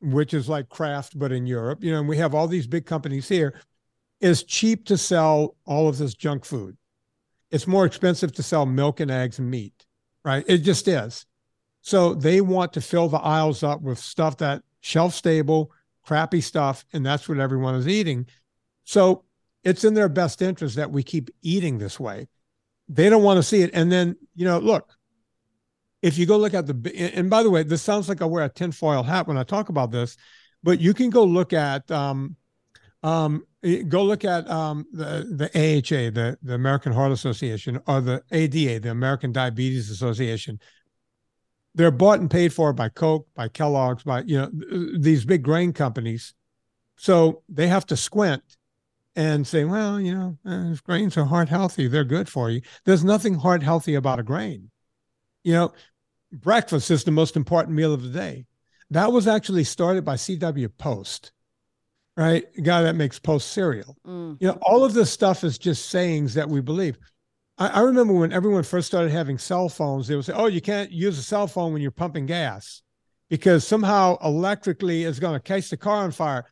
which 0.00 0.34
is 0.34 0.48
like 0.48 0.68
Kraft 0.68 1.18
but 1.18 1.32
in 1.32 1.46
Europe. 1.46 1.82
You 1.82 1.92
know, 1.92 2.00
and 2.00 2.08
we 2.08 2.16
have 2.18 2.34
all 2.34 2.48
these 2.48 2.66
big 2.66 2.86
companies 2.86 3.28
here. 3.28 3.60
It's 4.20 4.42
cheap 4.42 4.86
to 4.86 4.98
sell 4.98 5.56
all 5.64 5.88
of 5.88 5.98
this 5.98 6.14
junk 6.14 6.44
food. 6.44 6.76
It's 7.50 7.66
more 7.66 7.86
expensive 7.86 8.32
to 8.32 8.42
sell 8.42 8.66
milk 8.66 9.00
and 9.00 9.10
eggs 9.10 9.38
and 9.38 9.50
meat, 9.50 9.86
right? 10.24 10.44
It 10.46 10.58
just 10.58 10.86
is. 10.88 11.26
So 11.82 12.14
they 12.14 12.40
want 12.40 12.74
to 12.74 12.80
fill 12.80 13.08
the 13.08 13.18
aisles 13.18 13.62
up 13.62 13.80
with 13.80 13.98
stuff 13.98 14.36
that 14.38 14.62
shelf 14.80 15.14
stable, 15.14 15.72
crappy 16.04 16.40
stuff, 16.40 16.84
and 16.92 17.04
that's 17.04 17.28
what 17.28 17.38
everyone 17.38 17.74
is 17.74 17.88
eating. 17.88 18.26
So 18.84 19.24
it's 19.64 19.84
in 19.84 19.94
their 19.94 20.08
best 20.08 20.42
interest 20.42 20.76
that 20.76 20.90
we 20.90 21.02
keep 21.02 21.30
eating 21.42 21.78
this 21.78 21.98
way. 21.98 22.28
They 22.88 23.08
don't 23.08 23.22
want 23.22 23.38
to 23.38 23.42
see 23.42 23.62
it. 23.62 23.70
And 23.72 23.90
then, 23.90 24.16
you 24.34 24.44
know, 24.44 24.58
look, 24.58 24.92
if 26.02 26.18
you 26.18 26.26
go 26.26 26.36
look 26.36 26.54
at 26.54 26.66
the, 26.66 27.12
and 27.14 27.28
by 27.28 27.42
the 27.42 27.50
way, 27.50 27.62
this 27.62 27.82
sounds 27.82 28.08
like 28.08 28.22
I 28.22 28.24
wear 28.24 28.44
a 28.44 28.48
tinfoil 28.48 29.02
hat 29.02 29.26
when 29.26 29.38
I 29.38 29.42
talk 29.42 29.68
about 29.68 29.90
this, 29.90 30.16
but 30.62 30.80
you 30.80 30.94
can 30.94 31.10
go 31.10 31.24
look 31.24 31.52
at, 31.52 31.90
um, 31.90 32.36
um, 33.02 33.44
go 33.88 34.04
look 34.04 34.24
at 34.24 34.48
um, 34.50 34.86
the 34.92 35.26
the 35.30 35.46
AHA, 35.54 36.10
the 36.10 36.38
the 36.42 36.54
American 36.54 36.92
Heart 36.92 37.12
Association, 37.12 37.80
or 37.86 38.00
the 38.00 38.22
ADA, 38.30 38.80
the 38.80 38.90
American 38.90 39.32
Diabetes 39.32 39.90
Association 39.90 40.58
they're 41.74 41.90
bought 41.90 42.20
and 42.20 42.30
paid 42.30 42.52
for 42.52 42.72
by 42.72 42.88
Coke, 42.88 43.28
by 43.34 43.48
Kellogg's, 43.48 44.02
by 44.02 44.22
you 44.22 44.38
know 44.38 44.50
these 44.98 45.24
big 45.24 45.42
grain 45.42 45.72
companies. 45.72 46.34
So 46.96 47.42
they 47.48 47.68
have 47.68 47.86
to 47.86 47.96
squint 47.96 48.42
and 49.16 49.46
say, 49.46 49.64
well, 49.64 50.00
you 50.00 50.14
know, 50.14 50.38
uh, 50.44 50.74
grains 50.84 51.16
are 51.16 51.24
heart 51.24 51.48
healthy; 51.48 51.88
they're 51.88 52.04
good 52.04 52.28
for 52.28 52.50
you. 52.50 52.60
There's 52.84 53.04
nothing 53.04 53.34
heart 53.34 53.62
healthy 53.62 53.94
about 53.94 54.20
a 54.20 54.24
grain. 54.24 54.70
You 55.42 55.54
know, 55.54 55.72
breakfast 56.32 56.90
is 56.90 57.04
the 57.04 57.10
most 57.10 57.36
important 57.36 57.76
meal 57.76 57.92
of 57.92 58.02
the 58.02 58.08
day. 58.08 58.46
That 58.90 59.12
was 59.12 59.26
actually 59.26 59.64
started 59.64 60.04
by 60.04 60.16
C.W. 60.16 60.68
Post, 60.70 61.32
right? 62.16 62.44
A 62.56 62.60
guy 62.60 62.82
that 62.82 62.96
makes 62.96 63.18
Post 63.18 63.52
cereal. 63.52 63.96
Mm. 64.06 64.36
You 64.40 64.48
know, 64.48 64.58
all 64.62 64.84
of 64.84 64.94
this 64.94 65.10
stuff 65.10 65.44
is 65.44 65.58
just 65.58 65.90
sayings 65.90 66.34
that 66.34 66.48
we 66.48 66.60
believe. 66.60 66.98
I, 67.56 67.68
I 67.68 67.80
remember 67.80 68.14
when 68.14 68.32
everyone 68.32 68.64
first 68.64 68.88
started 68.88 69.12
having 69.12 69.38
cell 69.38 69.68
phones, 69.68 70.08
they 70.08 70.16
would 70.16 70.24
say, 70.24 70.32
"Oh, 70.34 70.46
you 70.46 70.60
can't 70.60 70.90
use 70.90 71.18
a 71.18 71.22
cell 71.22 71.46
phone 71.46 71.72
when 71.72 71.82
you're 71.82 71.92
pumping 71.92 72.26
gas 72.26 72.82
because 73.28 73.66
somehow 73.66 74.18
electrically 74.24 75.04
it's 75.04 75.20
going 75.20 75.34
to 75.34 75.40
catch 75.40 75.70
the 75.70 75.76
car 75.76 75.98
on 75.98 76.10
fire." 76.10 76.46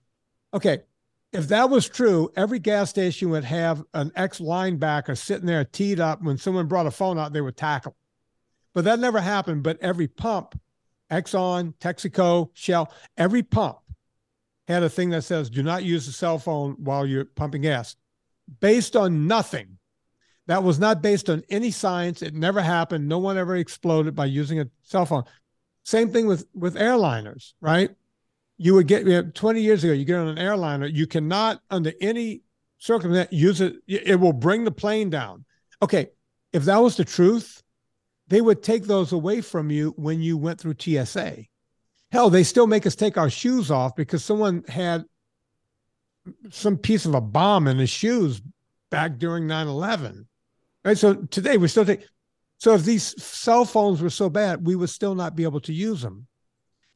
Okay, 0.54 0.78
if 1.32 1.48
that 1.48 1.70
was 1.70 1.88
true, 1.88 2.30
every 2.36 2.58
gas 2.58 2.88
station 2.90 3.30
would 3.30 3.44
have 3.44 3.82
an 3.94 4.12
ex 4.14 4.38
linebacker 4.38 5.16
sitting 5.18 5.46
there 5.46 5.64
teed 5.64 6.00
up. 6.00 6.22
When 6.22 6.38
someone 6.38 6.68
brought 6.68 6.86
a 6.86 6.90
phone 6.90 7.18
out, 7.18 7.32
they 7.32 7.40
would 7.40 7.56
tackle. 7.56 7.96
But 8.78 8.84
that 8.84 9.00
never 9.00 9.20
happened. 9.20 9.64
But 9.64 9.78
every 9.80 10.06
pump, 10.06 10.56
Exxon, 11.10 11.74
Texaco, 11.80 12.50
Shell, 12.54 12.92
every 13.16 13.42
pump 13.42 13.78
had 14.68 14.84
a 14.84 14.88
thing 14.88 15.10
that 15.10 15.24
says, 15.24 15.50
do 15.50 15.64
not 15.64 15.82
use 15.82 16.06
a 16.06 16.12
cell 16.12 16.38
phone 16.38 16.76
while 16.78 17.04
you're 17.04 17.24
pumping 17.24 17.62
gas, 17.62 17.96
based 18.60 18.94
on 18.94 19.26
nothing. 19.26 19.78
That 20.46 20.62
was 20.62 20.78
not 20.78 21.02
based 21.02 21.28
on 21.28 21.42
any 21.50 21.72
science. 21.72 22.22
It 22.22 22.34
never 22.34 22.60
happened. 22.60 23.08
No 23.08 23.18
one 23.18 23.36
ever 23.36 23.56
exploded 23.56 24.14
by 24.14 24.26
using 24.26 24.60
a 24.60 24.68
cell 24.82 25.06
phone. 25.06 25.24
Same 25.82 26.10
thing 26.10 26.28
with 26.28 26.46
with 26.54 26.76
airliners, 26.76 27.54
right? 27.60 27.90
You 28.58 28.74
would 28.74 28.86
get 28.86 29.04
you 29.04 29.22
know, 29.22 29.30
20 29.34 29.60
years 29.60 29.82
ago, 29.82 29.92
you 29.92 30.04
get 30.04 30.20
on 30.20 30.28
an 30.28 30.38
airliner, 30.38 30.86
you 30.86 31.08
cannot 31.08 31.60
under 31.68 31.92
any 32.00 32.42
circumstance 32.78 33.32
use 33.32 33.60
it. 33.60 33.74
It 33.88 34.20
will 34.20 34.32
bring 34.32 34.62
the 34.62 34.70
plane 34.70 35.10
down. 35.10 35.46
Okay, 35.82 36.10
if 36.52 36.64
that 36.66 36.78
was 36.78 36.96
the 36.96 37.04
truth, 37.04 37.57
they 38.28 38.40
would 38.40 38.62
take 38.62 38.84
those 38.84 39.12
away 39.12 39.40
from 39.40 39.70
you 39.70 39.94
when 39.96 40.20
you 40.20 40.36
went 40.36 40.60
through 40.60 40.76
TSA. 40.78 41.44
Hell, 42.10 42.30
they 42.30 42.42
still 42.42 42.66
make 42.66 42.86
us 42.86 42.94
take 42.94 43.18
our 43.18 43.30
shoes 43.30 43.70
off 43.70 43.96
because 43.96 44.24
someone 44.24 44.64
had 44.68 45.04
some 46.50 46.76
piece 46.76 47.04
of 47.04 47.14
a 47.14 47.20
bomb 47.20 47.66
in 47.66 47.78
his 47.78 47.90
shoes 47.90 48.40
back 48.90 49.18
during 49.18 49.46
9 49.46 49.66
11. 49.66 50.26
Right. 50.84 50.96
So 50.96 51.14
today 51.14 51.56
we 51.56 51.68
still 51.68 51.84
take. 51.84 52.04
So 52.58 52.74
if 52.74 52.84
these 52.84 53.22
cell 53.22 53.64
phones 53.64 54.00
were 54.00 54.10
so 54.10 54.30
bad, 54.30 54.66
we 54.66 54.74
would 54.74 54.90
still 54.90 55.14
not 55.14 55.36
be 55.36 55.44
able 55.44 55.60
to 55.60 55.72
use 55.72 56.02
them. 56.02 56.26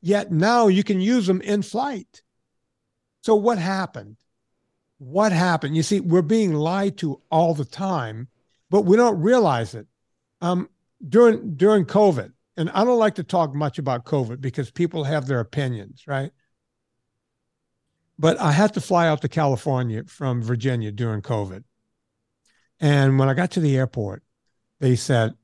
Yet 0.01 0.33
now 0.33 0.69
you 0.69 0.83
can 0.83 1.01
use 1.01 1.27
them 1.27 1.41
in 1.41 1.63
flight. 1.63 2.23
So 3.23 3.37
what 3.37 3.59
happened? 3.59 4.17
What 4.99 5.33
happened? 5.33 5.77
You 5.77 5.83
see, 5.83 6.01
we're 6.01 6.23
being 6.23 6.55
lied 6.55 6.99
to 6.99 7.21
all 7.31 7.55
the 7.55 7.65
time, 7.65 8.29
but 8.71 8.83
we 8.83 8.97
don't 8.97 9.21
realize 9.21 9.75
it. 9.75 9.87
Um, 10.41 10.69
during 11.09 11.55
during 11.55 11.85
COVID, 11.85 12.33
and 12.57 12.71
I 12.71 12.85
don't 12.85 12.99
like 12.99 13.17
to 13.17 13.25
talk 13.25 13.55
much 13.55 13.79
about 13.79 14.05
COVID 14.05 14.41
because 14.41 14.71
people 14.71 15.05
have 15.05 15.27
their 15.27 15.41
opinions, 15.41 16.05
right? 16.07 16.31
But 18.19 18.39
I 18.41 18.53
had 18.53 18.75
to 18.75 18.81
fly 18.81 19.09
out 19.09 19.23
to 19.23 19.29
California 19.29 20.05
from 20.05 20.43
Virginia 20.43 20.93
during 20.93 21.23
COVID. 21.23 21.65
And 22.79 23.19
when 23.19 23.29
I 23.29 23.35
got 23.35 23.53
to 23.53 23.61
the 23.61 23.77
airport, 23.77 24.23
they 24.81 24.97
said, 24.97 25.35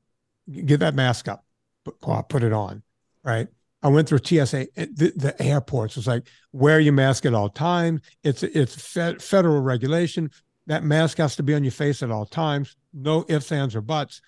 get 0.65 0.81
that 0.81 0.95
mask 0.95 1.27
up, 1.27 1.45
put, 1.83 2.43
it 2.43 2.53
on, 2.53 2.83
right? 3.23 3.47
I 3.81 3.87
went 3.87 4.09
through 4.09 4.19
TSA. 4.19 4.67
The, 4.75 5.13
the, 5.15 5.35
airports 5.41 5.95
was 5.95 6.07
like, 6.07 6.27
wear 6.51 6.79
your 6.79 6.93
mask 6.93 7.25
at 7.25 7.33
all 7.33 7.49
times. 7.49 8.01
It's 8.23 8.43
it's 8.43 8.75
fed, 8.75 9.21
federal 9.21 9.61
regulation. 9.61 10.31
That 10.67 10.83
mask 10.83 11.17
has 11.17 11.37
to 11.37 11.43
be 11.43 11.55
on 11.55 11.63
your 11.63 11.71
face 11.71 12.03
at 12.03 12.11
all 12.11 12.25
times. 12.25 12.75
No 12.93 13.25
ifs, 13.29 13.51
ands, 13.51 13.75
or 13.75 13.81
buts. 13.81 14.21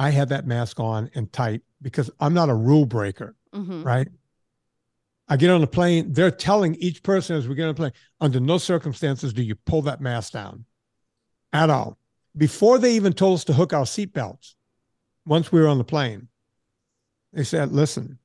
I 0.00 0.08
had 0.08 0.30
that 0.30 0.46
mask 0.46 0.80
on 0.80 1.10
and 1.14 1.30
tight 1.30 1.60
because 1.82 2.10
I'm 2.18 2.32
not 2.32 2.48
a 2.48 2.54
rule 2.54 2.86
breaker, 2.86 3.36
mm-hmm. 3.54 3.82
right? 3.82 4.08
I 5.28 5.36
get 5.36 5.50
on 5.50 5.60
the 5.60 5.66
plane. 5.66 6.14
They're 6.14 6.30
telling 6.30 6.74
each 6.76 7.02
person 7.02 7.36
as 7.36 7.46
we 7.46 7.54
get 7.54 7.64
on 7.64 7.68
the 7.68 7.74
plane, 7.74 7.92
under 8.18 8.40
no 8.40 8.56
circumstances 8.56 9.34
do 9.34 9.42
you 9.42 9.56
pull 9.56 9.82
that 9.82 10.00
mask 10.00 10.32
down 10.32 10.64
at 11.52 11.68
all. 11.68 11.98
Before 12.34 12.78
they 12.78 12.94
even 12.94 13.12
told 13.12 13.34
us 13.34 13.44
to 13.44 13.52
hook 13.52 13.74
our 13.74 13.84
seatbelts, 13.84 14.54
once 15.26 15.52
we 15.52 15.60
were 15.60 15.68
on 15.68 15.76
the 15.76 15.84
plane, 15.84 16.28
they 17.34 17.44
said, 17.44 17.70
listen, 17.70 18.18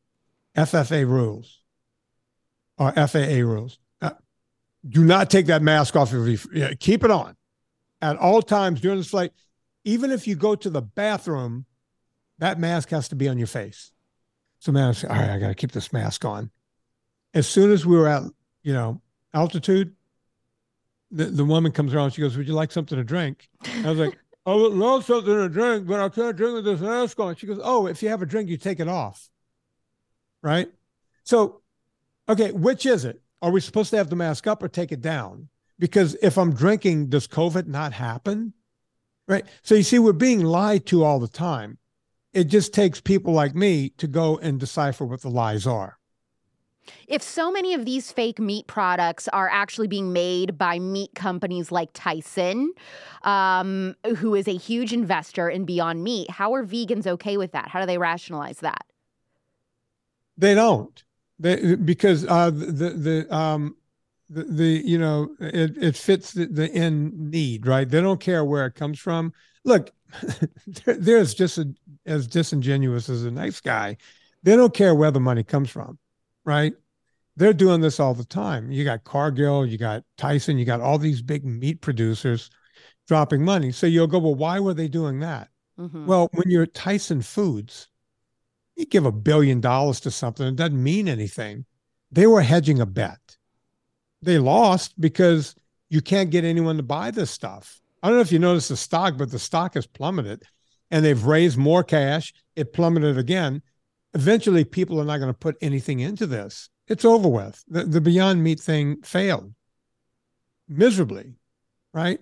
FFA 0.55 1.05
rules 1.05 1.59
or 2.77 2.93
FAA 2.93 3.41
rules. 3.41 3.79
Uh, 4.01 4.11
do 4.87 5.03
not 5.03 5.29
take 5.29 5.47
that 5.47 5.61
mask 5.61 5.97
off. 5.97 6.13
Of 6.13 6.25
you. 6.25 6.69
keep 6.79 7.03
it 7.03 7.11
on 7.11 7.35
at 8.01 8.15
all 8.15 8.41
times 8.41 8.79
during 8.79 8.99
the 8.99 9.05
flight. 9.05 9.33
Even 9.85 10.11
if 10.11 10.27
you 10.27 10.35
go 10.35 10.55
to 10.55 10.69
the 10.69 10.81
bathroom, 10.81 11.65
that 12.39 12.59
mask 12.59 12.89
has 12.89 13.07
to 13.09 13.15
be 13.15 13.29
on 13.29 13.37
your 13.37 13.47
face. 13.47 13.93
So 14.59 14.71
man, 14.71 14.89
I 14.89 14.91
said, 14.91 15.11
all 15.11 15.15
right, 15.15 15.29
I 15.29 15.39
got 15.39 15.47
to 15.47 15.55
keep 15.55 15.71
this 15.71 15.93
mask 15.93 16.25
on. 16.25 16.49
As 17.33 17.47
soon 17.47 17.71
as 17.71 17.85
we 17.85 17.97
were 17.97 18.07
at, 18.07 18.23
you 18.63 18.73
know, 18.73 19.01
altitude, 19.33 19.95
the, 21.11 21.25
the 21.25 21.45
woman 21.45 21.71
comes 21.71 21.93
around. 21.93 22.11
She 22.11 22.21
goes, 22.21 22.35
"Would 22.37 22.47
you 22.47 22.53
like 22.53 22.71
something 22.71 22.97
to 22.97 23.03
drink?" 23.03 23.49
I 23.83 23.89
was 23.89 23.99
like, 23.99 24.17
"I 24.45 24.53
would 24.53 24.73
love 24.73 25.05
something 25.05 25.33
to 25.33 25.49
drink, 25.49 25.87
but 25.87 25.99
I 25.99 26.09
can't 26.09 26.35
drink 26.35 26.55
with 26.55 26.65
this 26.65 26.81
mask 26.81 27.19
on." 27.19 27.35
She 27.35 27.47
goes, 27.47 27.59
"Oh, 27.63 27.87
if 27.87 28.03
you 28.03 28.09
have 28.09 28.21
a 28.21 28.25
drink, 28.25 28.49
you 28.49 28.57
take 28.57 28.79
it 28.79 28.87
off." 28.87 29.29
Right. 30.41 30.67
So, 31.23 31.61
okay, 32.29 32.51
which 32.51 32.85
is 32.85 33.05
it? 33.05 33.21
Are 33.41 33.51
we 33.51 33.61
supposed 33.61 33.91
to 33.91 33.97
have 33.97 34.09
the 34.09 34.15
mask 34.15 34.47
up 34.47 34.61
or 34.61 34.67
take 34.67 34.91
it 34.91 35.01
down? 35.01 35.49
Because 35.77 36.15
if 36.21 36.37
I'm 36.37 36.53
drinking, 36.53 37.09
does 37.09 37.27
COVID 37.27 37.67
not 37.67 37.93
happen? 37.93 38.53
Right. 39.27 39.45
So 39.63 39.75
you 39.75 39.83
see, 39.83 39.99
we're 39.99 40.13
being 40.13 40.43
lied 40.43 40.85
to 40.87 41.03
all 41.03 41.19
the 41.19 41.27
time. 41.27 41.77
It 42.33 42.45
just 42.45 42.73
takes 42.73 43.01
people 43.01 43.33
like 43.33 43.55
me 43.55 43.89
to 43.97 44.07
go 44.07 44.37
and 44.37 44.59
decipher 44.59 45.05
what 45.05 45.21
the 45.21 45.29
lies 45.29 45.65
are. 45.65 45.97
If 47.07 47.21
so 47.21 47.51
many 47.51 47.73
of 47.73 47.85
these 47.85 48.11
fake 48.11 48.39
meat 48.39 48.67
products 48.67 49.27
are 49.29 49.49
actually 49.49 49.87
being 49.87 50.13
made 50.13 50.57
by 50.57 50.79
meat 50.79 51.11
companies 51.15 51.71
like 51.71 51.89
Tyson, 51.93 52.73
um, 53.23 53.95
who 54.17 54.35
is 54.35 54.47
a 54.47 54.55
huge 54.55 54.93
investor 54.93 55.49
in 55.49 55.65
Beyond 55.65 56.03
Meat, 56.03 56.29
how 56.29 56.53
are 56.53 56.63
vegans 56.63 57.07
okay 57.07 57.37
with 57.37 57.51
that? 57.53 57.69
How 57.69 57.79
do 57.79 57.85
they 57.85 57.97
rationalize 57.97 58.59
that? 58.59 58.85
They 60.37 60.53
don't. 60.53 61.03
They, 61.39 61.75
because 61.75 62.25
uh, 62.25 62.49
the 62.49 62.89
the 62.89 63.35
um, 63.35 63.75
the, 64.29 64.43
the 64.43 64.81
you 64.85 64.97
know 64.97 65.35
it, 65.39 65.77
it 65.77 65.95
fits 65.95 66.33
the, 66.33 66.45
the 66.45 66.71
end 66.71 67.13
need, 67.31 67.65
right? 67.65 67.89
They 67.89 68.01
don't 68.01 68.19
care 68.19 68.43
where 68.43 68.65
it 68.65 68.75
comes 68.75 68.99
from. 68.99 69.33
Look, 69.63 69.91
as 70.87 71.33
just 71.33 71.57
a, 71.57 71.73
as 72.05 72.27
disingenuous 72.27 73.09
as 73.09 73.25
a 73.25 73.31
nice 73.31 73.59
guy. 73.59 73.97
They 74.43 74.55
don't 74.55 74.73
care 74.73 74.93
where 74.93 75.11
the 75.11 75.19
money 75.19 75.43
comes 75.43 75.69
from, 75.69 75.97
right? 76.43 76.73
They're 77.35 77.53
doing 77.53 77.81
this 77.81 77.99
all 77.99 78.13
the 78.13 78.25
time. 78.25 78.71
You 78.71 78.83
got 78.83 79.03
Cargill, 79.03 79.65
you 79.65 79.77
got 79.77 80.03
Tyson, 80.17 80.57
you 80.57 80.65
got 80.65 80.81
all 80.81 80.97
these 80.97 81.21
big 81.21 81.45
meat 81.45 81.81
producers 81.81 82.49
dropping 83.07 83.43
money. 83.43 83.71
So 83.71 83.87
you'll 83.87 84.07
go, 84.07 84.19
well, 84.19 84.35
why 84.35 84.59
were 84.59 84.73
they 84.73 84.87
doing 84.87 85.19
that? 85.19 85.49
Mm-hmm. 85.79 86.05
Well, 86.05 86.29
when 86.33 86.49
you're 86.49 86.65
Tyson 86.65 87.21
Foods, 87.21 87.89
you 88.75 88.85
give 88.85 89.05
a 89.05 89.11
billion 89.11 89.61
dollars 89.61 89.99
to 90.01 90.11
something, 90.11 90.47
it 90.47 90.55
doesn't 90.55 90.81
mean 90.81 91.07
anything. 91.07 91.65
They 92.11 92.27
were 92.27 92.41
hedging 92.41 92.79
a 92.79 92.85
bet. 92.85 93.37
They 94.21 94.39
lost 94.39 94.99
because 94.99 95.55
you 95.89 96.01
can't 96.01 96.29
get 96.29 96.43
anyone 96.43 96.77
to 96.77 96.83
buy 96.83 97.11
this 97.11 97.31
stuff. 97.31 97.79
I 98.01 98.07
don't 98.07 98.17
know 98.17 98.21
if 98.21 98.31
you 98.31 98.39
noticed 98.39 98.69
the 98.69 98.77
stock, 98.77 99.17
but 99.17 99.31
the 99.31 99.39
stock 99.39 99.75
has 99.75 99.87
plummeted 99.87 100.43
and 100.91 101.03
they've 101.03 101.23
raised 101.23 101.57
more 101.57 101.83
cash. 101.83 102.33
It 102.55 102.73
plummeted 102.73 103.17
again. 103.17 103.61
Eventually, 104.13 104.63
people 104.63 104.99
are 104.99 105.05
not 105.05 105.17
going 105.17 105.33
to 105.33 105.37
put 105.37 105.57
anything 105.61 105.99
into 105.99 106.25
this. 106.27 106.69
It's 106.87 107.05
over 107.05 107.27
with. 107.27 107.63
The, 107.67 107.83
the 107.83 108.01
Beyond 108.01 108.43
Meat 108.43 108.59
thing 108.59 109.01
failed 109.01 109.53
miserably, 110.67 111.33
right? 111.93 112.19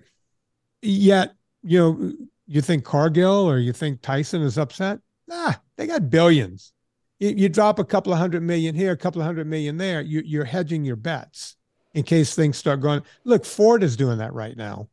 Yet, 0.82 1.34
you 1.64 1.80
know, 1.80 2.14
you 2.48 2.62
think 2.62 2.84
Cargill 2.84 3.50
or 3.50 3.58
you 3.58 3.74
think 3.74 4.02
Tyson 4.02 4.42
is 4.42 4.58
upset? 4.58 5.00
Nah, 5.28 5.54
they 5.78 5.88
got 5.88 6.10
billions. 6.10 6.74
You, 7.20 7.30
you 7.30 7.50
drop 7.50 7.80
a 7.80 7.86
couple 7.86 8.12
of 8.12 8.20
hundred 8.20 8.44
million 8.44 8.76
here, 8.76 8.92
a 8.92 8.98
couple 8.98 9.22
of 9.22 9.26
hundred 9.26 9.48
million 9.48 9.78
there, 9.78 10.02
you, 10.02 10.22
you're 10.26 10.46
hedging 10.46 10.84
your 10.84 10.96
bets 10.96 11.56
in 11.94 12.04
case 12.04 12.36
things 12.36 12.58
start 12.58 12.82
going. 12.82 13.02
Look, 13.24 13.46
Ford 13.46 13.84
is 13.84 13.96
doing 13.96 14.18
that 14.18 14.34
right 14.34 14.58
now. 14.58 14.90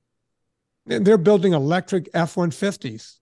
They're 0.87 1.19
building 1.19 1.53
electric 1.53 2.09
F 2.15 2.35
150s. 2.35 3.19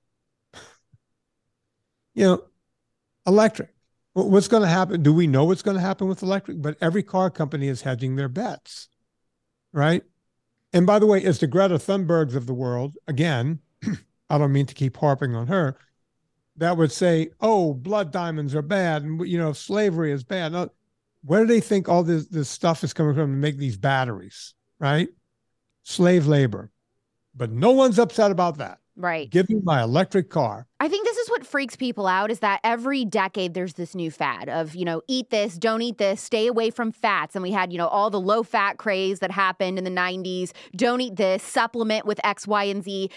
you 2.14 2.24
know, 2.24 2.42
electric. 3.26 3.70
What's 4.14 4.48
going 4.48 4.62
to 4.62 4.68
happen? 4.68 5.02
Do 5.02 5.12
we 5.12 5.26
know 5.26 5.44
what's 5.44 5.62
going 5.62 5.76
to 5.76 5.80
happen 5.80 6.08
with 6.08 6.22
electric? 6.22 6.60
But 6.60 6.76
every 6.80 7.02
car 7.02 7.30
company 7.30 7.68
is 7.68 7.82
hedging 7.82 8.16
their 8.16 8.28
bets, 8.28 8.88
right? 9.72 10.02
And 10.72 10.86
by 10.86 10.98
the 10.98 11.06
way, 11.06 11.22
it's 11.22 11.38
the 11.38 11.46
Greta 11.46 11.76
Thunbergs 11.76 12.34
of 12.34 12.46
the 12.46 12.54
world, 12.54 12.96
again, 13.06 13.60
I 14.30 14.38
don't 14.38 14.52
mean 14.52 14.66
to 14.66 14.74
keep 14.74 14.96
harping 14.96 15.34
on 15.34 15.46
her, 15.46 15.78
that 16.56 16.76
would 16.76 16.90
say, 16.90 17.30
oh, 17.40 17.72
blood 17.72 18.10
diamonds 18.10 18.54
are 18.54 18.62
bad 18.62 19.02
and, 19.02 19.26
you 19.26 19.38
know, 19.38 19.52
slavery 19.52 20.10
is 20.10 20.24
bad. 20.24 20.52
Where 21.28 21.42
do 21.42 21.46
they 21.46 21.60
think 21.60 21.90
all 21.90 22.02
this, 22.02 22.26
this 22.28 22.48
stuff 22.48 22.82
is 22.82 22.94
coming 22.94 23.14
from 23.14 23.30
to 23.32 23.36
make 23.36 23.58
these 23.58 23.76
batteries, 23.76 24.54
right? 24.80 25.08
Slave 25.82 26.26
labor. 26.26 26.70
But 27.36 27.52
no 27.52 27.72
one's 27.72 27.98
upset 27.98 28.30
about 28.30 28.56
that. 28.58 28.78
Right. 28.96 29.28
Give 29.28 29.46
me 29.50 29.60
my 29.62 29.82
electric 29.82 30.30
car. 30.30 30.66
I 30.80 30.88
think 30.88 31.06
this 31.06 31.18
is 31.18 31.28
what 31.28 31.46
freaks 31.46 31.76
people 31.76 32.06
out 32.06 32.30
is 32.30 32.38
that 32.40 32.60
every 32.64 33.04
decade 33.04 33.52
there's 33.52 33.74
this 33.74 33.94
new 33.94 34.10
fad 34.10 34.48
of, 34.48 34.74
you 34.74 34.86
know, 34.86 35.02
eat 35.06 35.28
this, 35.28 35.58
don't 35.58 35.82
eat 35.82 35.98
this, 35.98 36.22
stay 36.22 36.46
away 36.46 36.70
from 36.70 36.92
fats. 36.92 37.36
And 37.36 37.42
we 37.42 37.52
had, 37.52 37.72
you 37.72 37.78
know, 37.78 37.88
all 37.88 38.08
the 38.08 38.18
low 38.18 38.42
fat 38.42 38.78
craze 38.78 39.18
that 39.18 39.30
happened 39.30 39.76
in 39.76 39.84
the 39.84 39.90
90s. 39.90 40.52
Don't 40.74 41.02
eat 41.02 41.16
this, 41.16 41.42
supplement 41.42 42.06
with 42.06 42.18
X, 42.24 42.46
Y, 42.46 42.64
and 42.64 42.82
Z 42.82 43.10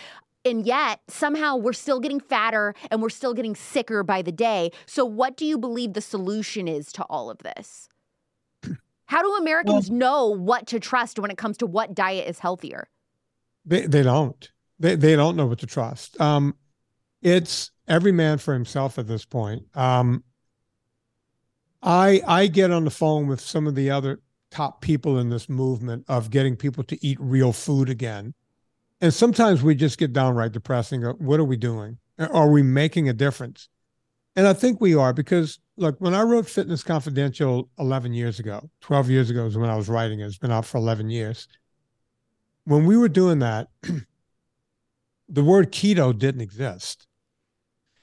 and 0.43 0.66
yet 0.66 1.01
somehow 1.07 1.55
we're 1.55 1.72
still 1.72 1.99
getting 1.99 2.20
fatter 2.20 2.74
and 2.89 2.99
we're 3.01 3.09
still 3.09 3.36
getting 3.36 3.55
sicker 3.55 4.03
by 4.03 4.24
the 4.24 4.32
day. 4.32 4.72
So, 4.88 5.05
what 5.05 5.38
do 5.38 5.45
you 5.45 5.57
believe 5.57 5.93
the 5.93 6.01
solution 6.01 6.68
is 6.68 6.91
to 6.93 7.03
all 7.03 7.30
of 7.30 7.38
this? 7.39 7.89
How 9.12 9.22
do 9.22 9.36
Americans 9.36 9.89
well, 9.89 9.99
know 9.99 10.28
what 10.30 10.68
to 10.68 10.80
trust 10.80 11.20
when 11.20 11.32
it 11.32 11.38
comes 11.38 11.57
to 11.57 11.68
what 11.68 11.93
diet 11.93 12.28
is 12.28 12.39
healthier? 12.39 12.88
They 13.66 13.86
they 13.86 14.03
don't. 14.03 14.49
They 14.80 14.95
they 14.95 15.16
don't 15.16 15.36
know 15.36 15.45
what 15.45 15.59
to 15.59 15.68
trust. 15.68 16.20
Um, 16.20 16.55
it's 17.22 17.72
every 17.88 18.12
man 18.12 18.38
for 18.38 18.53
himself 18.53 18.97
at 18.97 19.07
this 19.07 19.26
point. 19.26 19.64
Um, 19.76 20.24
I 21.84 22.22
I 22.26 22.47
get 22.47 22.72
on 22.72 22.86
the 22.86 22.91
phone 22.91 23.28
with 23.28 23.41
some 23.41 23.68
of 23.68 23.76
the 23.76 23.91
other 23.91 24.22
top 24.49 24.82
people 24.82 25.20
in 25.20 25.30
this 25.30 25.49
movement 25.49 26.05
of 26.07 26.30
getting 26.30 26.55
people 26.55 26.84
to 26.86 27.05
eat 27.05 27.18
real 27.20 27.53
food 27.53 27.89
again 27.89 28.34
and 29.01 29.12
sometimes 29.12 29.64
we 29.64 29.74
just 29.74 29.97
get 29.97 30.14
downright 30.14 30.51
depressing. 30.51 31.01
What 31.01 31.39
are 31.39 31.45
we 31.45 31.57
doing? 31.57 31.97
Are 32.20 32.49
we 32.51 32.62
making 32.62 33.09
a 33.09 33.14
difference? 33.14 33.68
And 34.36 34.47
I 34.47 34.53
think 34.53 34.79
we 34.79 34.95
are 34.95 35.13
because 35.13 35.59
look, 35.77 35.99
when 35.99 36.13
I 36.13 36.21
wrote 36.21 36.47
Fitness 36.47 36.84
Confidential 36.84 37.69
11 37.79 38.13
years 38.13 38.39
ago, 38.39 38.69
12 38.82 39.09
years 39.09 39.29
ago 39.29 39.45
is 39.45 39.57
when 39.57 39.69
I 39.69 39.75
was 39.75 39.89
writing 39.89 40.19
it. 40.19 40.25
It's 40.25 40.38
been 40.38 40.51
out 40.51 40.65
for 40.65 40.77
11 40.77 41.09
years. 41.09 41.47
When 42.65 42.86
we 42.86 42.95
were 42.95 43.09
doing 43.09 43.39
that, 43.39 43.67
the 45.29 45.43
word 45.43 45.71
keto 45.71 46.17
didn't 46.17 46.41
exist. 46.41 47.07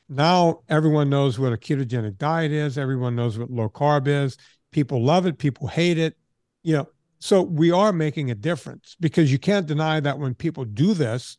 Now 0.09 0.61
everyone 0.68 1.11
knows 1.11 1.39
what 1.39 1.53
a 1.53 1.57
ketogenic 1.57 2.18
diet 2.18 2.53
is. 2.53 2.79
Everyone 2.79 3.14
knows 3.14 3.39
what 3.39 3.51
low 3.51 3.68
carb 3.68 4.07
is. 4.09 4.37
People 4.70 5.03
love 5.03 5.26
it. 5.26 5.39
People 5.39 5.68
hate 5.68 5.99
it. 5.99 6.16
You 6.62 6.76
know, 6.76 6.89
so 7.20 7.43
we 7.43 7.70
are 7.70 7.93
making 7.93 8.31
a 8.31 8.35
difference 8.35 8.97
because 9.01 9.33
you 9.33 9.39
can't 9.39 9.66
deny 9.66 10.01
that 10.01 10.18
when 10.18 10.35
people 10.35 10.64
do 10.64 10.95
this, 10.95 11.39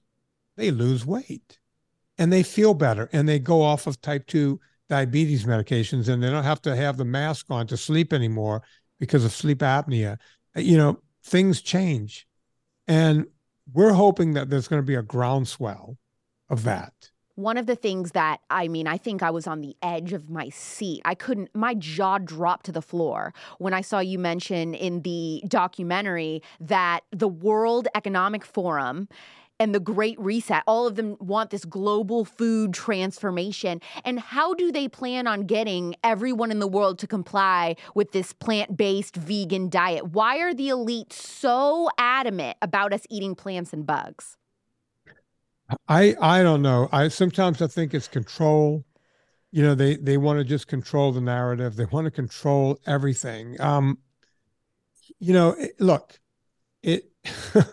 they 0.56 0.72
lose 0.72 1.06
weight 1.06 1.60
and 2.18 2.34
they 2.34 2.44
feel 2.44 2.74
better 2.74 3.10
and 3.14 3.28
they 3.28 3.40
go 3.40 3.62
off 3.62 3.88
of 3.88 4.02
type 4.02 4.28
2 4.28 4.60
diabetes 4.90 5.46
medications 5.46 6.10
and 6.10 6.22
they 6.22 6.30
don't 6.30 6.44
have 6.44 6.62
to 6.64 6.76
have 6.76 6.98
the 6.98 7.06
mask 7.06 7.46
on 7.50 7.68
to 7.68 7.78
sleep 7.78 8.12
anymore 8.12 8.64
because 9.00 9.24
of 9.24 9.32
sleep 9.32 9.60
apnea. 9.60 10.18
Uh, 10.56 10.62
you 10.62 10.78
know, 10.78 11.00
things 11.24 11.62
change. 11.62 12.28
And 12.88 13.28
we're 13.72 13.94
hoping 13.94 14.34
that 14.34 14.50
there's 14.50 14.68
going 14.68 14.82
to 14.82 14.86
be 14.86 14.96
a 14.96 15.04
groundswell 15.04 15.98
of 16.50 16.64
that 16.64 16.94
one 17.40 17.58
of 17.58 17.68
the 17.68 17.76
things 17.76 18.12
that 18.12 18.42
I 18.50 18.68
mean, 18.68 18.86
I 18.86 18.98
think 18.98 19.24
I 19.24 19.32
was 19.32 19.48
on 19.48 19.62
the 19.62 19.76
edge 19.82 20.12
of 20.12 20.30
my 20.30 20.50
seat. 20.50 21.02
I 21.06 21.16
couldn't, 21.16 21.50
my 21.56 21.74
jaw 21.74 22.18
dropped 22.18 22.66
to 22.66 22.74
the 22.74 22.82
floor 22.82 23.34
when 23.60 23.74
I 23.74 23.80
saw 23.80 24.00
you 24.00 24.20
mention 24.20 24.74
in 24.74 25.04
the 25.04 25.42
documentary 25.48 26.44
that 26.60 27.02
the 27.12 27.30
World 27.30 27.88
Economic 27.96 28.44
Forum 28.44 29.08
and 29.60 29.76
the 29.76 29.80
Great 29.80 30.20
Reset, 30.20 30.64
all 30.66 30.88
of 30.88 30.96
them 30.96 31.18
want 31.20 31.50
this 31.50 31.66
global 31.66 32.24
food 32.24 32.74
transformation. 32.74 33.82
And 34.06 34.20
how 34.20 34.54
do 34.54 34.72
they 34.72 34.88
plan 34.88 35.28
on 35.28 35.42
getting 35.42 35.96
everyone 36.04 36.52
in 36.52 36.60
the 36.60 36.68
world 36.68 36.98
to 37.00 37.08
comply 37.08 37.76
with 37.94 38.12
this 38.12 38.32
plant 38.34 38.78
based 38.78 39.16
vegan 39.16 39.70
diet? 39.70 40.08
Why 40.14 40.38
are 40.40 40.54
the 40.54 40.70
elite 40.70 41.12
so 41.12 41.90
adamant 41.98 42.58
about 42.62 42.94
us 42.94 43.04
eating 43.10 43.36
plants 43.36 43.74
and 43.74 43.86
bugs? 43.86 44.38
I 45.88 46.16
I 46.20 46.42
don't 46.42 46.62
know. 46.62 46.90
I 46.92 47.10
sometimes 47.10 47.62
I 47.62 47.68
think 47.68 47.94
it's 47.94 48.08
control. 48.08 48.86
You 49.52 49.64
know, 49.64 49.76
they 49.76 49.98
they 49.98 50.18
want 50.18 50.40
to 50.40 50.46
just 50.46 50.68
control 50.68 51.12
the 51.12 51.22
narrative. 51.22 51.76
They 51.76 51.86
want 51.86 52.06
to 52.06 52.12
control 52.12 52.80
everything. 52.88 53.60
Um, 53.62 54.00
you 55.20 55.34
know, 55.34 55.52
it, 55.52 55.80
look, 55.80 56.20
it. 56.82 57.12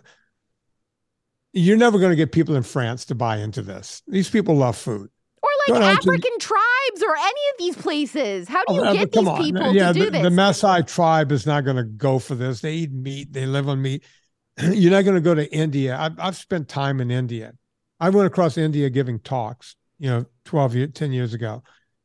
you're 1.57 1.79
never 1.79 1.99
going 1.99 2.11
to 2.11 2.17
get 2.17 2.33
people 2.33 2.55
in 2.55 2.63
France 2.63 3.07
to 3.07 3.15
buy 3.15 3.39
into 3.39 3.63
this. 3.63 4.03
These 4.07 4.29
people 4.29 4.57
love 4.57 4.77
food. 4.77 5.09
Or 5.43 5.75
like 5.75 5.83
African 5.83 6.39
tribes 6.39 7.03
or 7.03 7.17
any 7.17 7.29
of 7.29 7.59
these 7.59 7.77
places. 7.77 8.47
How 8.47 8.63
do 8.67 8.75
you 8.75 8.85
oh, 8.85 8.93
get 8.93 9.13
these 9.13 9.27
on. 9.27 9.43
people 9.43 9.73
yeah, 9.73 9.89
to 9.89 9.95
do 9.95 10.05
the, 10.07 10.11
this? 10.11 10.23
The 10.23 10.29
Maasai 10.29 10.87
tribe 10.87 11.33
is 11.33 11.47
not 11.47 11.65
going 11.65 11.77
to 11.77 11.85
go 11.85 12.19
for 12.19 12.35
this. 12.35 12.61
They 12.61 12.75
eat 12.75 12.93
meat. 12.93 13.33
They 13.33 13.47
live 13.47 13.69
on 13.69 13.81
meat. 13.81 14.05
You're 14.63 14.91
not 14.91 15.05
going 15.05 15.15
to 15.15 15.21
go 15.21 15.35
to 15.35 15.51
India. 15.53 15.97
I've, 15.99 16.19
I've 16.19 16.37
spent 16.37 16.69
time 16.69 17.01
in 17.01 17.11
India. 17.11 17.53
I 17.99 18.11
went 18.11 18.27
across 18.27 18.59
India 18.59 18.91
giving 18.91 19.19
talks, 19.19 19.77
you 19.99 20.11
know, 20.11 20.27
12 20.45 20.75
years, 20.75 20.91
10 20.93 21.13
years 21.13 21.33
ago. 21.33 21.63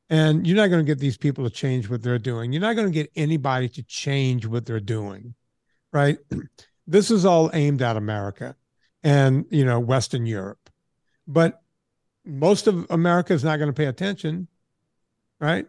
And 0.10 0.45
you're 0.45 0.58
not 0.58 0.68
going 0.68 0.86
to 0.86 0.89
get 0.89 0.99
these 0.99 1.18
people 1.18 1.45
to 1.45 1.49
change 1.49 1.89
what 1.89 2.02
they're 2.02 2.20
doing. 2.20 2.52
You're 2.52 2.62
not 2.62 2.76
going 2.76 2.88
to 2.88 2.93
get 2.93 3.12
anybody 3.16 3.70
to 3.70 3.84
change 3.84 4.45
what 4.45 4.66
they're 4.66 4.82
doing, 4.82 5.36
right? 5.91 6.18
This 6.88 7.12
is 7.12 7.26
all 7.26 7.52
aimed 7.54 7.82
at 7.84 7.95
America 7.95 8.56
and, 9.04 9.45
you 9.49 9.66
know, 9.66 9.80
Western 9.80 10.26
Europe. 10.26 10.70
But 11.28 11.62
most 12.26 12.68
of 12.68 12.86
America 12.89 13.34
is 13.34 13.43
not 13.43 13.58
going 13.58 13.70
to 13.70 13.74
pay 13.74 13.86
attention, 13.86 14.47
right? 15.39 15.68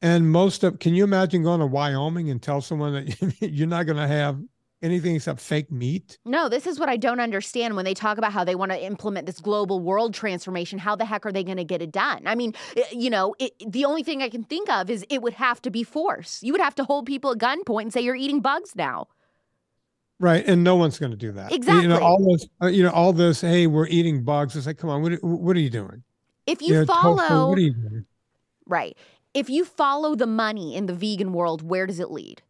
And 0.00 0.30
most 0.30 0.62
of, 0.62 0.78
can 0.78 0.94
you 0.94 1.04
imagine 1.04 1.42
going 1.42 1.60
to 1.60 1.66
Wyoming 1.66 2.30
and 2.30 2.40
tell 2.40 2.60
someone 2.60 2.92
that 2.94 3.36
you're 3.40 3.66
not 3.66 3.86
going 3.86 3.96
to 3.96 4.06
have 4.06 4.40
anything 4.80 5.16
except 5.16 5.40
fake 5.40 5.72
meat? 5.72 6.18
No, 6.24 6.48
this 6.48 6.66
is 6.66 6.78
what 6.78 6.88
I 6.88 6.96
don't 6.96 7.18
understand 7.18 7.74
when 7.74 7.84
they 7.84 7.94
talk 7.94 8.16
about 8.16 8.32
how 8.32 8.44
they 8.44 8.54
want 8.54 8.70
to 8.70 8.80
implement 8.80 9.26
this 9.26 9.40
global 9.40 9.80
world 9.80 10.14
transformation. 10.14 10.78
How 10.78 10.94
the 10.94 11.04
heck 11.04 11.26
are 11.26 11.32
they 11.32 11.42
going 11.42 11.56
to 11.56 11.64
get 11.64 11.82
it 11.82 11.90
done? 11.90 12.22
I 12.26 12.36
mean, 12.36 12.54
eh, 12.76 12.84
you 12.92 13.10
know, 13.10 13.34
it, 13.40 13.52
the 13.66 13.84
only 13.84 14.04
thing 14.04 14.22
I 14.22 14.28
can 14.28 14.44
think 14.44 14.70
of 14.70 14.88
is 14.88 15.04
it 15.10 15.22
would 15.22 15.34
have 15.34 15.60
to 15.62 15.70
be 15.70 15.82
force. 15.82 16.40
You 16.42 16.52
would 16.52 16.62
have 16.62 16.76
to 16.76 16.84
hold 16.84 17.06
people 17.06 17.32
at 17.32 17.38
gunpoint 17.38 17.82
and 17.82 17.92
say 17.92 18.00
you're 18.00 18.14
eating 18.14 18.40
bugs 18.40 18.76
now. 18.76 19.08
Right, 20.20 20.44
and 20.46 20.64
no 20.64 20.74
one's 20.74 20.98
going 20.98 21.12
to 21.12 21.16
do 21.16 21.32
that. 21.32 21.52
Exactly. 21.52 21.82
You 21.82 21.88
know, 21.88 22.00
all 22.00 22.18
this, 22.32 22.48
uh, 22.60 22.66
you 22.66 22.82
know, 22.82 22.90
all 22.90 23.12
this. 23.12 23.40
Hey, 23.40 23.68
we're 23.68 23.86
eating 23.86 24.24
bugs. 24.24 24.56
It's 24.56 24.66
like, 24.66 24.78
come 24.78 24.90
on, 24.90 25.02
what, 25.02 25.12
what 25.22 25.56
are 25.56 25.60
you 25.60 25.70
doing? 25.70 26.02
If 26.46 26.60
you, 26.60 26.68
you 26.68 26.80
know, 26.80 26.86
follow, 26.86 27.16
tofu, 27.16 27.48
what 27.48 27.58
are 27.58 27.62
you 27.62 27.74
doing? 27.74 28.04
Right. 28.66 28.96
If 29.32 29.48
you 29.48 29.64
follow 29.64 30.16
the 30.16 30.26
money 30.26 30.74
in 30.74 30.86
the 30.86 30.94
vegan 30.94 31.32
world, 31.32 31.62
where 31.62 31.86
does 31.86 32.00
it 32.00 32.10
lead? 32.10 32.42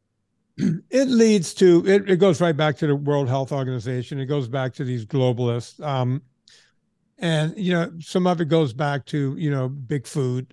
it 0.58 1.08
leads 1.08 1.54
to 1.54 1.86
it, 1.86 2.10
it 2.10 2.16
goes 2.16 2.40
right 2.40 2.56
back 2.56 2.76
to 2.76 2.86
the 2.86 2.96
world 2.96 3.28
health 3.28 3.52
organization 3.52 4.18
it 4.18 4.26
goes 4.26 4.48
back 4.48 4.74
to 4.74 4.82
these 4.82 5.06
globalists 5.06 5.80
um, 5.84 6.20
and 7.18 7.56
you 7.56 7.72
know 7.72 7.90
some 8.00 8.26
of 8.26 8.40
it 8.40 8.48
goes 8.48 8.72
back 8.72 9.04
to 9.06 9.36
you 9.38 9.50
know 9.50 9.68
big 9.68 10.06
food 10.06 10.52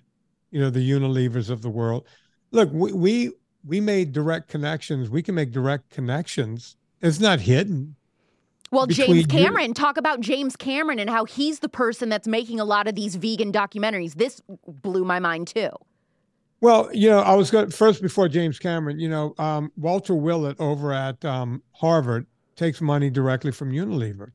you 0.52 0.60
know 0.60 0.70
the 0.70 0.90
unilevers 0.90 1.50
of 1.50 1.60
the 1.60 1.68
world 1.68 2.06
look 2.52 2.70
we 2.72 2.92
we, 2.92 3.32
we 3.64 3.80
made 3.80 4.12
direct 4.12 4.48
connections 4.48 5.10
we 5.10 5.22
can 5.22 5.34
make 5.34 5.50
direct 5.50 5.90
connections 5.90 6.76
it's 7.00 7.20
not 7.20 7.40
hidden 7.40 7.96
well, 8.70 8.86
James 8.86 9.26
Cameron, 9.26 9.68
you. 9.68 9.74
talk 9.74 9.96
about 9.96 10.20
James 10.20 10.56
Cameron 10.56 10.98
and 10.98 11.08
how 11.08 11.24
he's 11.24 11.60
the 11.60 11.68
person 11.68 12.08
that's 12.08 12.26
making 12.26 12.58
a 12.60 12.64
lot 12.64 12.88
of 12.88 12.94
these 12.94 13.16
vegan 13.16 13.52
documentaries. 13.52 14.14
This 14.14 14.42
blew 14.66 15.04
my 15.04 15.18
mind 15.18 15.48
too. 15.48 15.70
Well, 16.60 16.88
you 16.92 17.08
know, 17.10 17.20
I 17.20 17.34
was 17.34 17.50
going 17.50 17.70
first 17.70 18.02
before 18.02 18.28
James 18.28 18.58
Cameron. 18.58 18.98
You 18.98 19.08
know, 19.08 19.34
um, 19.38 19.70
Walter 19.76 20.14
Willett 20.14 20.58
over 20.58 20.92
at 20.92 21.24
um, 21.24 21.62
Harvard 21.72 22.26
takes 22.56 22.80
money 22.80 23.10
directly 23.10 23.52
from 23.52 23.70
Unilever, 23.70 24.32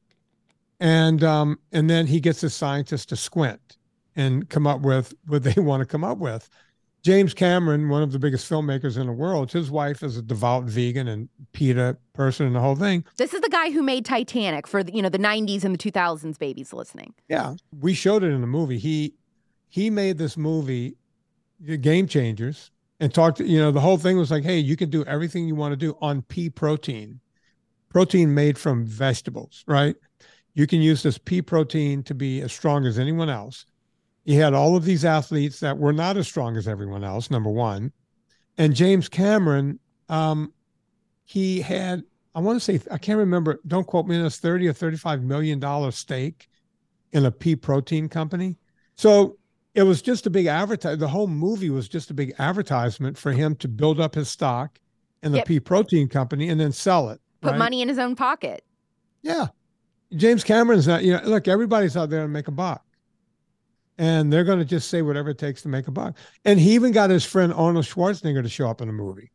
and 0.80 1.24
um, 1.24 1.60
and 1.72 1.90
then 1.90 2.06
he 2.08 2.20
gets 2.20 2.42
the 2.42 2.50
scientists 2.50 3.08
to 3.08 3.16
squint 3.16 3.78
and 4.16 4.50
come 4.50 4.68
up 4.68 4.82
with 4.82 5.14
what 5.28 5.44
they 5.44 5.54
want 5.62 5.82
to 5.82 5.86
come 5.86 6.04
up 6.04 6.20
with. 6.20 6.50
James 7.04 7.34
Cameron, 7.34 7.90
one 7.90 8.04
of 8.04 8.12
the 8.12 8.20
biggest 8.20 8.50
filmmakers 8.50 8.98
in 9.00 9.08
the 9.08 9.14
world, 9.14 9.52
his 9.52 9.72
wife 9.72 10.04
is 10.04 10.18
a 10.18 10.22
devout 10.22 10.66
vegan 10.66 11.08
and 11.08 11.30
PETA 11.52 11.98
person 12.14 12.46
and 12.46 12.56
the 12.56 12.60
whole 12.60 12.76
thing. 12.76 13.04
This 13.18 13.34
is 13.34 13.42
the 13.42 13.50
guy 13.50 13.72
who 13.72 13.82
made 13.82 14.06
Titanic 14.06 14.68
for 14.68 14.84
the, 14.84 14.94
you 14.94 15.02
know 15.02 15.10
the 15.10 15.18
90s 15.18 15.64
and 15.64 15.74
the 15.74 15.92
2000s 15.92 16.38
babies 16.38 16.74
listening. 16.74 17.14
Yeah, 17.28 17.56
we 17.80 17.94
showed 17.94 18.24
it 18.24 18.32
in 18.32 18.42
the 18.42 18.48
movie. 18.48 18.78
He 18.78 19.16
he 19.68 19.90
made 19.90 20.18
this 20.18 20.38
movie 20.38 20.96
game 21.80 22.08
changers 22.08 22.72
and 23.00 23.14
talked 23.14 23.40
you 23.40 23.60
know 23.60 23.72
the 23.72 23.80
whole 23.80 23.98
thing 23.98 24.18
was 24.18 24.32
like 24.32 24.44
hey 24.44 24.58
you 24.58 24.76
can 24.76 24.90
do 24.90 25.04
everything 25.06 25.48
you 25.48 25.56
want 25.56 25.72
to 25.72 25.76
do 25.78 25.98
on 26.02 26.22
pea 26.24 26.50
protein 26.50 27.20
protein 27.90 28.34
made 28.34 28.58
from 28.58 28.86
vegetables 28.86 29.64
right 29.68 29.96
you 30.54 30.66
can 30.66 30.82
use 30.82 31.04
this 31.04 31.18
pea 31.18 31.42
protein 31.42 32.04
to 32.04 32.16
be 32.16 32.42
as 32.42 32.52
strong 32.52 32.86
as 32.86 32.98
anyone 32.98 33.30
else 33.30 33.66
he 34.24 34.36
had 34.36 34.54
all 34.54 34.76
of 34.76 34.86
these 34.86 35.04
athletes 35.04 35.60
that 35.60 35.78
were 35.78 35.94
not 35.94 36.18
as 36.18 36.28
strong 36.28 36.58
as 36.58 36.68
everyone 36.68 37.04
else 37.04 37.32
number 37.32 37.50
one 37.50 37.92
and 38.58 38.76
james 38.76 39.10
cameron 39.10 39.80
um, 40.10 40.54
he 41.24 41.62
had 41.62 42.04
i 42.36 42.40
want 42.40 42.60
to 42.60 42.64
say 42.64 42.80
i 42.92 42.98
can't 42.98 43.20
remember 43.20 43.60
don't 43.68 43.88
quote 43.88 44.08
me 44.08 44.16
on 44.16 44.24
this 44.24 44.38
30 44.38 44.68
or 44.68 44.74
35 44.74 45.24
million 45.24 45.60
dollar 45.60 45.92
stake 45.92 46.50
in 47.14 47.26
a 47.26 47.32
pea 47.32 47.56
protein 47.56 48.08
company 48.08 48.58
so 48.96 49.38
it 49.74 49.84
was 49.84 50.02
just 50.02 50.26
a 50.26 50.30
big 50.30 50.48
advertise. 50.48 50.98
The 50.98 51.08
whole 51.08 51.28
movie 51.28 51.70
was 51.70 51.88
just 51.88 52.10
a 52.12 52.14
big 52.14 52.34
advertisement 52.40 53.18
for 53.18 53.32
him 53.32 53.56
to 53.58 53.68
build 53.68 54.00
up 54.00 54.16
his 54.16 54.30
stock 54.30 54.80
in 55.24 55.32
the 55.32 55.40
yep. 55.40 55.48
pea 55.48 55.60
protein 55.60 56.08
company 56.08 56.50
and 56.50 56.60
then 56.60 56.72
sell 56.72 57.10
it. 57.10 57.22
Put 57.42 57.52
right? 57.52 57.58
money 57.58 57.82
in 57.82 57.88
his 57.88 58.00
own 58.00 58.16
pocket. 58.16 58.66
Yeah. 59.22 59.48
James 60.16 60.44
Cameron's 60.44 60.88
not, 60.88 61.04
you 61.04 61.14
know, 61.14 61.22
look, 61.24 61.48
everybody's 61.48 61.96
out 61.96 62.10
there 62.10 62.24
to 62.24 62.28
make 62.28 62.48
a 62.48 62.52
buck. 62.52 62.84
And 64.02 64.34
they're 64.34 64.44
going 64.44 64.58
to 64.58 64.66
just 64.66 64.90
say 64.90 65.04
whatever 65.04 65.30
it 65.30 65.38
takes 65.38 65.62
to 65.62 65.68
make 65.68 65.88
a 65.88 65.92
buck. 65.92 66.18
And 66.44 66.60
he 66.60 66.74
even 66.74 66.92
got 66.92 67.12
his 67.12 67.24
friend 67.24 67.54
Arnold 67.54 67.86
Schwarzenegger 67.86 68.42
to 68.42 68.50
show 68.50 68.68
up 68.68 68.82
in 68.82 68.88
the 68.88 68.94
movie. 68.94 69.30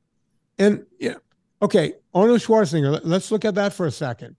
And, 0.58 0.84
yeah, 0.98 1.14
okay, 1.62 1.92
Arnold 2.12 2.40
Schwarzenegger, 2.40 3.00
let's 3.04 3.30
look 3.30 3.44
at 3.44 3.54
that 3.54 3.72
for 3.72 3.86
a 3.86 3.92
second. 3.92 4.34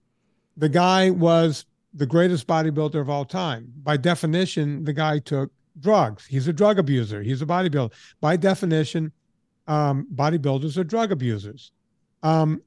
The 0.58 0.68
guy 0.68 1.08
was 1.08 1.64
the 1.94 2.04
greatest 2.04 2.46
bodybuilder 2.46 3.00
of 3.00 3.08
all 3.08 3.24
time. 3.24 3.72
By 3.82 3.96
definition, 3.96 4.84
the 4.84 4.92
guy 4.92 5.18
took 5.18 5.50
drugs. 5.80 6.26
He's 6.26 6.46
a 6.46 6.52
drug 6.52 6.78
abuser. 6.78 7.22
He's 7.22 7.40
a 7.40 7.46
bodybuilder. 7.46 7.92
By 8.20 8.36
definition, 8.36 9.12
um, 9.66 10.06
bodybuilders 10.14 10.76
are 10.76 10.84
drug 10.84 11.10
abusers. 11.10 11.72
Um, 12.22 12.60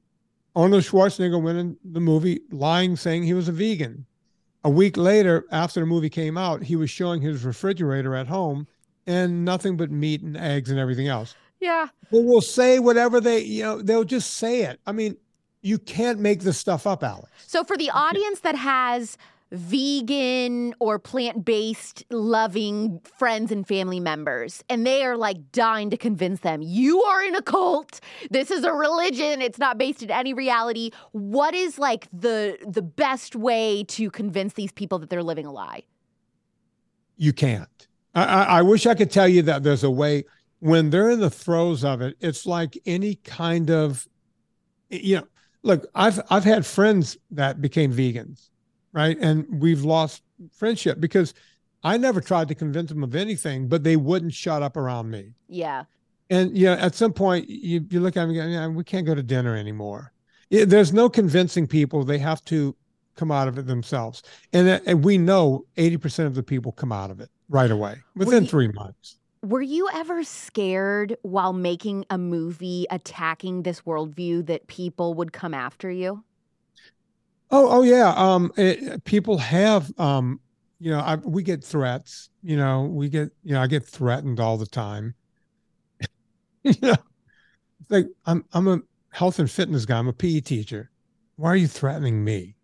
Arnold 0.56 0.82
Schwarzenegger 0.82 1.40
went 1.40 1.58
in 1.58 1.76
the 1.84 2.00
movie 2.00 2.40
lying, 2.50 2.96
saying 2.96 3.22
he 3.22 3.34
was 3.34 3.46
a 3.46 3.52
vegan. 3.52 4.04
A 4.64 4.70
week 4.70 4.96
later, 4.96 5.44
after 5.50 5.80
the 5.80 5.86
movie 5.86 6.10
came 6.10 6.38
out, 6.38 6.62
he 6.62 6.76
was 6.76 6.90
showing 6.90 7.20
his 7.20 7.44
refrigerator 7.44 8.14
at 8.14 8.28
home 8.28 8.66
and 9.06 9.44
nothing 9.44 9.76
but 9.76 9.90
meat 9.90 10.22
and 10.22 10.36
eggs 10.36 10.70
and 10.70 10.78
everything 10.78 11.08
else. 11.08 11.34
Yeah. 11.60 11.88
But 12.10 12.22
will 12.22 12.40
say 12.40 12.78
whatever 12.78 13.20
they, 13.20 13.40
you 13.40 13.62
know, 13.62 13.82
they'll 13.82 14.04
just 14.04 14.34
say 14.34 14.62
it. 14.62 14.80
I 14.86 14.92
mean, 14.92 15.16
you 15.62 15.78
can't 15.78 16.18
make 16.18 16.40
this 16.40 16.58
stuff 16.58 16.86
up, 16.86 17.02
Alex. 17.02 17.30
So 17.46 17.64
for 17.64 17.76
the 17.76 17.90
audience 17.90 18.40
that 18.40 18.56
has 18.56 19.16
vegan 19.52 20.74
or 20.80 20.98
plant-based 20.98 22.04
loving 22.10 22.98
friends 23.18 23.52
and 23.52 23.68
family 23.68 24.00
members 24.00 24.64
and 24.70 24.86
they 24.86 25.04
are 25.04 25.16
like 25.16 25.52
dying 25.52 25.90
to 25.90 25.96
convince 25.96 26.40
them 26.40 26.62
you 26.62 27.02
are 27.02 27.22
in 27.22 27.34
a 27.34 27.42
cult. 27.42 28.00
This 28.30 28.50
is 28.50 28.64
a 28.64 28.72
religion. 28.72 29.42
It's 29.42 29.58
not 29.58 29.76
based 29.76 30.02
in 30.02 30.10
any 30.10 30.32
reality. 30.32 30.90
What 31.12 31.54
is 31.54 31.78
like 31.78 32.08
the 32.12 32.56
the 32.66 32.82
best 32.82 33.36
way 33.36 33.84
to 33.88 34.10
convince 34.10 34.54
these 34.54 34.72
people 34.72 34.98
that 35.00 35.10
they're 35.10 35.22
living 35.22 35.44
a 35.44 35.52
lie? 35.52 35.82
You 37.16 37.34
can't. 37.34 37.68
I, 38.14 38.24
I, 38.24 38.42
I 38.42 38.62
wish 38.62 38.86
i 38.86 38.94
could 38.94 39.10
tell 39.10 39.28
you 39.28 39.42
that 39.42 39.62
there's 39.62 39.84
a 39.84 39.90
way. 39.90 40.24
When 40.60 40.90
they're 40.90 41.10
in 41.10 41.20
the 41.20 41.30
throes 41.30 41.84
of 41.84 42.00
it 42.00 42.16
it's 42.20 42.46
like 42.46 42.78
any 42.86 43.16
kind 43.16 43.70
of 43.70 44.06
you 44.88 45.16
know 45.16 45.26
look 45.64 45.86
i've 45.94 46.20
i've 46.30 46.44
had 46.44 46.64
friends 46.64 47.16
that 47.32 47.60
became 47.60 47.92
vegans 47.92 48.50
right? 48.92 49.16
And 49.20 49.46
we've 49.60 49.84
lost 49.84 50.22
friendship 50.52 51.00
because 51.00 51.34
I 51.84 51.96
never 51.96 52.20
tried 52.20 52.48
to 52.48 52.54
convince 52.54 52.90
them 52.90 53.02
of 53.02 53.14
anything, 53.14 53.68
but 53.68 53.82
they 53.84 53.96
wouldn't 53.96 54.34
shut 54.34 54.62
up 54.62 54.76
around 54.76 55.10
me. 55.10 55.34
Yeah. 55.48 55.84
And 56.30 56.56
yeah, 56.56 56.74
at 56.74 56.94
some 56.94 57.12
point 57.12 57.48
you, 57.48 57.84
you 57.90 58.00
look 58.00 58.16
at 58.16 58.28
me 58.28 58.38
and 58.38 58.52
go, 58.52 58.70
we 58.70 58.84
can't 58.84 59.06
go 59.06 59.14
to 59.14 59.22
dinner 59.22 59.56
anymore. 59.56 60.12
It, 60.50 60.66
there's 60.66 60.92
no 60.92 61.08
convincing 61.08 61.66
people. 61.66 62.04
They 62.04 62.18
have 62.18 62.44
to 62.46 62.76
come 63.16 63.30
out 63.30 63.48
of 63.48 63.58
it 63.58 63.66
themselves. 63.66 64.22
And, 64.52 64.68
uh, 64.68 64.80
and 64.86 65.04
we 65.04 65.18
know 65.18 65.66
80% 65.76 66.26
of 66.26 66.34
the 66.34 66.42
people 66.42 66.72
come 66.72 66.92
out 66.92 67.10
of 67.10 67.20
it 67.20 67.30
right 67.48 67.70
away 67.70 67.96
within 68.14 68.44
you, 68.44 68.48
three 68.48 68.68
months. 68.68 69.18
Were 69.42 69.62
you 69.62 69.88
ever 69.92 70.22
scared 70.24 71.16
while 71.22 71.52
making 71.52 72.04
a 72.10 72.16
movie 72.16 72.86
attacking 72.90 73.62
this 73.64 73.82
worldview 73.82 74.46
that 74.46 74.68
people 74.68 75.14
would 75.14 75.32
come 75.32 75.52
after 75.52 75.90
you? 75.90 76.24
Oh, 77.52 77.68
oh 77.80 77.82
yeah. 77.82 78.14
Um, 78.16 78.50
it, 78.56 79.04
people 79.04 79.38
have, 79.38 79.92
um, 80.00 80.40
you 80.80 80.90
know, 80.90 81.00
I, 81.00 81.16
we 81.16 81.42
get 81.42 81.62
threats. 81.62 82.30
You 82.42 82.56
know, 82.56 82.82
we 82.84 83.08
get, 83.08 83.30
you 83.44 83.52
know, 83.54 83.60
I 83.62 83.66
get 83.66 83.84
threatened 83.86 84.40
all 84.40 84.56
the 84.56 84.66
time. 84.66 85.14
you 86.62 86.74
know, 86.82 86.96
like 87.90 88.08
I'm, 88.26 88.44
I'm 88.52 88.68
a 88.68 88.80
health 89.10 89.38
and 89.38 89.50
fitness 89.50 89.86
guy. 89.86 89.98
I'm 89.98 90.08
a 90.08 90.12
PE 90.12 90.40
teacher. 90.40 90.90
Why 91.36 91.50
are 91.50 91.56
you 91.56 91.68
threatening 91.68 92.24
me? 92.24 92.56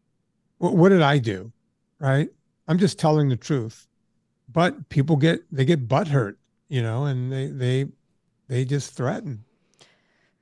What, 0.58 0.76
what 0.76 0.90
did 0.90 1.02
I 1.02 1.18
do? 1.18 1.52
Right? 2.00 2.30
I'm 2.68 2.78
just 2.78 2.98
telling 2.98 3.28
the 3.28 3.36
truth. 3.36 3.88
But 4.52 4.88
people 4.90 5.16
get, 5.16 5.40
they 5.52 5.64
get 5.64 5.88
butt 5.88 6.08
hurt, 6.08 6.38
you 6.68 6.82
know, 6.82 7.06
and 7.06 7.32
they, 7.32 7.48
they, 7.48 7.86
they 8.48 8.64
just 8.66 8.94
threaten. 8.94 9.44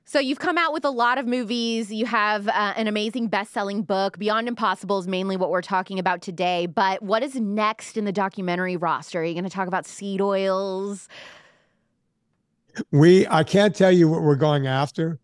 So 0.09 0.19
you've 0.19 0.39
come 0.39 0.57
out 0.57 0.71
with 0.71 0.85
a 0.85 0.89
lot 0.89 1.17
of 1.17 1.27
movies. 1.27 1.91
You 1.91 2.05
have 2.05 2.47
uh, 2.47 2.73
an 2.77 2.87
amazing 2.87 3.27
best-selling 3.27 3.81
book. 3.83 4.17
Beyond 4.17 4.47
Impossible 4.47 4.99
is 4.99 5.07
mainly 5.07 5.35
what 5.35 5.49
we're 5.49 5.61
talking 5.61 5.99
about 5.99 6.21
today. 6.21 6.65
But 6.65 7.03
what 7.03 7.23
is 7.23 7.35
next 7.35 7.97
in 7.97 8.05
the 8.05 8.13
documentary 8.13 8.77
roster? 8.77 9.19
Are 9.19 9.25
you 9.25 9.33
going 9.33 9.43
to 9.43 9.49
talk 9.49 9.67
about 9.67 9.85
seed 9.85 10.21
oils? 10.21 11.09
We 12.91 13.27
I 13.27 13.43
can't 13.43 13.75
tell 13.75 13.91
you 13.91 14.07
what 14.07 14.21
we're 14.21 14.37
going 14.37 14.65
after, 14.65 15.19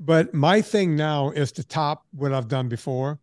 but 0.00 0.34
my 0.34 0.60
thing 0.60 0.96
now 0.96 1.30
is 1.30 1.52
to 1.52 1.64
top 1.64 2.04
what 2.10 2.32
I've 2.32 2.48
done 2.48 2.68
before. 2.68 3.20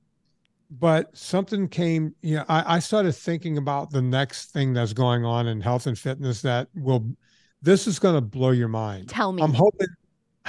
But 0.72 1.10
something 1.18 1.68
came, 1.68 2.16
you 2.22 2.38
know, 2.38 2.46
I, 2.48 2.76
I 2.76 2.80
started 2.80 3.14
thinking 3.14 3.58
about 3.58 3.90
the 3.90 4.02
next 4.02 4.52
thing 4.52 4.72
that's 4.72 4.94
going 4.94 5.26
on 5.26 5.48
in 5.48 5.60
health 5.60 5.88
and 5.88 6.00
fitness 6.00 6.42
that 6.44 6.70
will 6.74 7.06
this 7.62 7.86
is 7.86 8.00
going 8.00 8.16
to 8.16 8.22
blow 8.22 8.52
your 8.52 8.70
mind. 8.70 9.10
Tell 9.10 9.34
me. 9.34 9.44
I'm 9.44 9.54
hoping 9.54 9.88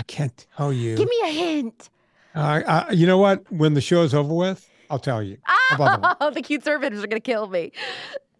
I 0.00 0.02
can't 0.04 0.46
tell 0.56 0.72
you. 0.72 0.96
Give 0.96 1.08
me 1.08 1.20
a 1.24 1.30
hint. 1.30 1.90
Uh, 2.34 2.86
you 2.90 3.06
know 3.06 3.18
what? 3.18 3.44
When 3.52 3.74
the 3.74 3.82
show 3.82 4.02
is 4.02 4.14
over 4.14 4.32
with, 4.32 4.66
I'll 4.88 4.98
tell 4.98 5.22
you. 5.22 5.36
Oh, 5.78 6.30
the 6.34 6.40
Cuteservatives 6.40 7.04
are 7.04 7.06
going 7.06 7.10
to 7.10 7.20
kill 7.20 7.48
me. 7.48 7.72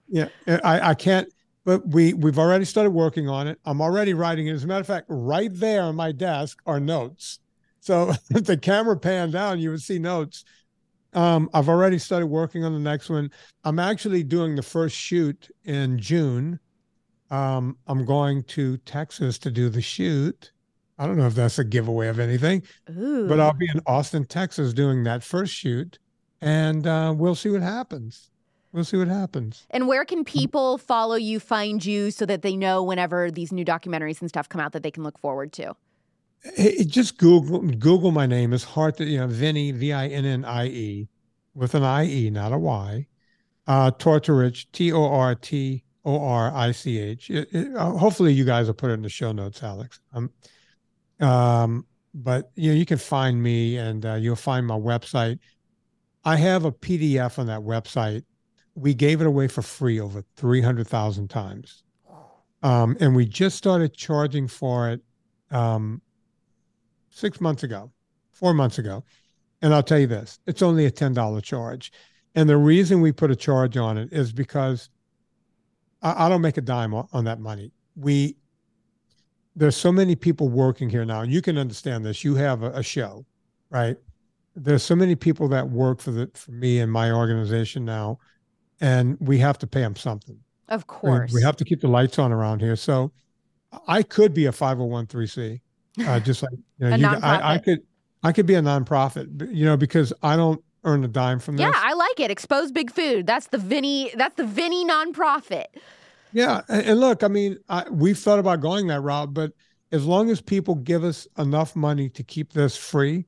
Yeah, 0.08 0.28
I, 0.46 0.80
I 0.80 0.94
can't. 0.94 1.30
But 1.66 1.86
we 1.86 2.14
we've 2.14 2.38
already 2.38 2.64
started 2.64 2.92
working 2.92 3.28
on 3.28 3.46
it. 3.46 3.61
I'm 3.66 3.82
already 3.82 4.14
writing 4.14 4.46
it. 4.46 4.52
As 4.52 4.64
a 4.64 4.66
matter 4.66 4.80
of 4.80 4.86
fact, 4.86 5.04
right 5.11 5.50
there 5.52 5.82
on 5.82 5.96
my 5.96 6.12
desk 6.12 6.62
are 6.64 6.80
notes. 6.80 7.40
So 7.80 8.14
if 8.30 8.44
the 8.44 8.56
camera 8.56 8.96
panned 8.96 9.34
down, 9.34 9.61
you 9.61 9.68
would 9.68 9.82
see 9.82 9.98
notes. 9.98 10.44
Um, 11.12 11.50
I've 11.52 11.68
already 11.68 11.98
started 11.98 12.28
working 12.28 12.64
on 12.64 12.72
the 12.72 12.78
next 12.78 13.11
one. 13.11 13.30
I'm 13.64 13.78
actually 13.78 14.22
doing 14.22 14.56
the 14.56 14.62
first 14.62 14.96
shoot 14.96 15.50
in 15.64 15.98
June. 15.98 16.58
Um, 17.30 17.76
I'm 17.86 18.06
going 18.06 18.44
to 18.44 18.78
Texas 18.78 19.38
to 19.40 19.50
do 19.50 19.68
the 19.68 19.82
shoot. 19.82 20.52
I 21.01 21.07
don't 21.07 21.16
know 21.16 21.26
if 21.26 21.34
that's 21.34 21.59
a 21.59 21.64
giveaway 21.64 22.09
of 22.09 22.20
anything, 22.20 22.62
Ooh. 22.90 23.26
but 23.26 23.40
I'll 23.40 23.55
be 23.55 23.68
in 23.74 23.80
Austin, 23.86 24.26
Texas 24.26 24.72
doing 24.74 25.03
that 25.05 25.24
first 25.24 25.53
shoot 25.53 25.98
and 26.40 26.86
uh, 26.86 27.14
we'll 27.16 27.34
see 27.34 27.51
what 27.51 27.62
happens. 27.62 28.30
We'll 28.72 28.84
see 28.84 28.96
what 28.96 29.09
happens. 29.09 29.66
And 29.70 29.88
where 29.88 30.05
can 30.05 30.24
people 30.24 30.78
follow 30.78 31.16
you, 31.16 31.40
find 31.40 31.84
you, 31.84 32.11
so 32.11 32.24
that 32.26 32.42
they 32.42 32.57
know 32.57 32.82
whenever 32.82 33.30
these 33.30 33.53
new 33.53 33.64
documentaries 33.64 34.20
and 34.20 34.28
stuff 34.28 34.48
come 34.48 34.61
out 34.61 34.72
that 34.72 34.82
they 34.82 34.92
can 34.92 35.03
look 35.03 35.18
forward 35.18 35.53
to? 35.55 35.74
Hey, 36.55 36.84
just 36.84 37.18
Google 37.18 37.61
Google 37.61 38.12
my 38.12 38.26
name. 38.26 38.53
It's 38.53 38.64
hard 38.64 38.96
to 38.98 39.05
you 39.05 39.18
know 39.18 39.26
Vinnie 39.26 39.72
V 39.72 39.92
I 39.92 40.07
N 40.07 40.24
N 40.24 40.44
I 40.44 40.66
E 40.68 41.09
with 41.55 41.74
an 41.74 41.82
I 41.82 42.07
E, 42.07 42.30
not 42.30 42.53
a 42.53 42.59
Y. 42.59 43.07
Uh, 43.66 43.90
Tortorich 43.90 44.66
T 44.72 44.92
O 44.92 45.05
R 45.05 45.34
T 45.34 45.82
O 46.05 46.22
R 46.22 46.53
I 46.55 46.70
C 46.70 46.98
H. 46.98 47.30
Uh, 47.30 47.90
hopefully, 47.90 48.32
you 48.32 48.44
guys 48.44 48.68
will 48.68 48.74
put 48.74 48.90
it 48.90 48.94
in 48.94 49.03
the 49.03 49.09
show 49.11 49.32
notes, 49.32 49.62
Alex. 49.62 50.01
Um, 50.14 50.30
um, 51.21 51.87
but 52.14 52.51
you 52.57 52.71
know, 52.71 52.77
you 52.77 52.87
can 52.87 52.99
find 52.99 53.43
me 53.43 53.77
and 53.77 54.05
uh, 54.05 54.14
you'll 54.14 54.37
find 54.37 54.66
my 54.66 54.79
website. 54.79 55.39
I 56.25 56.37
have 56.37 56.64
a 56.64 56.73
PDF 56.73 57.39
on 57.39 57.47
that 57.47 57.61
website. 57.61 58.25
We 58.75 58.95
gave 58.95 59.21
it 59.21 59.27
away 59.27 59.49
for 59.49 59.62
free 59.62 60.01
over 60.01 60.25
300,000 60.37 61.29
times. 61.29 61.83
Um, 62.62 62.97
and 63.01 63.16
we 63.16 63.25
just 63.25 63.57
started 63.57 63.95
charging 63.95 64.47
for 64.47 64.91
it 64.91 65.01
um, 65.51 66.03
six 67.11 67.41
months 67.41 67.62
ago, 67.62 67.91
four 68.33 68.53
months 68.53 68.79
ago. 68.79 69.05
And 69.62 69.75
I'll 69.75 69.83
tell 69.83 69.99
you 69.99 70.07
this 70.07 70.39
it's 70.47 70.62
only 70.62 70.87
a 70.87 70.91
$10 70.91 71.43
charge. 71.43 71.93
And 72.35 72.49
the 72.49 72.57
reason 72.57 73.01
we 73.01 73.12
put 73.12 73.31
a 73.31 73.37
charge 73.37 73.77
on 73.77 73.99
it 73.99 74.12
is 74.12 74.33
because 74.33 74.91
I, 76.03 76.27
I 76.27 76.29
don't 76.29 76.43
make 76.43 76.59
a 76.59 76.62
dime 76.62 76.95
on, 76.95 77.09
on 77.12 77.25
that 77.25 77.41
money. 77.41 77.73
We 77.97 78.37
there's 79.61 79.76
so 79.76 79.92
many 79.92 80.16
people 80.16 80.48
working 80.48 80.88
here 80.88 81.04
now. 81.04 81.20
and 81.20 81.30
You 81.30 81.42
can 81.42 81.58
understand 81.58 82.02
this. 82.02 82.24
You 82.24 82.34
have 82.36 82.62
a, 82.62 82.70
a 82.70 82.82
show, 82.82 83.26
right? 83.68 83.98
There's 84.56 84.82
so 84.82 84.96
many 84.96 85.14
people 85.14 85.48
that 85.48 85.68
work 85.68 86.00
for 86.00 86.12
the 86.12 86.30
for 86.34 86.50
me 86.50 86.80
and 86.80 86.90
my 86.90 87.12
organization 87.12 87.84
now, 87.84 88.18
and 88.80 89.18
we 89.20 89.38
have 89.38 89.58
to 89.58 89.66
pay 89.66 89.82
them 89.82 89.96
something. 89.96 90.38
Of 90.68 90.86
course, 90.86 91.32
we 91.32 91.42
have 91.42 91.56
to 91.56 91.64
keep 91.64 91.82
the 91.82 91.88
lights 91.88 92.18
on 92.18 92.32
around 92.32 92.61
here. 92.61 92.74
So, 92.74 93.12
I 93.86 94.02
could 94.02 94.32
be 94.32 94.46
a 94.46 94.50
501c, 94.50 95.61
uh, 96.06 96.20
just 96.28 96.42
like 96.42 96.52
you 96.78 96.88
know, 96.88 96.96
you, 96.96 97.06
I, 97.06 97.54
I 97.54 97.58
could, 97.58 97.80
I 98.22 98.32
could 98.32 98.46
be 98.46 98.54
a 98.54 98.62
nonprofit, 98.62 99.54
you 99.54 99.66
know, 99.66 99.76
because 99.76 100.12
I 100.22 100.36
don't 100.36 100.64
earn 100.84 101.04
a 101.04 101.08
dime 101.08 101.38
from 101.38 101.58
this. 101.58 101.64
Yeah, 101.64 101.72
I 101.74 101.92
like 101.92 102.18
it. 102.18 102.30
Expose 102.30 102.72
big 102.72 102.90
food. 102.90 103.26
That's 103.26 103.48
the 103.48 103.58
Vinnie. 103.58 104.11
That's 104.16 104.36
the 104.36 104.46
Vinnie 104.46 104.86
nonprofit. 104.86 105.66
Yeah, 106.33 106.62
and 106.68 107.01
look, 107.01 107.22
I 107.24 107.28
mean, 107.28 107.59
I, 107.68 107.89
we've 107.91 108.18
thought 108.18 108.39
about 108.39 108.61
going 108.61 108.87
that 108.89 109.01
route, 109.01 109.35
but 109.35 109.53
as 109.93 110.07
long 110.07 110.31
as 110.31 110.41
people 110.41 110.76
give 110.76 111.03
us 111.03 111.26
enough 111.39 111.74
money 111.74 112.09
to 112.11 112.22
keep 112.22 112.53
this 112.53 112.76
free, 112.76 113.26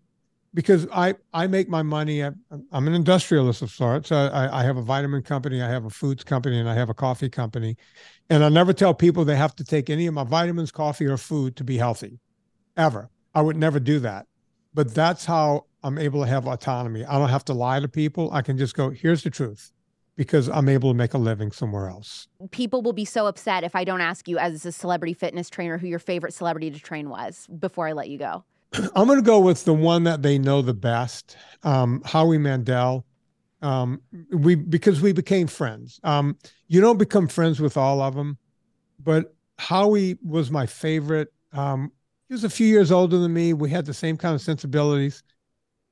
because 0.54 0.86
I 0.92 1.14
I 1.32 1.46
make 1.46 1.68
my 1.68 1.82
money 1.82 2.22
at 2.22 2.34
I'm 2.70 2.86
an 2.86 2.94
industrialist 2.94 3.62
of 3.62 3.70
sorts. 3.70 4.12
I, 4.12 4.48
I 4.52 4.62
have 4.62 4.76
a 4.76 4.82
vitamin 4.82 5.22
company, 5.22 5.62
I 5.62 5.68
have 5.68 5.84
a 5.84 5.90
foods 5.90 6.22
company, 6.22 6.60
and 6.60 6.68
I 6.68 6.74
have 6.74 6.90
a 6.90 6.94
coffee 6.94 7.28
company, 7.28 7.76
and 8.30 8.44
I 8.44 8.48
never 8.48 8.72
tell 8.72 8.94
people 8.94 9.24
they 9.24 9.36
have 9.36 9.56
to 9.56 9.64
take 9.64 9.90
any 9.90 10.06
of 10.06 10.14
my 10.14 10.24
vitamins, 10.24 10.70
coffee, 10.70 11.06
or 11.06 11.16
food 11.16 11.56
to 11.56 11.64
be 11.64 11.78
healthy, 11.78 12.20
ever. 12.76 13.10
I 13.34 13.40
would 13.42 13.56
never 13.56 13.80
do 13.80 13.98
that, 14.00 14.26
but 14.74 14.94
that's 14.94 15.24
how 15.24 15.66
I'm 15.82 15.98
able 15.98 16.20
to 16.20 16.28
have 16.28 16.46
autonomy. 16.46 17.04
I 17.04 17.18
don't 17.18 17.30
have 17.30 17.46
to 17.46 17.54
lie 17.54 17.80
to 17.80 17.88
people. 17.88 18.30
I 18.32 18.42
can 18.42 18.56
just 18.58 18.76
go, 18.76 18.90
here's 18.90 19.22
the 19.24 19.30
truth 19.30 19.72
because 20.16 20.48
I'm 20.48 20.68
able 20.68 20.90
to 20.90 20.94
make 20.96 21.14
a 21.14 21.18
living 21.18 21.52
somewhere 21.52 21.88
else. 21.88 22.28
People 22.50 22.82
will 22.82 22.92
be 22.92 23.04
so 23.04 23.26
upset 23.26 23.64
if 23.64 23.74
I 23.74 23.84
don't 23.84 24.00
ask 24.00 24.28
you, 24.28 24.38
as 24.38 24.64
a 24.66 24.72
celebrity 24.72 25.14
fitness 25.14 25.48
trainer, 25.48 25.78
who 25.78 25.86
your 25.86 25.98
favorite 25.98 26.34
celebrity 26.34 26.70
to 26.70 26.78
train 26.78 27.08
was 27.08 27.46
before 27.58 27.88
I 27.88 27.92
let 27.92 28.08
you 28.08 28.18
go. 28.18 28.44
I'm 28.94 29.06
going 29.06 29.18
to 29.18 29.22
go 29.22 29.40
with 29.40 29.64
the 29.64 29.74
one 29.74 30.04
that 30.04 30.22
they 30.22 30.38
know 30.38 30.62
the 30.62 30.74
best, 30.74 31.36
um, 31.62 32.02
Howie 32.04 32.38
Mandel. 32.38 33.04
Um, 33.62 34.02
we 34.32 34.56
because 34.56 35.00
we 35.00 35.12
became 35.12 35.46
friends. 35.46 36.00
Um, 36.02 36.36
you 36.66 36.80
don't 36.80 36.98
become 36.98 37.28
friends 37.28 37.60
with 37.60 37.76
all 37.76 38.00
of 38.00 38.16
them, 38.16 38.36
but 38.98 39.34
Howie 39.56 40.18
was 40.24 40.50
my 40.50 40.66
favorite. 40.66 41.32
Um, 41.52 41.92
he 42.28 42.34
was 42.34 42.42
a 42.42 42.50
few 42.50 42.66
years 42.66 42.90
older 42.90 43.18
than 43.18 43.32
me. 43.32 43.52
We 43.52 43.70
had 43.70 43.86
the 43.86 43.94
same 43.94 44.16
kind 44.16 44.34
of 44.34 44.40
sensibilities. 44.40 45.22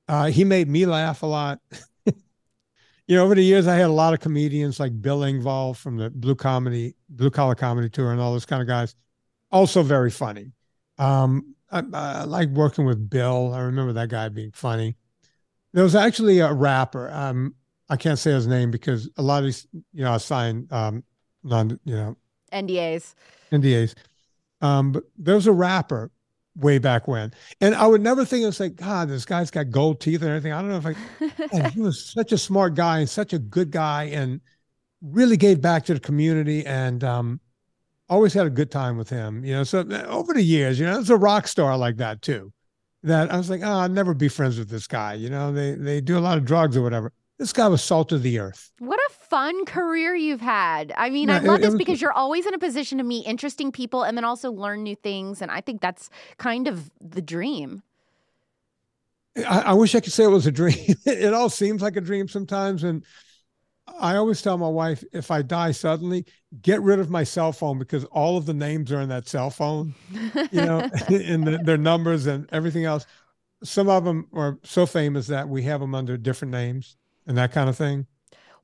Uh, 0.09 0.27
he 0.27 0.43
made 0.43 0.69
me 0.69 0.85
laugh 0.85 1.23
a 1.23 1.27
lot. 1.27 1.61
you 3.11 3.17
know, 3.17 3.25
over 3.25 3.35
the 3.35 3.43
years, 3.43 3.67
I 3.67 3.75
had 3.75 3.87
a 3.87 3.93
lot 3.93 4.15
of 4.15 4.21
comedians 4.21 4.79
like 4.79 5.03
Bill 5.03 5.23
Engvall 5.23 5.77
from 5.77 5.97
the 5.97 6.11
Blue 6.11 6.37
Comedy, 6.37 6.95
Blue 7.09 7.29
Collar 7.29 7.57
Comedy 7.57 7.89
Tour, 7.91 8.13
and 8.13 8.21
all 8.21 8.31
those 8.31 8.47
kind 8.47 8.63
of 8.63 8.69
guys. 8.69 8.95
Also 9.51 9.83
very 9.83 10.13
funny. 10.13 10.53
Um, 10.97 11.57
I, 11.73 11.83
I 11.93 12.23
like 12.23 12.51
working 12.51 12.87
with 12.87 13.11
Bill. 13.11 13.53
I 13.53 13.63
remember 13.63 13.93
that 13.95 14.11
guy 14.11 14.29
being 14.29 14.53
funny. 14.53 14.95
There 15.73 15.83
was 15.83 15.97
actually 15.97 16.39
a 16.39 16.53
rapper. 16.53 17.11
Um, 17.11 17.57
I 17.89 17.97
can't 17.97 18.17
say 18.17 18.31
his 18.31 18.47
name 18.47 18.71
because 18.71 19.11
a 19.17 19.23
lot 19.23 19.39
of 19.39 19.47
these, 19.47 19.67
you 19.93 20.05
know, 20.05 20.13
I 20.13 20.19
signed 20.19 20.73
um, 20.73 21.03
non, 21.43 21.81
you 21.85 21.97
know, 21.97 22.17
NDAs. 22.53 23.17
NDAs. 23.51 23.95
Um, 24.61 24.93
but 24.93 25.03
there 25.19 25.35
was 25.35 25.49
a 25.49 25.53
rapper 25.53 26.13
way 26.57 26.79
back 26.79 27.09
when, 27.09 27.33
and 27.61 27.75
I 27.75 27.87
would 27.87 28.01
never 28.01 28.25
think 28.25 28.43
it 28.43 28.47
was 28.47 28.61
like, 28.61 28.77
God, 28.77 29.09
this 29.09 29.25
guy's 29.25 29.51
got 29.51 29.71
gold 29.71 30.01
teeth 30.01 30.23
and 30.23 30.31
everything. 30.31 30.53
I 30.53 30.61
don't 30.61 30.71
know 30.71 30.77
if 30.77 30.87
I. 30.87 31.57
man, 31.59 31.71
he 31.73 31.81
was 31.81 32.13
such 32.13 32.33
a 32.33 32.39
smart 32.39 32.75
guy 32.75 32.99
and 32.99 33.09
such 33.09 33.33
a 33.33 33.39
good 33.39 33.71
guy, 33.71 34.05
and 34.05 34.41
really 35.03 35.37
gave 35.37 35.61
back 35.61 35.85
to 35.87 35.95
the 35.95 36.01
community, 36.01 36.65
and 36.67 37.03
um, 37.05 37.41
always 38.09 38.35
had 38.35 38.47
a 38.47 38.51
good 38.51 38.71
time 38.71 38.97
with 38.97 39.09
him. 39.09 39.45
You 39.45 39.55
know, 39.55 39.65
so 39.65 39.81
uh, 39.81 40.05
over 40.09 40.35
the 40.35 40.43
years, 40.43 40.79
you 40.79 40.87
know, 40.87 40.99
it's 40.99 41.11
a 41.11 41.17
rock 41.17 41.49
star 41.49 41.77
like 41.79 41.97
that 41.97 42.23
too. 42.23 42.53
That 43.03 43.33
I 43.33 43.39
was 43.39 43.49
like, 43.49 43.63
oh, 43.63 43.71
I'll 43.71 43.89
never 43.89 44.13
be 44.13 44.29
friends 44.29 44.59
with 44.59 44.69
this 44.69 44.87
guy. 44.87 45.15
You 45.15 45.31
know, 45.31 45.53
they 45.53 45.75
they 45.75 46.01
do 46.01 46.19
a 46.19 46.21
lot 46.21 46.37
of 46.37 46.45
drugs 46.45 46.77
or 46.77 46.83
whatever. 46.83 47.13
This 47.41 47.55
guy 47.55 47.69
was 47.69 47.83
salt 47.83 48.13
of 48.13 48.23
the 48.23 48.39
earth. 48.39 48.71
What 48.81 49.01
a 49.01 49.13
fun 49.15 49.65
career 49.65 50.15
you've 50.15 50.43
had. 50.43 50.93
I 50.95 51.09
mean, 51.09 51.31
I 51.31 51.39
love 51.39 51.61
it, 51.61 51.63
this 51.63 51.75
because 51.75 52.03
you're 52.03 52.13
always 52.13 52.45
in 52.45 52.53
a 52.53 52.59
position 52.59 52.99
to 52.99 53.05
meet 53.05 53.27
interesting 53.27 53.73
people 53.73 54.03
and 54.03 54.15
then 54.15 54.27
also 54.27 54.53
learn 54.53 54.83
new 54.83 54.95
things. 54.95 55.41
And 55.41 55.51
I 55.51 55.63
think 55.63 55.81
that's 55.81 56.11
kind 56.37 56.69
of 56.69 56.91
the 57.01 57.23
dream. 57.23 57.83
I, 59.39 59.61
I 59.61 59.73
wish 59.73 59.95
I 59.95 60.01
could 60.01 60.13
say 60.13 60.25
it 60.25 60.27
was 60.27 60.47
a 60.47 60.53
dream. 60.53 60.77
it 61.07 61.33
all 61.33 61.49
seems 61.49 61.81
like 61.81 61.97
a 61.97 62.03
dream 62.03 62.29
sometimes. 62.29 62.85
And 62.85 63.07
I 63.99 64.17
always 64.17 64.43
tell 64.43 64.59
my 64.59 64.69
wife 64.69 65.03
if 65.11 65.31
I 65.31 65.41
die 65.41 65.71
suddenly, 65.71 66.27
get 66.61 66.83
rid 66.83 66.99
of 66.99 67.09
my 67.09 67.25
cell 67.25 67.53
phone 67.53 67.79
because 67.79 68.05
all 68.05 68.37
of 68.37 68.45
the 68.45 68.53
names 68.53 68.93
are 68.93 69.01
in 69.01 69.09
that 69.09 69.29
cell 69.29 69.49
phone, 69.49 69.95
you 70.53 70.61
know, 70.61 70.81
and 71.09 71.47
the, 71.47 71.59
their 71.65 71.79
numbers 71.79 72.27
and 72.27 72.51
everything 72.53 72.85
else. 72.85 73.07
Some 73.65 73.89
of 73.89 74.05
them 74.05 74.27
are 74.35 74.59
so 74.63 74.85
famous 74.85 75.27
that 75.29 75.49
we 75.49 75.63
have 75.63 75.81
them 75.81 75.95
under 75.95 76.19
different 76.19 76.53
names 76.53 76.99
and 77.31 77.39
that 77.39 77.53
kind 77.53 77.71
of 77.71 77.77
thing. 77.77 78.07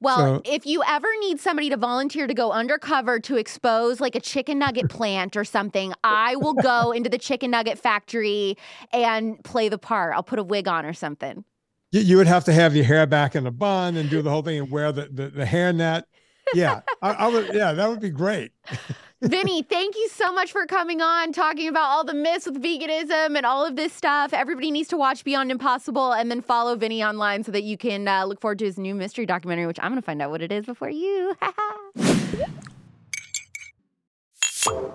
Well, 0.01 0.19
so, 0.19 0.43
if 0.45 0.67
you 0.67 0.83
ever 0.87 1.09
need 1.21 1.41
somebody 1.41 1.71
to 1.71 1.77
volunteer 1.77 2.27
to 2.27 2.35
go 2.35 2.51
undercover 2.51 3.19
to 3.21 3.37
expose 3.37 4.01
like 4.01 4.15
a 4.15 4.21
chicken 4.21 4.59
nugget 4.59 4.91
plant 4.91 5.37
or 5.37 5.45
something, 5.45 5.95
I 6.05 6.37
will 6.37 6.53
go 6.53 6.91
into 6.97 7.09
the 7.09 7.17
chicken 7.17 7.53
nugget 7.53 7.79
factory 7.79 8.59
and 8.93 9.43
play 9.45 9.71
the 9.71 9.79
part. 9.79 10.15
I'll 10.15 10.23
put 10.23 10.41
a 10.41 10.43
wig 10.43 10.69
on 10.69 10.85
or 10.85 10.93
something. 10.93 11.45
You, 11.93 12.01
you 12.01 12.17
would 12.19 12.27
have 12.27 12.45
to 12.45 12.53
have 12.53 12.75
your 12.75 12.85
hair 12.85 13.07
back 13.07 13.37
in 13.37 13.47
a 13.47 13.51
bun 13.53 13.97
and 13.97 14.11
do 14.11 14.21
the 14.21 14.31
whole 14.31 14.43
thing 14.43 14.59
and 14.59 14.71
wear 14.71 14.91
the, 14.93 15.09
the, 15.11 15.29
the 15.29 15.47
hair 15.47 15.73
net. 15.73 16.07
Yeah, 16.53 16.81
I, 17.01 17.13
I 17.13 17.29
would. 17.29 17.55
Yeah, 17.55 17.73
that 17.73 17.89
would 17.89 18.01
be 18.01 18.11
great. 18.11 18.53
Vinnie, 19.23 19.63
thank 19.63 19.97
you 19.97 20.11
so 20.11 20.31
much 20.31 20.53
for 20.53 20.67
coming 20.67 21.01
on, 21.01 21.33
talking 21.33 21.69
about 21.69 21.85
all 21.85 22.05
the 22.05 22.13
myths 22.13 22.45
with 22.45 22.63
veganism 22.63 23.35
and 23.35 23.47
all 23.47 23.65
of 23.65 23.75
this 23.75 23.95
stuff. 23.95 24.35
Everybody 24.35 24.71
needs 24.71 24.91
to 24.91 24.99
watch 24.99 25.25
Beyond 25.25 25.51
Impossible 25.51 26.13
and 26.13 26.31
then 26.31 26.43
follow 26.43 26.77
Vinnie 26.77 27.03
online 27.03 27.43
so 27.43 27.51
that 27.53 27.63
you 27.63 27.79
can 27.79 28.07
uh, 28.07 28.27
look 28.27 28.43
forward 28.43 28.59
to 28.59 28.67
his 28.67 28.79
new 28.79 28.95
mystery 28.95 29.25
documentary, 29.25 29.67
which 29.67 29.79
I'm 29.81 29.91
going 29.91 30.03
to 30.03 30.05
find 30.05 30.21
out 30.21 30.31
what 30.31 30.43
it 30.43 30.53
is 30.53 30.67
before 30.67 30.91
you. 30.91 31.35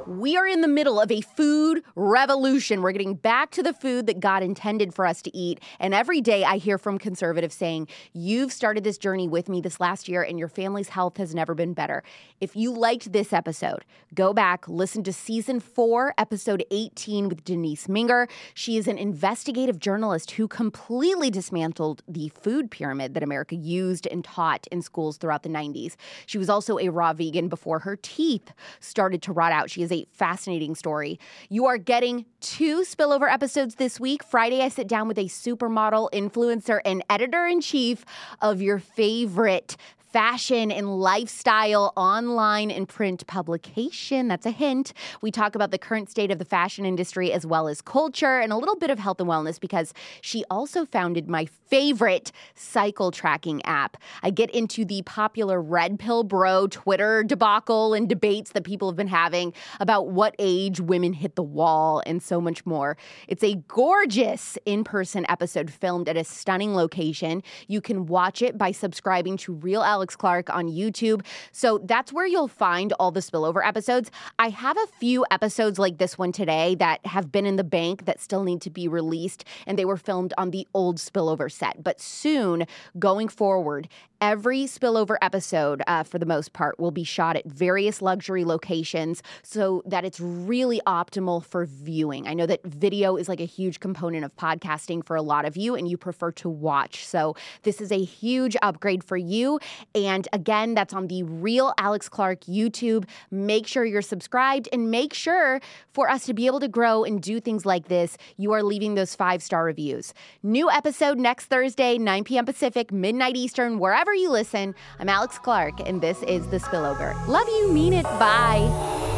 We 0.07 0.35
are 0.35 0.45
in 0.45 0.61
the 0.61 0.67
middle 0.67 0.99
of 0.99 1.11
a 1.11 1.21
food 1.21 1.83
revolution. 1.95 2.81
We're 2.81 2.91
getting 2.91 3.13
back 3.13 3.51
to 3.51 3.63
the 3.63 3.73
food 3.73 4.07
that 4.07 4.19
God 4.19 4.43
intended 4.43 4.93
for 4.93 5.05
us 5.05 5.21
to 5.21 5.35
eat. 5.35 5.61
And 5.79 5.93
every 5.93 6.19
day 6.19 6.43
I 6.43 6.57
hear 6.57 6.77
from 6.77 6.99
Cuteservatives 6.99 7.53
saying, 7.53 7.87
You've 8.13 8.51
started 8.51 8.83
this 8.83 8.97
journey 8.97 9.27
with 9.27 9.47
me 9.47 9.61
this 9.61 9.79
last 9.79 10.09
year, 10.09 10.21
and 10.21 10.37
your 10.37 10.47
family's 10.47 10.89
health 10.89 11.17
has 11.17 11.33
never 11.33 11.55
been 11.55 11.73
better. 11.73 12.03
If 12.41 12.55
you 12.55 12.73
liked 12.73 13.13
this 13.13 13.31
episode, 13.31 13.85
go 14.13 14.33
back, 14.33 14.67
listen 14.67 15.03
to 15.03 15.13
season 15.13 15.59
four, 15.59 16.13
episode 16.17 16.65
18 16.71 17.29
with 17.29 17.43
Denise 17.45 17.87
Minger. 17.87 18.29
She 18.53 18.77
is 18.77 18.87
an 18.87 18.97
investigative 18.97 19.79
journalist 19.79 20.31
who 20.31 20.47
completely 20.47 21.29
dismantled 21.29 22.03
the 22.07 22.29
food 22.29 22.69
pyramid 22.69 23.13
that 23.13 23.23
America 23.23 23.55
used 23.55 24.07
and 24.07 24.23
taught 24.23 24.67
in 24.71 24.81
schools 24.81 25.17
throughout 25.17 25.43
the 25.43 25.49
90s. 25.49 25.95
She 26.25 26.37
was 26.37 26.49
also 26.49 26.79
a 26.79 26.89
raw 26.89 27.13
vegan 27.13 27.47
before 27.47 27.79
her 27.79 27.95
teeth 27.95 28.51
started 28.79 29.21
to 29.21 29.31
rot 29.31 29.51
out. 29.51 29.60
She 29.69 29.83
is 29.83 29.91
a 29.91 30.05
fascinating 30.11 30.75
story. 30.75 31.19
You 31.49 31.65
are 31.65 31.77
getting 31.77 32.25
two 32.39 32.81
spillover 32.81 33.31
episodes 33.31 33.75
this 33.75 33.99
week. 33.99 34.23
Friday, 34.23 34.61
I 34.61 34.69
sit 34.69 34.87
down 34.87 35.07
with 35.07 35.17
a 35.17 35.25
supermodel, 35.25 36.09
influencer, 36.11 36.79
and 36.83 37.03
editor 37.09 37.45
in 37.45 37.61
chief 37.61 38.05
of 38.41 38.61
your 38.61 38.79
favorite 38.79 39.77
fashion 40.11 40.71
and 40.71 40.99
lifestyle 40.99 41.93
online 41.95 42.69
and 42.69 42.87
print 42.87 43.25
publication. 43.27 44.27
That's 44.27 44.45
a 44.45 44.51
hint. 44.51 44.93
We 45.21 45.31
talk 45.31 45.55
about 45.55 45.71
the 45.71 45.77
current 45.77 46.09
state 46.09 46.31
of 46.31 46.39
the 46.39 46.45
fashion 46.45 46.85
industry 46.85 47.31
as 47.31 47.45
well 47.45 47.67
as 47.67 47.81
culture 47.81 48.39
and 48.39 48.51
a 48.51 48.57
little 48.57 48.75
bit 48.75 48.89
of 48.89 48.99
health 48.99 49.19
and 49.19 49.29
wellness 49.29 49.59
because 49.59 49.93
she 50.21 50.43
also 50.49 50.85
founded 50.85 51.29
my 51.29 51.45
favorite 51.45 52.31
cycle 52.55 53.11
tracking 53.11 53.63
app. 53.65 53.95
I 54.21 54.29
get 54.29 54.49
into 54.51 54.83
the 54.83 55.01
popular 55.03 55.61
Red 55.61 55.99
Pill 55.99 56.23
Bro 56.23 56.67
Twitter 56.67 57.23
debacle 57.23 57.93
and 57.93 58.09
debates 58.09 58.51
that 58.51 58.65
people 58.65 58.89
have 58.89 58.97
been 58.97 59.07
having 59.07 59.53
about 59.79 60.09
what 60.09 60.35
age 60.37 60.81
women 60.81 61.13
hit 61.13 61.35
the 61.35 61.43
wall 61.43 62.03
and 62.05 62.21
so 62.21 62.41
much 62.41 62.65
more. 62.65 62.97
It's 63.29 63.43
a 63.43 63.55
gorgeous 63.67 64.57
in 64.65 64.83
person 64.83 65.25
episode 65.29 65.71
filmed 65.71 66.09
at 66.09 66.17
a 66.17 66.25
stunning 66.25 66.75
location. 66.75 67.41
You 67.67 67.79
can 67.79 68.05
watch 68.05 68.41
it 68.41 68.57
by 68.57 68.71
subscribing 68.71 69.37
to 69.37 69.53
Real 69.53 69.81
Alex 70.01 70.15
Clark 70.15 70.49
on 70.49 70.67
YouTube. 70.67 71.23
So 71.51 71.77
that's 71.83 72.11
where 72.11 72.25
you'll 72.25 72.47
find 72.47 72.91
all 72.93 73.11
the 73.11 73.19
spillover 73.19 73.63
episodes. 73.63 74.09
I 74.39 74.49
have 74.49 74.75
a 74.75 74.87
few 74.99 75.27
episodes 75.29 75.77
like 75.77 75.99
this 75.99 76.17
one 76.17 76.31
today 76.31 76.73
that 76.79 77.05
have 77.05 77.31
been 77.31 77.45
in 77.45 77.55
the 77.55 77.63
bank 77.63 78.05
that 78.05 78.19
still 78.19 78.43
need 78.43 78.61
to 78.61 78.71
be 78.71 78.87
released, 78.87 79.43
and 79.67 79.77
they 79.77 79.85
were 79.85 79.97
filmed 79.97 80.33
on 80.39 80.49
the 80.49 80.67
old 80.73 80.97
spillover 80.97 81.51
set. 81.51 81.83
But 81.83 82.01
soon, 82.01 82.65
going 82.97 83.27
forward, 83.27 83.89
every 84.21 84.65
spillover 84.65 85.17
episode, 85.21 85.81
uh, 85.87 86.03
for 86.03 86.19
the 86.19 86.25
most 86.25 86.53
part, 86.53 86.79
will 86.79 86.91
be 86.91 87.03
shot 87.03 87.35
at 87.35 87.45
various 87.45 88.01
luxury 88.01 88.45
locations 88.45 89.23
so 89.41 89.81
that 89.85 90.05
it's 90.05 90.19
really 90.19 90.79
optimal 90.85 91.43
for 91.43 91.65
viewing. 91.65 92.27
I 92.27 92.35
know 92.35 92.45
that 92.45 92.63
video 92.63 93.17
is 93.17 93.27
like 93.27 93.41
a 93.41 93.45
huge 93.45 93.79
component 93.79 94.23
of 94.23 94.35
podcasting 94.35 95.05
for 95.05 95.15
a 95.15 95.21
lot 95.21 95.45
of 95.45 95.57
you, 95.57 95.75
and 95.75 95.89
you 95.89 95.97
prefer 95.97 96.31
to 96.33 96.49
watch. 96.49 97.05
So 97.05 97.35
this 97.63 97.81
is 97.81 97.91
a 97.91 98.03
huge 98.03 98.55
upgrade 98.61 99.03
for 99.03 99.17
you. 99.17 99.59
And 99.95 100.27
again, 100.31 100.75
that's 100.75 100.93
on 100.93 101.07
the 101.07 101.23
Real 101.23 101.73
Alex 101.79 102.07
Clark 102.07 102.41
YouTube. 102.41 103.05
Make 103.31 103.65
sure 103.65 103.83
you're 103.83 104.01
subscribed 104.03 104.69
and 104.71 104.91
make 104.91 105.13
sure 105.13 105.59
for 105.93 106.09
us 106.09 106.25
to 106.27 106.33
be 106.33 106.45
able 106.45 106.59
to 106.59 106.67
grow 106.67 107.03
and 107.03 107.21
do 107.21 107.39
things 107.39 107.65
like 107.65 107.87
this, 107.87 108.17
you 108.37 108.51
are 108.51 108.61
leaving 108.61 108.93
those 108.95 109.15
five 109.15 109.41
star 109.41 109.63
reviews. 109.63 110.13
New 110.43 110.69
episode 110.69 111.17
next 111.17 111.45
Thursday, 111.45 111.97
9 111.97 112.23
p.m. 112.23 112.45
Pacific, 112.45 112.91
midnight 112.91 113.35
Eastern, 113.35 113.79
wherever 113.79 114.10
wherever 114.11 114.21
you 114.21 114.29
listen. 114.29 114.75
I'm 114.99 115.07
Alex 115.07 115.39
Clark, 115.39 115.79
and 115.79 116.01
this 116.01 116.21
is 116.23 116.45
The 116.47 116.57
Spillover. 116.57 117.15
Love 117.27 117.47
you, 117.47 117.71
mean 117.71 117.93
it. 117.93 118.03
Bye. 118.03 119.09